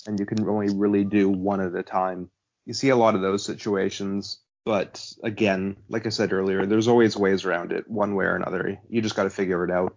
[0.07, 2.30] and you can only really do one at a time.
[2.65, 7.17] You see a lot of those situations, but again, like I said earlier, there's always
[7.17, 8.80] ways around it, one way or another.
[8.89, 9.95] You just got to figure it out.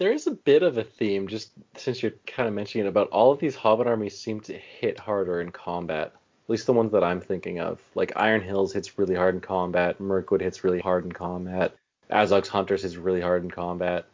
[0.00, 3.10] There is a bit of a theme, just since you're kind of mentioning it, about
[3.10, 6.06] all of these Hobbit armies seem to hit harder in combat.
[6.06, 7.78] At least the ones that I'm thinking of.
[7.94, 11.76] Like Iron Hills hits really hard in combat, Mirkwood hits really hard in combat,
[12.08, 14.06] Azog's Hunters hits really hard in combat.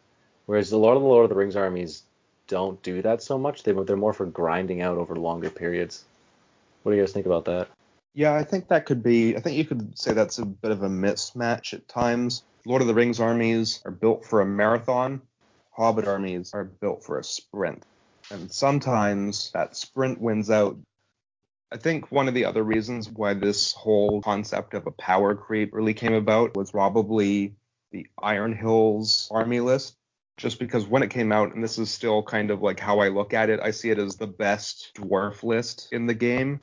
[0.45, 2.03] Whereas a lot of the Lord of the Rings armies
[2.47, 3.63] don't do that so much.
[3.63, 6.03] They they're more for grinding out over longer periods.
[6.83, 7.69] What do you guys think about that?
[8.13, 9.37] Yeah, I think that could be.
[9.37, 12.43] I think you could say that's a bit of a mismatch at times.
[12.65, 15.21] Lord of the Rings armies are built for a marathon.
[15.77, 17.85] Hobbit armies are built for a sprint.
[18.31, 20.77] And sometimes that sprint wins out.
[21.71, 25.73] I think one of the other reasons why this whole concept of a power creep
[25.73, 27.53] really came about was probably
[27.91, 29.97] the Iron Hills army list
[30.37, 33.07] just because when it came out, and this is still kind of like how I
[33.09, 36.61] look at it, I see it as the best dwarf list in the game.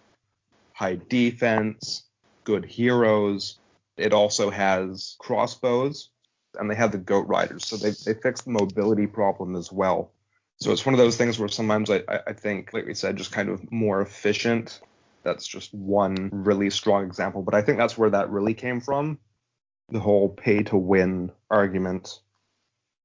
[0.73, 2.05] High defense,
[2.45, 3.59] good heroes.
[3.97, 6.11] It also has crossbows,
[6.59, 10.13] and they have the goat riders, so they they fixed the mobility problem as well.
[10.59, 13.33] So it's one of those things where sometimes I, I think, like we said, just
[13.33, 14.81] kind of more efficient.
[15.25, 19.19] That's just one really strong example, but I think that's where that really came from.
[19.89, 22.21] The whole pay to win argument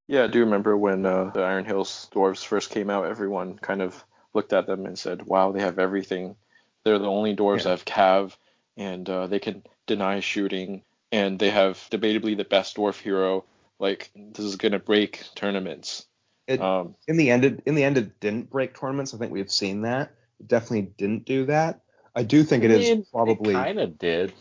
[0.09, 3.05] yeah, I do remember when uh, the Iron Hills dwarves first came out.
[3.05, 4.03] Everyone kind of
[4.33, 6.35] looked at them and said, "Wow, they have everything.
[6.83, 7.63] They're the only dwarves yeah.
[7.65, 8.35] that have cav,
[8.75, 13.45] and uh, they can deny shooting, and they have debatably the best dwarf hero.
[13.79, 16.05] Like this is gonna break tournaments."
[16.47, 19.13] It, um, in the end, it, in the end, it didn't break tournaments.
[19.13, 20.11] I think we've seen that.
[20.39, 21.81] It definitely didn't do that.
[22.15, 24.33] I do think it is probably kind of did.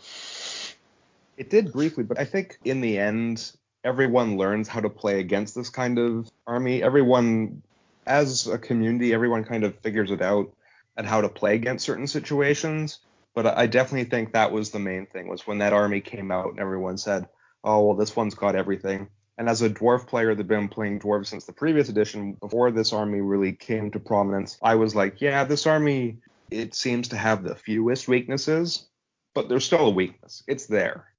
[1.37, 3.51] It did briefly, but I think in the end,
[3.83, 6.83] everyone learns how to play against this kind of army.
[6.83, 7.61] Everyone,
[8.05, 10.51] as a community, everyone kind of figures it out
[10.97, 12.99] and how to play against certain situations.
[13.35, 16.49] But I definitely think that was the main thing was when that army came out
[16.49, 17.27] and everyone said,
[17.63, 19.07] "Oh, well, this one's got everything."
[19.37, 22.91] And as a dwarf player that's been playing dwarves since the previous edition, before this
[22.91, 26.17] army really came to prominence, I was like, yeah, this army
[26.51, 28.87] it seems to have the fewest weaknesses,
[29.33, 30.43] but there's still a weakness.
[30.47, 31.09] It's there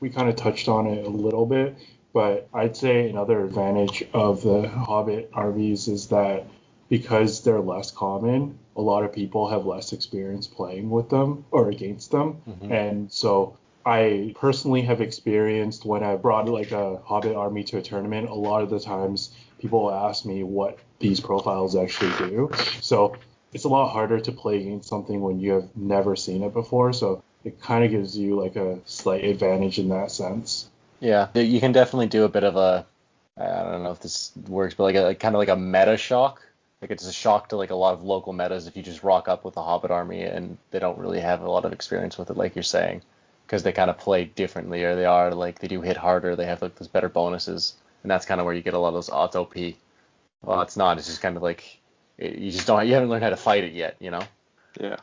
[0.00, 1.76] we kind of touched on it a little bit,
[2.12, 6.46] but I'd say another advantage of the Hobbit RVs is that
[6.88, 11.68] because they're less common, a lot of people have less experience playing with them or
[11.68, 12.40] against them.
[12.48, 12.72] Mm-hmm.
[12.72, 17.82] And so I personally have experienced when I brought like a Hobbit army to a
[17.82, 22.50] tournament, a lot of the times people ask me what these profiles actually do.
[22.80, 23.16] So
[23.52, 26.92] it's a lot harder to play against something when you have never seen it before.
[26.92, 30.68] So it kind of gives you like a slight advantage in that sense.
[31.00, 32.86] Yeah, you can definitely do a bit of a
[33.38, 36.42] I don't know if this works, but like a kind of like a meta shock.
[36.80, 39.28] Like it's a shock to like a lot of local metas if you just rock
[39.28, 42.30] up with a Hobbit army and they don't really have a lot of experience with
[42.30, 43.02] it, like you're saying,
[43.46, 46.46] because they kind of play differently or they are like they do hit harder, they
[46.46, 48.94] have like those better bonuses, and that's kind of where you get a lot of
[48.94, 49.76] those auto P.
[50.42, 50.98] Well, it's not.
[50.98, 51.80] It's just kind of like
[52.18, 52.86] you just don't.
[52.86, 54.22] You haven't learned how to fight it yet, you know.
[54.80, 54.96] Yeah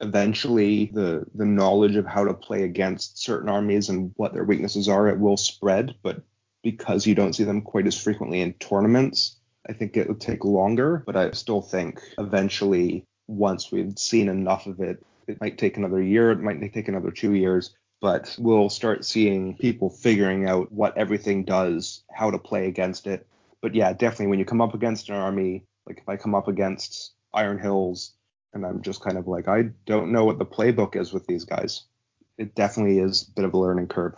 [0.00, 4.88] eventually the the knowledge of how to play against certain armies and what their weaknesses
[4.88, 6.22] are it will spread but
[6.62, 9.37] because you don't see them quite as frequently in tournaments
[9.68, 14.66] i think it would take longer but i still think eventually once we've seen enough
[14.66, 18.70] of it it might take another year it might take another two years but we'll
[18.70, 23.26] start seeing people figuring out what everything does how to play against it
[23.60, 26.48] but yeah definitely when you come up against an army like if i come up
[26.48, 28.12] against iron hills
[28.54, 31.44] and I'm just kind of like, I don't know what the playbook is with these
[31.44, 31.82] guys.
[32.36, 34.14] It definitely is a bit of a learning curve.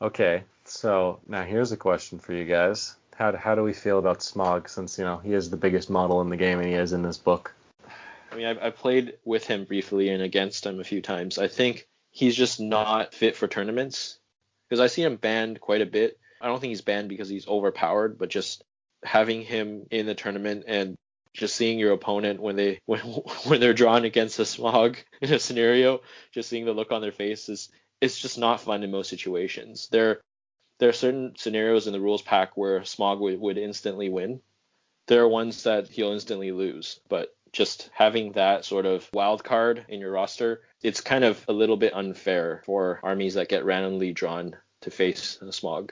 [0.00, 2.96] Okay, so now here's a question for you guys.
[3.16, 6.20] How, how do we feel about Smaug since, you know, he is the biggest model
[6.20, 7.54] in the game and he is in this book?
[8.30, 11.38] I mean, I've, I've played with him briefly and against him a few times.
[11.38, 14.18] I think he's just not fit for tournaments
[14.68, 16.18] because I see him banned quite a bit.
[16.40, 18.64] I don't think he's banned because he's overpowered, but just
[19.04, 20.96] having him in the tournament and
[21.34, 25.38] just seeing your opponent when they when when they're drawn against a Smaug in a
[25.38, 26.00] scenario,
[26.32, 27.68] just seeing the look on their faces, is
[28.00, 29.88] it's just not fun in most situations.
[29.90, 30.20] There
[30.82, 34.40] there are certain scenarios in the rules pack where Smaug would, would instantly win.
[35.06, 39.84] There are ones that he'll instantly lose, but just having that sort of wild card
[39.88, 44.12] in your roster, it's kind of a little bit unfair for armies that get randomly
[44.12, 45.90] drawn to face Smaug.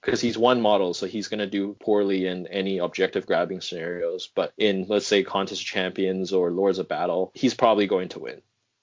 [0.00, 4.28] Because he's one model, so he's going to do poorly in any objective grabbing scenarios.
[4.34, 8.42] But in, let's say, Contest Champions or Lords of Battle, he's probably going to win.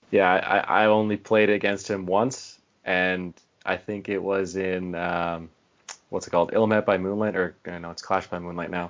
[0.10, 3.34] Yeah, I, I only played against him once, and
[3.70, 5.48] I think it was in um,
[6.10, 8.90] what's it called, Illimat by Moonlight, or no, it's Clash by Moonlight now.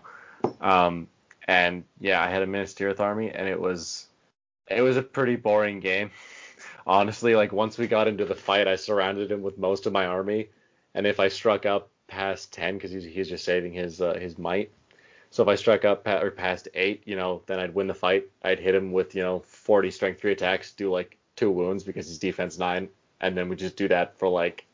[0.62, 1.10] Um,
[1.50, 4.08] and yeah, I had a Minas Tirith army, and it was
[4.70, 6.12] it was a pretty boring game.
[6.88, 10.06] Honestly, like once we got into the fight, I surrounded him with most of my
[10.06, 10.48] army,
[10.94, 14.38] and if I struck up past 10, because he's, he's just saving his uh, his
[14.38, 14.72] might.
[15.30, 17.94] So if I struck up pa- or past eight, you know, then I'd win the
[17.94, 18.28] fight.
[18.44, 22.08] I'd hit him with you know 40 strength three attacks, do like two wounds because
[22.08, 22.88] his defense nine,
[23.20, 24.66] and then we just do that for like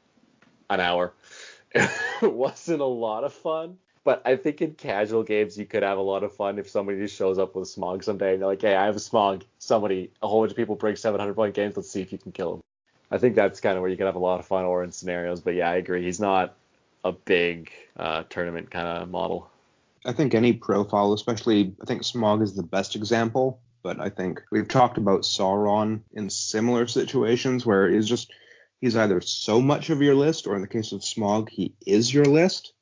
[0.70, 1.14] an hour.
[1.76, 5.98] it wasn't a lot of fun, but I think in casual games you could have
[5.98, 8.62] a lot of fun if somebody just shows up with Smaug someday and they're like,
[8.62, 9.44] hey, I have a Smaug.
[9.60, 11.76] Somebody, a whole bunch of people bring 700 point games.
[11.76, 12.62] Let's see if you can kill him.
[13.12, 14.92] I think that's kind of where you can have a lot of fun or in
[14.92, 15.42] scenarios.
[15.42, 16.04] But yeah, I agree.
[16.04, 16.56] He's not
[17.04, 19.50] a big uh, tournament kind of model.
[20.06, 23.60] I think any profile, especially, I think Smaug is the best example.
[23.84, 28.34] But I think we've talked about Sauron in similar situations where he's just
[28.82, 32.14] he's either so much of your list, or in the case of Smaug, he is
[32.14, 32.74] your list.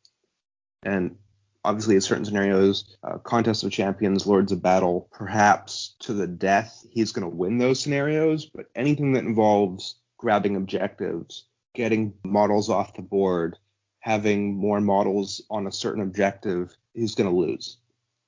[0.84, 1.18] And
[1.64, 6.86] obviously, in certain scenarios, uh, Contest of Champions, Lords of Battle, perhaps to the death,
[6.92, 8.46] he's going to win those scenarios.
[8.46, 13.58] But anything that involves grabbing objectives, getting models off the board,
[14.00, 17.78] having more models on a certain objective, he's going to lose.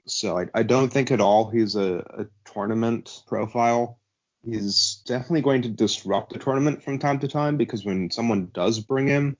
[0.08, 4.00] So I, I, don't think at all he's a, a tournament profile.
[4.46, 8.80] He's definitely going to disrupt the tournament from time to time because when someone does
[8.80, 9.38] bring him,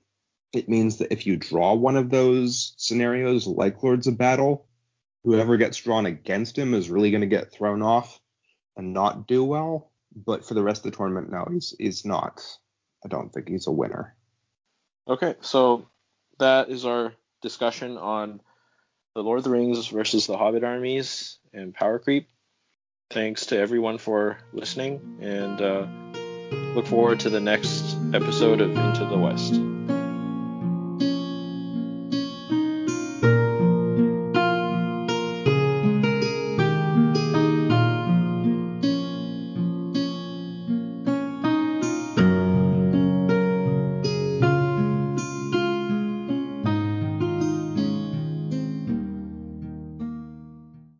[0.52, 4.66] it means that if you draw one of those scenarios like Lords of Battle,
[5.22, 8.20] whoever gets drawn against him is really going to get thrown off
[8.76, 9.92] and not do well.
[10.14, 12.42] But for the rest of the tournament, no, he's he's not.
[13.04, 14.16] I don't think he's a winner.
[15.06, 15.86] Okay, so
[16.38, 17.12] that is our
[17.42, 18.40] discussion on
[19.14, 22.28] the Lord of the Rings versus the Hobbit armies and power creep.
[23.10, 25.86] Thanks to everyone for listening, and uh,
[26.74, 29.54] look forward to the next episode of Into the West.